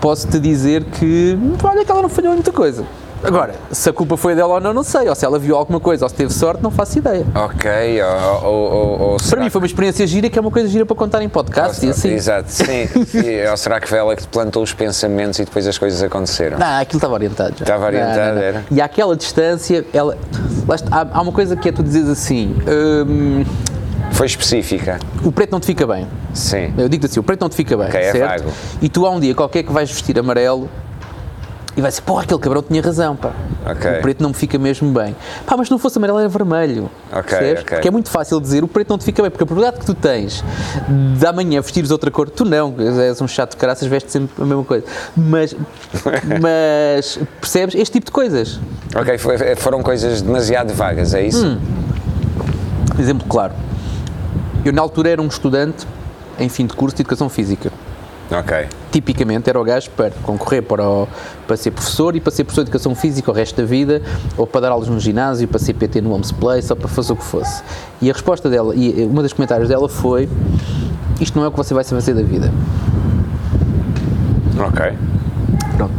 posso-te 0.00 0.38
dizer 0.38 0.84
que, 0.84 1.38
olha 1.62 1.84
que 1.84 1.90
ela 1.90 2.02
não 2.02 2.08
falhou 2.08 2.32
em 2.32 2.36
muita 2.36 2.52
coisa. 2.52 2.84
Agora, 3.24 3.54
se 3.70 3.88
a 3.88 3.92
culpa 3.92 4.16
foi 4.16 4.34
dela 4.34 4.54
ou 4.54 4.60
não, 4.60 4.72
não 4.74 4.82
sei. 4.82 5.08
Ou 5.08 5.14
se 5.14 5.24
ela 5.24 5.38
viu 5.38 5.56
alguma 5.56 5.80
coisa 5.80 6.04
ou 6.04 6.08
se 6.08 6.14
teve 6.14 6.32
sorte, 6.32 6.62
não 6.62 6.70
faço 6.70 6.98
ideia. 6.98 7.24
Ok, 7.34 7.70
ou, 8.02 8.44
ou, 8.44 8.72
ou, 8.72 9.00
ou 9.12 9.16
Para 9.28 9.40
mim 9.42 9.50
foi 9.50 9.60
uma 9.60 9.66
experiência 9.66 10.06
gira 10.06 10.28
que 10.28 10.38
é 10.38 10.40
uma 10.42 10.50
coisa 10.50 10.68
gira 10.68 10.84
para 10.84 10.94
contar 10.96 11.22
em 11.22 11.28
podcast 11.28 11.84
e 11.84 11.90
assim. 11.90 12.10
Exato, 12.12 12.50
sim. 12.50 12.88
E- 13.14 13.48
ou 13.50 13.56
será 13.56 13.80
que 13.80 13.88
foi 13.88 13.98
ela 13.98 14.14
que 14.14 14.22
te 14.22 14.28
plantou 14.28 14.62
os 14.62 14.72
pensamentos 14.74 15.38
e 15.38 15.44
depois 15.44 15.66
as 15.66 15.78
coisas 15.78 16.02
aconteceram? 16.02 16.58
Não, 16.58 16.80
aquilo 16.80 16.98
estava 16.98 17.14
orientado 17.14 17.54
já. 17.58 17.62
Estava 17.64 17.86
orientado, 17.86 18.18
Não, 18.18 18.26
não, 18.26 18.34
não. 18.34 18.42
era? 18.42 18.64
E 18.70 18.80
àquela 18.80 19.16
distância, 19.16 19.84
ela, 19.92 20.16
há, 20.90 21.06
há 21.12 21.22
uma 21.22 21.32
coisa 21.32 21.56
que 21.56 21.68
é 21.68 21.72
tu 21.72 21.82
dizes 21.82 22.08
assim: 22.08 22.54
hum, 23.06 23.44
Foi 24.12 24.26
específica? 24.26 24.98
o 25.24 25.32
preto 25.32 25.50
não 25.52 25.60
te 25.60 25.66
fica 25.66 25.86
bem. 25.86 26.06
Sim. 26.34 26.74
Eu 26.76 26.88
digo 26.88 27.06
assim: 27.06 27.20
o 27.20 27.22
preto 27.22 27.40
não 27.40 27.48
te 27.48 27.56
fica 27.56 27.76
bem, 27.76 27.86
Ok, 27.88 28.00
é 28.00 28.12
certo? 28.12 28.42
vago. 28.44 28.52
E 28.82 28.88
tu 28.88 29.06
há 29.06 29.10
um 29.10 29.18
dia 29.20 29.34
qualquer 29.34 29.62
que 29.62 29.72
vais 29.72 29.90
vestir 29.90 30.18
amarelo 30.18 30.68
e 31.76 31.80
vai 31.80 31.90
ser, 31.90 32.02
porra, 32.02 32.22
aquele 32.22 32.38
cabrão 32.40 32.62
tinha 32.62 32.80
razão, 32.80 33.16
pá. 33.16 33.32
Ok. 33.66 33.98
O 33.98 34.02
preto 34.02 34.22
não 34.22 34.28
me 34.30 34.34
fica 34.34 34.58
mesmo 34.58 34.92
bem. 34.92 35.16
Pá, 35.46 35.56
mas 35.56 35.66
se 35.66 35.70
não 35.72 35.78
fosse 35.78 35.98
amarelo 35.98 36.18
era 36.20 36.28
vermelho. 36.28 36.88
Percebes? 37.10 37.62
ok. 37.62 37.76
Porque 37.76 37.88
é 37.88 37.90
muito 37.90 38.10
fácil 38.10 38.40
dizer 38.40 38.62
o 38.62 38.68
preto 38.68 38.90
não 38.90 38.98
te 38.98 39.04
fica 39.04 39.20
bem, 39.22 39.30
porque 39.30 39.42
a 39.42 39.46
probabilidade 39.46 39.80
que 39.80 39.86
tu 39.86 39.94
tens 39.94 40.44
de 41.18 41.26
amanhã 41.26 41.60
vestires 41.60 41.90
outra 41.90 42.10
cor, 42.10 42.30
tu 42.30 42.44
não, 42.44 42.74
és 42.78 43.20
um 43.20 43.26
chato 43.26 43.52
de 43.52 43.56
caraças, 43.56 43.88
vestes 43.88 44.12
sempre 44.12 44.42
a 44.42 44.46
mesma 44.46 44.64
coisa. 44.64 44.84
Mas, 45.16 45.54
mas 46.40 47.18
percebes? 47.40 47.74
Este 47.74 47.94
tipo 47.94 48.06
de 48.06 48.12
coisas. 48.12 48.60
Ok, 48.94 49.18
foi- 49.18 49.56
foram 49.56 49.82
coisas 49.82 50.22
demasiado 50.22 50.72
vagas, 50.74 51.12
é 51.14 51.26
isso? 51.26 51.44
Hum. 51.46 51.58
Exemplo 52.98 53.26
claro. 53.28 53.52
Eu 54.64 54.72
na 54.72 54.80
altura 54.80 55.10
era 55.10 55.20
um 55.22 55.26
estudante 55.26 55.86
em 56.38 56.48
fim 56.48 56.66
de 56.66 56.74
curso 56.74 56.94
de 56.96 57.02
Educação 57.02 57.28
Física. 57.28 57.70
Ok. 58.30 58.66
Tipicamente 58.90 59.50
era 59.50 59.60
o 59.60 59.64
gajo 59.64 59.90
para 59.90 60.10
concorrer 60.22 60.62
para, 60.62 60.88
o- 60.88 61.06
para 61.46 61.56
ser 61.56 61.70
professor 61.72 62.16
e 62.16 62.20
para 62.20 62.32
ser 62.32 62.44
professor 62.44 62.64
de 62.64 62.70
Educação 62.70 62.94
Física 62.94 63.30
o 63.30 63.34
resto 63.34 63.56
da 63.60 63.64
vida, 63.66 64.00
ou 64.36 64.46
para 64.46 64.62
dar 64.62 64.70
aulas 64.72 64.88
no 64.88 64.98
ginásio, 64.98 65.46
para 65.46 65.58
ser 65.58 65.74
PT 65.74 66.00
no 66.00 66.12
Homes 66.12 66.32
Place, 66.32 66.72
ou 66.72 66.76
para 66.76 66.88
fazer 66.88 67.12
o 67.12 67.16
que 67.16 67.24
fosse. 67.24 67.62
E 68.00 68.08
a 68.08 68.12
resposta 68.12 68.48
dela, 68.48 68.74
e 68.74 69.04
uma 69.04 69.22
dos 69.22 69.32
comentários 69.32 69.68
dela 69.68 69.88
foi: 69.88 70.28
Isto 71.20 71.36
não 71.38 71.44
é 71.44 71.48
o 71.48 71.50
que 71.50 71.56
você 71.58 71.74
vai 71.74 71.84
fazer 71.84 72.14
da 72.14 72.22
vida. 72.22 72.50
Ok. 74.58 74.92
Pronto. 75.76 75.94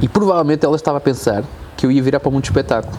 E 0.00 0.08
provavelmente 0.08 0.64
ela 0.64 0.76
estava 0.76 0.98
a 0.98 1.00
pensar 1.00 1.42
que 1.76 1.86
eu 1.86 1.90
ia 1.90 2.02
virar 2.02 2.20
para 2.20 2.28
o 2.28 2.32
mundo 2.32 2.42
do 2.42 2.46
espetáculo. 2.46 2.96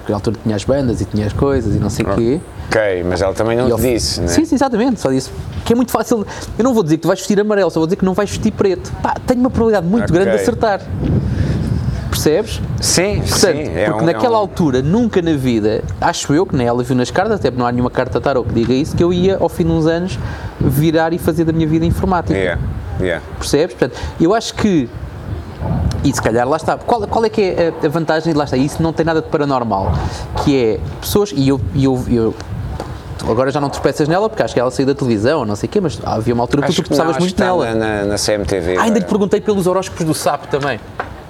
Porque 0.00 0.12
na 0.12 0.16
altura 0.16 0.36
tinha 0.42 0.56
as 0.56 0.64
bandas 0.64 1.00
e 1.00 1.04
tinha 1.04 1.26
as 1.26 1.32
coisas 1.32 1.74
e 1.74 1.78
não 1.78 1.90
sei 1.90 2.04
o 2.06 2.14
quê. 2.14 2.40
Ok, 2.68 3.04
mas 3.04 3.20
ela 3.22 3.32
também 3.34 3.56
não 3.56 3.68
E 3.68 3.74
te 3.74 3.80
disse, 3.94 4.20
né? 4.20 4.28
Sim, 4.28 4.44
sim, 4.44 4.54
exatamente. 4.54 5.00
Só 5.00 5.10
disse 5.10 5.30
que 5.64 5.72
é 5.72 5.76
muito 5.76 5.92
fácil. 5.92 6.26
Eu 6.58 6.64
não 6.64 6.72
vou 6.74 6.82
dizer 6.82 6.96
que 6.96 7.02
tu 7.02 7.08
vais 7.08 7.18
vestir 7.20 7.38
amarelo, 7.40 7.70
só 7.70 7.78
vou 7.80 7.86
dizer 7.86 7.96
que 7.96 8.04
não 8.04 8.14
vais 8.14 8.28
vestir 8.30 8.50
preto. 8.52 8.90
Pá, 9.02 9.14
tenho 9.26 9.40
uma 9.40 9.50
probabilidade 9.50 9.86
muito 9.86 10.04
Ok. 10.04 10.14
grande 10.14 10.30
de 10.36 10.42
acertar. 10.42 10.80
Percebes? 12.10 12.60
Sim, 12.80 13.20
Portanto, 13.20 13.36
sim. 13.38 13.48
é 13.76 13.84
porque 13.88 14.04
um- 14.04 14.08
é 14.08 14.12
naquela 14.12 14.36
um- 14.36 14.40
altura, 14.40 14.82
nunca 14.82 15.22
na 15.22 15.32
vida, 15.34 15.82
acho 16.00 16.34
eu 16.34 16.44
que 16.44 16.56
nem 16.56 16.66
ela 16.66 16.82
viu 16.82 16.96
nas 16.96 17.10
cartas, 17.10 17.36
até 17.36 17.50
porque 17.50 17.60
não 17.60 17.66
há 17.66 17.72
nenhuma 17.72 17.90
carta 17.90 18.20
tarot 18.20 18.48
que 18.48 18.54
diga 18.54 18.72
isso, 18.74 18.96
que 18.96 19.02
eu 19.04 19.12
ia, 19.12 19.36
ao 19.38 19.48
fim 19.48 19.64
de 19.64 19.70
uns 19.70 19.86
anos, 19.86 20.18
virar 20.60 21.12
e 21.12 21.18
fazer 21.18 21.44
da 21.44 21.52
minha 21.52 21.68
vida 21.68 21.86
informática. 21.86 22.36
Yeah, 22.36 22.60
yeah. 23.00 23.24
Percebes? 23.38 23.76
Portanto, 23.76 23.98
eu 24.20 24.34
acho 24.34 24.54
que. 24.54 24.88
E 26.02 26.12
se 26.14 26.22
calhar 26.22 26.48
lá 26.48 26.56
está. 26.56 26.76
Qual, 26.78 27.06
qual 27.06 27.24
é 27.24 27.28
que 27.28 27.42
é 27.42 27.72
a- 27.84 27.88
vantagem? 27.88 28.32
Lá 28.32 28.44
está. 28.44 28.56
Isso 28.56 28.82
não 28.82 28.92
tem 28.92 29.04
nada 29.04 29.20
de 29.20 29.28
paranormal. 29.28 29.92
Que 30.44 30.64
é 30.64 30.80
pessoas. 31.00 31.32
E 31.34 31.48
eu. 31.48 31.60
Eu, 31.74 32.04
eu 32.08 32.34
agora 33.28 33.50
já 33.50 33.60
não 33.60 33.68
tropeças 33.68 34.08
nela 34.08 34.28
porque 34.30 34.42
acho 34.42 34.54
que 34.54 34.60
ela 34.60 34.70
saiu 34.70 34.86
da 34.86 34.94
televisão, 34.94 35.44
não 35.44 35.54
sei 35.54 35.68
o 35.68 35.70
quê, 35.70 35.78
mas 35.80 35.98
havia 36.02 36.32
uma 36.32 36.42
altura 36.42 36.62
que 36.66 36.72
tu 36.72 36.76
tropeçavas 36.82 37.16
acho 37.16 37.20
muito 37.20 37.38
nela. 37.38 37.74
Na, 37.74 37.74
na, 37.74 38.04
na 38.04 38.16
CMTV. 38.16 38.76
Ah, 38.76 38.82
ainda 38.82 38.84
lhe 38.84 38.88
agora. 38.90 39.04
perguntei 39.04 39.40
pelos 39.42 39.66
horóscopos 39.66 40.06
do 40.06 40.14
sapo 40.14 40.46
também. 40.48 40.80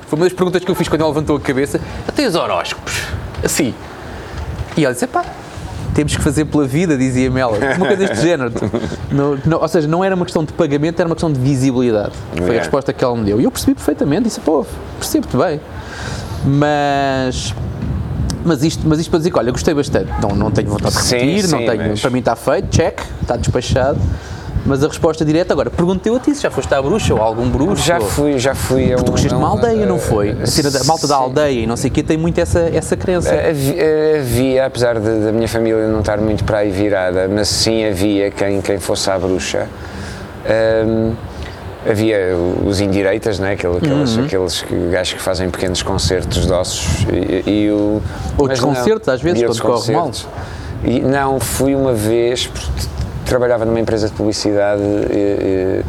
Foi 0.07 0.17
uma 0.19 0.25
das 0.27 0.33
perguntas 0.33 0.65
que 0.65 0.71
eu 0.71 0.75
fiz 0.75 0.89
quando 0.89 1.01
ela 1.01 1.11
levantou 1.11 1.37
a 1.37 1.41
cabeça. 1.41 1.81
Até 2.07 2.27
os 2.27 2.35
horóscopos. 2.37 3.03
Assim. 3.45 3.75
E 4.77 4.85
ela 4.85 4.95
disse: 4.95 5.07
pá, 5.09 5.25
temos 5.95 6.17
que 6.17 6.23
fazer 6.23 6.45
pela 6.47 6.67
vida, 6.67 6.97
dizia-me 6.97 7.41
ela. 7.41 7.57
Uma 7.77 7.87
coisa 7.87 7.97
deste 7.97 8.21
género. 8.23 8.53
Não- 9.11 9.39
não- 9.45 9.59
ou 9.61 9.69
seja, 9.69 9.87
não 9.89 10.03
era 10.05 10.15
uma 10.15 10.25
questão 10.25 10.45
de 10.45 10.53
pagamento, 10.53 10.99
era 11.01 11.09
uma 11.09 11.15
questão 11.15 11.33
de 11.33 11.39
visibilidade. 11.41 12.13
Foi 12.37 12.57
a 12.57 12.61
resposta 12.61 12.93
que 12.93 13.03
ela 13.05 13.17
me 13.17 13.25
deu. 13.25 13.41
E 13.41 13.45
eu 13.45 13.51
percebi 13.51 13.75
perfeitamente. 13.75 14.25
Disse: 14.25 14.41
pô, 14.41 14.65
percebo-te 14.99 15.37
bem. 15.37 15.61
Mas. 16.45 17.55
Mas 18.43 18.63
isto, 18.63 18.83
mas 18.89 18.99
isto 18.99 19.11
para 19.11 19.19
dizer 19.19 19.31
que, 19.31 19.39
olha, 19.39 19.53
gostei 19.53 19.75
bastante. 19.75 20.11
Não, 20.23 20.31
não 20.35 20.51
tenho 20.51 20.71
vontade 20.71 20.95
de 20.97 21.03
Sim, 21.03 21.17
repetir, 21.17 21.49
não 21.51 21.59
sim, 21.59 21.67
tenho, 21.67 21.89
mas- 21.91 22.01
para 22.01 22.11
mim 22.11 22.21
está 22.21 22.35
feito, 22.35 22.69
check, 22.71 23.01
está 23.21 23.37
despachado. 23.37 23.99
Mas 24.67 24.85
a 24.85 24.89
resposta 24.89 25.25
direta, 25.25 25.53
agora, 25.55 25.71
perguntei-eu 25.71 26.17
a 26.17 26.21
ti 26.21 26.35
se 26.35 26.43
já 26.43 26.51
foste 26.51 26.73
à 26.75 26.83
bruxa 26.83 27.15
ou 27.15 27.21
a 27.21 27.25
algum 27.25 27.49
bruxo. 27.49 27.83
Já 27.83 27.99
ou- 27.99 28.05
fui, 28.05 28.39
já 28.39 28.55
fui 28.55 28.95
um. 28.95 28.99
Tu 28.99 29.13
cresceste 29.13 29.35
numa 29.35 29.49
um- 29.49 29.53
aldeia, 29.53 29.87
não 29.87 29.97
a- 29.97 29.99
foi? 29.99 30.37
A 30.43 30.47
cena 30.47 30.71
da 30.71 30.85
malta 30.85 31.07
da 31.09 31.17
aldeia 31.17 31.61
e 31.63 31.67
não 31.67 31.77
sei 31.77 31.91
o 31.91 31.93
quê 31.93 32.03
tem 32.03 32.17
muito 32.19 32.39
essa, 32.39 32.61
essa 32.73 32.97
crença. 32.97 33.33
Havia, 33.35 34.21
havia, 34.21 34.67
apesar 34.67 34.99
de- 35.01 35.25
da 35.25 35.33
minha 35.33 35.49
família 35.49 35.89
não 35.89 36.01
estar 36.01 36.19
muito 36.19 36.45
para 36.45 36.59
aí 36.59 36.71
virada, 36.71 37.27
mas 37.29 37.49
sim 37.49 37.85
havia 37.87 38.31
quem, 38.31 38.61
quem 38.61 38.79
fosse 38.79 39.11
à 39.11 39.19
bruxa. 39.19 39.67
Hum, 40.87 41.15
havia 41.89 42.37
os 42.67 42.81
indireitas, 42.81 43.39
né? 43.39 43.53
Aquele- 43.53 43.79
aqueles, 43.79 44.17
Uhum. 44.17 44.25
aqueles 44.25 44.63
que, 44.63 44.75
gajos 44.91 45.15
que 45.15 45.23
fazem 45.23 45.49
pequenos 45.51 45.83
concertos 45.83 46.47
de 46.47 46.53
ossos. 46.53 47.07
E, 47.47 47.51
e 47.67 47.71
o, 47.71 48.03
Outros 48.37 48.61
mas 48.61 48.61
não- 48.61 48.75
concertos, 48.75 49.09
às 49.09 49.23
vezes, 49.23 49.43
quando 49.43 49.61
corre 49.63 49.93
mal. 49.93 50.07
concertos. 50.07 50.29
E, 50.85 51.01
não, 51.01 51.39
fui 51.41 51.75
uma 51.75 51.93
vez, 51.93 52.47
porque 52.47 52.67
trabalhava 53.25 53.65
numa 53.65 53.81
empresa 53.81 54.09
de 54.09 54.15
publicidade 54.15 54.83
e, 54.83 55.83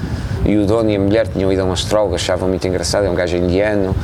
e- 0.46 0.52
e 0.54 0.58
o 0.58 0.66
dono 0.66 0.90
e 0.90 0.96
a 0.96 1.00
mulher 1.00 1.28
tinham 1.28 1.52
ido 1.52 1.62
a 1.62 1.66
um 1.66 1.72
astrólogo, 1.72 2.16
achavam 2.16 2.50
muito 2.50 2.68
engraçado, 2.68 3.06
é 3.06 3.10
um 3.10 3.16
gajo 3.16 3.38
indiano. 3.38 3.96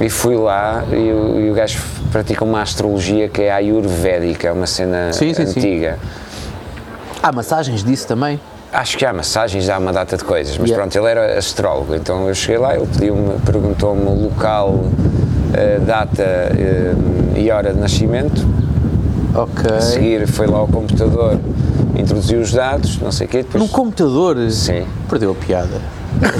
E 0.00 0.08
fui 0.08 0.36
lá 0.36 0.84
e, 0.90 0.94
o- 0.94 1.40
e 1.40 1.50
o 1.50 1.54
gajo 1.54 1.82
pratica 2.12 2.44
uma 2.44 2.62
astrologia 2.62 3.28
que 3.28 3.42
é 3.42 3.50
a 3.52 3.56
Ayurvédica, 3.56 4.52
uma 4.52 4.66
cena 4.66 5.12
Sim, 5.12 5.34
sim, 5.34 5.46
sim. 5.46 5.58
antiga. 5.60 5.98
Há 7.22 7.32
massagens 7.32 7.82
disso 7.82 8.06
também. 8.06 8.40
Acho 8.72 8.96
que 8.98 9.04
há 9.04 9.12
massagens, 9.12 9.68
há 9.68 9.78
uma 9.78 9.92
data 9.92 10.16
de 10.16 10.24
coisas, 10.24 10.56
mas 10.58 10.68
Yeah. 10.70 10.82
pronto, 10.90 10.96
ele 11.04 11.10
era 11.10 11.38
astrólogo, 11.38 11.94
então 11.94 12.28
eu 12.28 12.34
cheguei 12.34 12.58
lá, 12.58 12.76
ele 12.76 12.86
pediu-me, 12.86 13.38
perguntou-me 13.40 14.02
o 14.06 14.24
local, 14.24 14.84
eh, 15.54 15.78
data 15.80 16.22
eh, 16.22 16.92
e 17.36 17.50
hora 17.50 17.72
de 17.72 17.80
nascimento. 17.80 18.46
Ok. 19.34 19.70
A 19.74 19.80
seguir 19.80 20.26
foi 20.28 20.46
lá 20.46 20.58
ao 20.58 20.68
computador, 20.68 21.38
introduziu 22.08 22.40
os 22.40 22.52
dados, 22.52 22.98
não 23.00 23.12
sei 23.12 23.26
o 23.26 23.30
quê, 23.30 23.38
depois... 23.42 23.62
Num 23.62 23.68
computador. 23.68 24.36
Sim. 24.50 24.84
Perdeu 25.10 25.32
a 25.32 25.34
piada. 25.34 25.80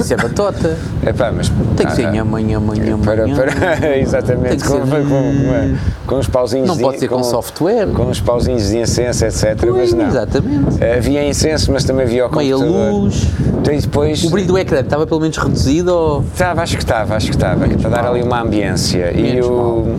Isso 0.00 0.14
é 0.14 0.16
batota. 0.16 0.76
Epá, 1.06 1.30
mas... 1.30 1.52
Tem 1.76 1.86
que 1.86 1.92
ser 1.92 2.06
ah, 2.06 2.22
amanhã, 2.22 2.56
amanhã, 2.56 2.98
Para, 2.98 3.24
amanhã. 3.24 3.36
para, 3.36 3.98
exatamente, 4.00 4.64
com, 4.64 4.74
ser- 4.74 4.80
com, 4.80 5.04
com, 5.04 5.76
com 6.06 6.18
os 6.18 6.26
pauzinhos 6.26 6.66
Não 6.66 6.76
de- 6.76 6.82
pode 6.82 6.98
ser 6.98 7.06
com 7.08 7.22
software. 7.22 7.86
Com 7.88 8.08
os 8.08 8.18
pauzinhos 8.18 8.66
de 8.70 8.78
incenso, 8.78 9.24
etc. 9.26 9.56
Pois, 9.60 9.92
mas 9.92 9.92
não. 9.92 10.08
exatamente. 10.08 10.82
Havia 10.82 11.28
incenso, 11.28 11.70
mas 11.70 11.84
também 11.84 12.06
havia 12.06 12.26
o 12.26 12.34
Meia 12.34 12.54
computador. 12.56 12.92
luz. 12.92 13.26
Então, 13.60 13.74
e 13.74 13.78
depois... 13.78 14.24
O 14.24 14.30
brilho 14.30 14.48
do 14.48 14.58
ecrã 14.58 14.80
estava 14.80 15.06
pelo 15.06 15.20
menos 15.20 15.36
reduzido 15.36 15.92
ou. 15.94 16.22
Estava, 16.32 16.62
acho 16.62 16.76
que 16.76 16.82
estava, 16.82 17.14
acho 17.14 17.26
que 17.26 17.36
estava, 17.36 17.68
para 17.68 17.90
dar 17.90 18.02
mal. 18.04 18.14
ali 18.14 18.22
uma 18.22 18.40
ambiência. 18.40 19.12
E 19.14 19.22
Menos 19.22 19.46
o, 19.46 19.96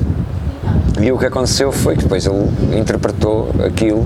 e 1.00 1.12
o 1.12 1.18
que 1.18 1.26
aconteceu 1.28 1.72
foi 1.72 1.96
que 1.96 2.04
depois 2.04 2.26
ele 2.26 2.50
interpretou 2.78 3.50
aquilo 3.66 4.06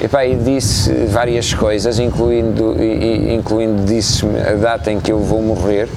epá, 0.00 0.24
e 0.26 0.36
disse 0.36 0.92
várias 1.06 1.52
coisas, 1.54 1.98
incluindo, 1.98 2.76
incluindo 2.82 3.84
disse-me 3.84 4.38
a 4.40 4.52
data 4.54 4.90
em 4.90 5.00
que 5.00 5.10
eu 5.12 5.18
vou 5.20 5.42
morrer, 5.42 5.88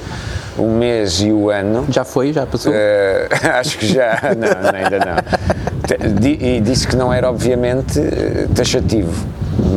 o 0.58 0.68
mês 0.68 1.22
e 1.22 1.32
o 1.32 1.50
ano. 1.50 1.86
Já 1.90 2.04
foi, 2.04 2.34
já 2.34 2.46
passou. 2.46 2.72
Eh, 2.76 3.28
acho 3.60 3.78
que 3.78 3.88
já, 3.88 4.20
não, 4.38 4.78
ainda 4.78 5.00
não. 5.00 6.30
E 6.40 6.60
disse 6.62 6.88
que 6.88 6.96
não 6.96 7.12
era, 7.14 7.30
obviamente, 7.30 8.00
eh, 8.00 8.48
taxativo. 8.54 9.26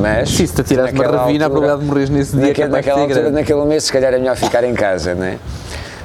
Mas. 0.01 0.31
Se 0.31 0.45
isso 0.45 0.55
te 0.55 0.61
atirares 0.63 0.93
uma 0.93 1.05
ravina, 1.05 1.19
a 1.19 1.25
altura- 1.47 1.51
probabilidade 1.51 1.81
de 1.81 1.87
morreres 1.87 2.11
nesse 2.11 2.37
dia 2.37 2.45
é 2.45 2.49
naquele, 2.49 2.67
capaz 2.69 2.85
de 2.85 2.89
naquela 2.91 3.01
altura, 3.03 3.21
grande. 3.21 3.35
naquele 3.37 3.65
mês, 3.65 3.85
se 3.85 3.93
calhar 3.93 4.13
é 4.15 4.19
melhor 4.19 4.37
ficar 4.37 4.65
em 4.65 4.75
casa, 4.75 5.15
não 5.15 5.25
é? 5.25 5.37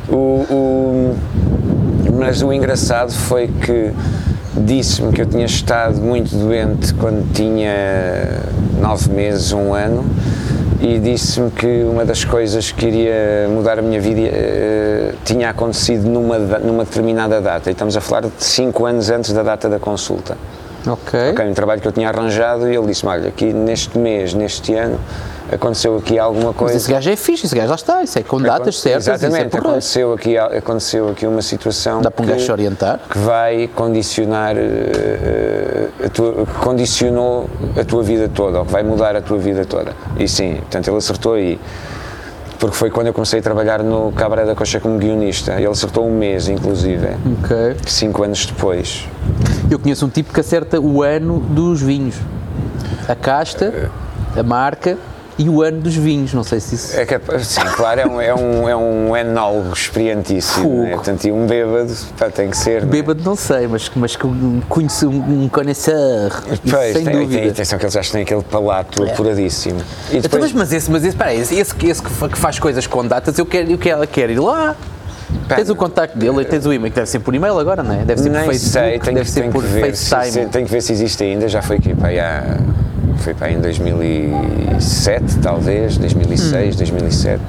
O, 0.10 0.16
o- 0.16 1.16
mas 2.14 2.42
o 2.42 2.52
engraçado 2.54 3.12
foi 3.12 3.48
que 3.48 3.92
disse-me 4.66 5.12
que 5.12 5.22
eu 5.22 5.26
tinha 5.26 5.46
estado 5.46 5.98
muito 5.98 6.36
doente 6.36 6.94
quando 6.94 7.32
tinha 7.34 8.42
nove 8.80 9.10
meses, 9.10 9.52
um 9.52 9.74
ano, 9.74 10.06
e 10.80 11.00
disse-me 11.00 11.50
que 11.52 11.84
uma 11.84 12.06
das 12.06 12.24
coisas 12.24 12.72
que 12.72 12.86
iria 12.86 13.48
mudar 13.50 13.80
a 13.80 13.82
minha 13.82 14.00
vida 14.00 14.22
eh, 14.22 15.14
tinha 15.26 15.50
acontecido 15.50 16.08
numa, 16.08 16.38
numa 16.38 16.84
determinada 16.84 17.42
data. 17.42 17.70
E 17.70 17.74
estamos 17.74 17.98
a 17.98 18.02
falar 18.02 18.22
de 18.22 18.32
cinco 18.38 18.86
anos 18.86 19.10
antes 19.10 19.34
da 19.34 19.42
data 19.42 19.68
da 19.68 19.80
consulta. 19.80 20.38
Ok. 20.86 21.32
Ok, 21.32 21.46
um 21.46 21.54
trabalho 21.54 21.82
que 21.82 21.88
eu 21.88 21.92
tinha 21.92 22.10
arranjado 22.10 22.70
e 22.70 22.76
ele 22.76 22.88
disse-me, 22.88 23.12
olha, 23.12 23.28
aqui 23.28 23.52
neste 23.52 23.98
mês, 23.98 24.34
neste 24.34 24.74
ano, 24.76 25.00
aconteceu 25.52 25.98
aqui 25.98 26.18
alguma 26.20 26.48
Mas 26.48 26.56
coisa. 26.56 26.78
esse 26.78 26.92
gajo 26.92 27.10
é 27.10 27.16
fixe, 27.16 27.46
esse 27.46 27.56
gajo 27.56 27.70
lá 27.70 27.76
está, 27.76 28.04
isso 28.04 28.20
é 28.20 28.24
com 28.24 28.42
datas 28.42 28.80
certas, 28.80 29.08
é 29.08 29.14
Exatamente, 29.14 29.50
porreiro. 29.50 29.70
aconteceu 29.70 30.14
aqui, 30.14 30.38
aconteceu 30.38 31.10
aqui 31.10 31.26
uma 31.28 31.42
situação 31.42 32.02
Dá 32.02 32.12
para 32.12 32.24
um 32.24 32.26
que, 32.28 32.34
gajo 32.34 32.46
se 32.46 32.52
orientar. 32.52 33.00
que 33.10 33.18
vai 33.18 33.68
condicionar, 33.68 34.56
eh, 34.58 35.90
eh, 36.02 36.06
a 36.06 36.10
tua, 36.10 36.46
condicionou 36.62 37.50
a 37.80 37.84
tua 37.84 38.04
vida 38.04 38.28
toda, 38.30 38.60
ou 38.60 38.66
que 38.66 38.72
vai 38.72 38.84
mudar 38.84 39.16
a 39.16 39.22
tua 39.22 39.38
vida 39.38 39.66
toda. 39.66 39.94
E 40.18 40.28
sim, 40.28 40.56
portanto 40.56 40.88
ele 40.90 40.98
acertou 40.98 41.34
aí. 41.34 41.60
Porque 42.60 42.76
foi 42.76 42.90
quando 42.90 43.06
eu 43.06 43.14
comecei 43.14 43.40
a 43.40 43.42
trabalhar 43.44 43.84
no 43.84 44.12
Cabaré 44.14 44.44
da 44.44 44.56
Coxa 44.56 44.80
como 44.80 44.98
guionista. 44.98 45.54
Ele 45.54 45.68
acertou 45.68 46.08
um 46.08 46.18
mês, 46.18 46.48
inclusive, 46.50 47.10
Ok. 47.44 47.76
cinco 47.86 48.24
anos 48.24 48.48
depois. 48.48 49.08
Eu 49.70 49.78
conheço 49.78 50.08
um 50.08 50.10
tipo 50.10 50.34
que 50.34 50.40
acerta 50.40 50.80
o 50.82 51.04
ano 51.04 51.40
dos 51.40 51.80
vinhos. 51.84 52.16
A 53.08 53.14
casta, 53.14 53.92
a 54.36 54.42
marca 54.42 54.98
e 55.38 55.48
o 55.50 55.62
ano 55.62 55.80
dos 55.82 55.96
vinhos. 55.96 56.34
Não 56.34 56.44
sei 56.44 56.60
se 56.60 56.76
isso. 56.76 57.00
É 57.00 57.06
que, 57.06 57.20
sim, 57.44 57.62
claro, 57.76 58.00
é 58.02 58.06
um, 58.08 58.22
é 58.22 58.36
um, 58.36 58.70
é 58.70 58.76
um 58.76 59.16
enólogo 59.18 59.74
experientíssimo. 59.74 60.84
Né? 60.84 60.92
Portanto, 60.96 61.26
e 61.26 61.32
um 61.32 61.46
bêbado 61.46 61.94
pá, 62.18 62.30
tem 62.30 62.50
que 62.50 62.58
ser. 62.58 62.82
né? 62.84 62.88
Bêbado 62.90 63.22
não 63.24 63.36
sei, 63.36 63.68
mas, 63.68 63.92
mas 63.96 64.16
que 64.16 64.26
um- 64.26 64.62
conheço 64.68 65.10
um, 65.10 65.48
conheceur. 65.50 66.44
Isso 66.52 66.62
Pois, 66.70 66.94
sem 66.94 67.04
tem, 67.06 67.14
dúvida. 67.20 67.42
tem, 67.42 67.50
atenção 67.52 67.78
que 67.80 67.86
eles 67.86 67.94
já 67.94 68.02
têm 68.02 68.22
aquele 68.24 68.44
palato 68.44 69.04
apuradíssimo. 69.04 69.80
E 70.12 70.18
Então, 70.18 70.22
depois, 70.22 70.44
mas, 70.44 70.54
mas 70.54 70.74
esse, 70.74 70.92
mas 70.92 71.04
esse, 71.04 71.16
peraí, 71.16 71.40
esse, 71.40 71.56
esse, 71.56 71.74
que- 71.76 71.88
esse 71.88 72.02
que 72.02 72.10
fa- 72.10 72.30
que 72.30 72.38
faz 72.38 72.60
coisas 72.60 72.88
com 72.88 73.06
datas, 73.06 73.38
eu 73.38 73.46
quero, 73.46 73.72
eu 73.72 73.78
quero, 73.78 74.08
quero 74.08 74.32
ir 74.32 74.40
lá. 74.40 74.76
Pá, 75.48 75.56
Tens 75.56 75.70
o 75.70 75.76
contacto 75.76 76.18
dele, 76.18 76.44
tens 76.46 76.66
o 76.66 76.72
e-mail, 76.74 76.90
que 76.92 76.96
deve 76.96 77.10
ser 77.10 77.20
por 77.20 77.36
e-mail 77.36 77.58
agora, 77.60 77.84
não 77.84 77.94
é? 77.94 78.06
Deve 78.06 78.22
ser 78.22 78.30
por 78.32 78.40
Facebook, 78.46 78.70
sei, 78.72 79.00
deve 79.00 79.20
que- 79.26 79.32
ser 79.32 79.50
por 79.52 79.62
que 79.64 79.70
ver 79.70 79.94
FaceTime. 79.96 80.32
se, 80.32 80.46
tenho 80.52 80.66
que 80.66 80.72
ver 80.72 80.82
se 80.82 80.92
existe 80.94 81.24
ainda. 81.24 81.48
Já 81.50 81.62
foi 81.62 81.78
aqui 81.78 81.94
para 81.94 82.08
aí 82.08 82.20
há, 82.20 82.58
foi 83.20 83.34
para 83.34 83.52
em 83.52 83.60
2007, 83.60 85.40
talvez, 85.42 85.98
2006, 85.98 86.76
Hum. 86.76 86.78
2007. 86.78 87.42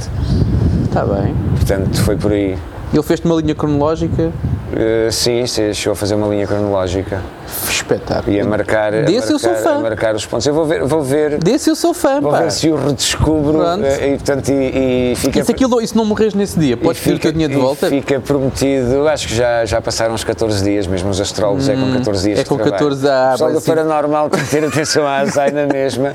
Está 0.84 1.04
Tá 1.04 1.14
bem. 1.14 1.34
Portanto, 1.56 2.00
foi 2.02 2.16
por 2.16 2.32
aí. 2.32 2.56
Ele 2.92 3.02
fez-te 3.02 3.26
uma 3.26 3.34
linha 3.40 3.54
cronológica, 3.54 4.30
Uh, 4.70 5.10
sim, 5.10 5.46
sim, 5.46 5.72
chegou 5.72 5.92
a 5.94 5.96
fazer 5.96 6.14
uma 6.14 6.26
linha 6.28 6.46
cronológica 6.46 7.22
espetáculo. 7.70 8.36
e 8.36 8.38
a 8.38 8.44
marcar, 8.44 8.92
a 8.94 9.00
Desse 9.00 9.32
eu 9.32 9.38
sou 9.38 9.50
marcar, 9.52 9.64
fã. 9.70 9.76
a 9.76 9.80
marcar 9.80 10.14
os 10.14 10.26
pontos. 10.26 10.46
Eu 10.46 10.52
vou 10.52 10.66
ver, 10.66 10.84
vou 10.84 11.02
ver, 11.02 11.38
Desse 11.38 11.70
eu 11.70 11.74
sou 11.74 11.94
fã, 11.94 12.20
vou 12.20 12.30
pá. 12.30 12.42
ver 12.42 12.52
se 12.52 12.68
o 12.68 12.76
redescubro 12.76 13.54
Pronto. 13.58 13.84
eh, 13.86 14.08
e, 14.12 14.16
portanto, 14.16 14.48
e, 14.50 15.12
e 15.12 15.16
fica 15.16 15.40
E 15.40 15.44
se, 15.44 15.52
aquilo, 15.52 15.80
e 15.80 15.86
se 15.88 15.96
não 15.96 16.04
morres 16.04 16.34
nesse 16.34 16.58
dia, 16.60 16.76
podes 16.76 17.00
pedir 17.02 17.16
o 17.16 17.18
teu 17.18 17.32
dinheiro 17.32 17.54
de 17.54 17.58
volta? 17.58 17.88
Fica 17.88 18.20
prometido, 18.20 19.08
acho 19.08 19.26
que 19.28 19.34
já, 19.34 19.64
já 19.64 19.80
passaram 19.80 20.14
uns 20.14 20.22
14 20.22 20.62
dias, 20.62 20.86
mesmo 20.86 21.08
os 21.08 21.18
astrólogos 21.18 21.66
é 21.66 21.74
com 21.74 21.90
14 21.94 22.22
dias 22.28 22.38
é 22.40 22.44
com 22.44 22.56
trabalho. 22.56 22.72
14 22.78 23.08
ah, 23.08 23.28
O 23.28 23.30
pessoal 23.32 23.50
vai 23.50 23.58
do 23.60 23.64
paranormal 23.64 24.28
tem 24.28 24.40
que 24.44 24.50
ter 24.50 24.64
atenção 24.66 25.06
à 25.06 25.16
azaina 25.20 25.66
mesma, 25.66 26.12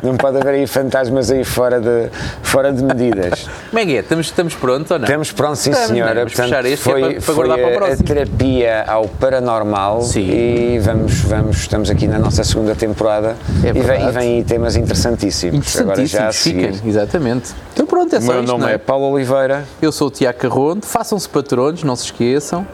não 0.00 0.16
pode 0.16 0.36
haver 0.38 0.54
aí 0.54 0.66
fantasmas 0.68 1.32
aí 1.32 1.42
fora 1.42 1.80
de, 1.80 2.08
fora 2.40 2.72
de 2.72 2.84
medidas. 2.84 3.48
Como 3.70 3.80
é 3.80 3.84
que 3.84 3.96
é? 3.96 4.00
Estamos, 4.00 4.26
estamos 4.26 4.54
prontos 4.54 4.92
ou 4.92 4.98
não? 5.00 5.04
Estamos 5.06 5.32
prontos, 5.32 5.58
sim 5.58 5.70
Estamos, 5.70 5.90
senhora, 5.90 6.14
não 6.14 6.20
é? 6.20 6.24
Vamos 6.24 6.32
fechar 6.34 6.64
este 6.64 6.72
é 6.74 6.76
foi, 6.76 7.00
para- 7.00 7.12
para 7.14 7.20
foi 7.20 7.34
guardar 7.34 7.58
para 7.58 7.66
o 7.66 7.72
a- 7.72 7.76
próximo. 7.76 7.95
Terapia 7.96 8.84
ao 8.86 9.06
paranormal 9.08 10.02
Sim. 10.02 10.28
e 10.30 10.78
vamos, 10.80 11.20
vamos, 11.20 11.56
estamos 11.58 11.90
aqui 11.90 12.06
na 12.06 12.18
nossa 12.18 12.42
segunda 12.44 12.74
temporada 12.74 13.36
É 13.64 13.68
e, 13.68 13.72
vem, 13.72 14.08
e 14.08 14.10
vêm 14.10 14.36
aí 14.38 14.44
temas 14.44 14.76
interessantíssimos, 14.76 15.76
agora 15.78 16.04
já 16.06 16.18
a 16.26 16.30
Interessantíssimos, 16.30 16.36
seguir. 16.36 16.72
fiquem, 16.74 16.88
exatamente. 16.90 17.54
Então 17.72 17.86
pronto, 17.86 18.14
é 18.14 18.18
O 18.18 18.22
só 18.22 18.32
meu 18.32 18.40
isto, 18.42 18.52
nome 18.52 18.64
não 18.64 18.68
é 18.70 18.78
Paulo 18.78 19.10
Oliveira. 19.10 19.64
Eu 19.80 19.92
sou 19.92 20.08
o 20.08 20.10
Tiago 20.10 20.38
Carronde, 20.38 20.86
façam-se 20.86 21.28
patronos, 21.28 21.82
não 21.82 21.94
se 21.96 22.04
esqueçam. 22.06 22.66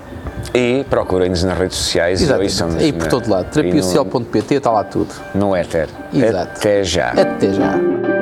E 0.55 0.85
procurem-nos 0.91 1.43
nas 1.45 1.57
redes 1.57 1.77
sociais 1.77 2.21
e 2.21 2.25
Exatamente. 2.25 2.51
ouçam-nos 2.53 2.83
Aí 2.83 2.93
por 2.93 3.05
na- 3.05 3.09
todo 3.11 3.31
lado. 3.31 3.47
e 3.47 3.51
Terapiasocial.pt 3.51 4.55
está 4.55 4.71
lá 4.71 4.85
tudo. 4.85 5.09
No 5.35 5.55
éter. 5.55 5.89
Exato. 6.13 6.59
Até 6.59 6.85
já. 6.85 7.09
Até 7.11 7.53
já. 7.53 8.22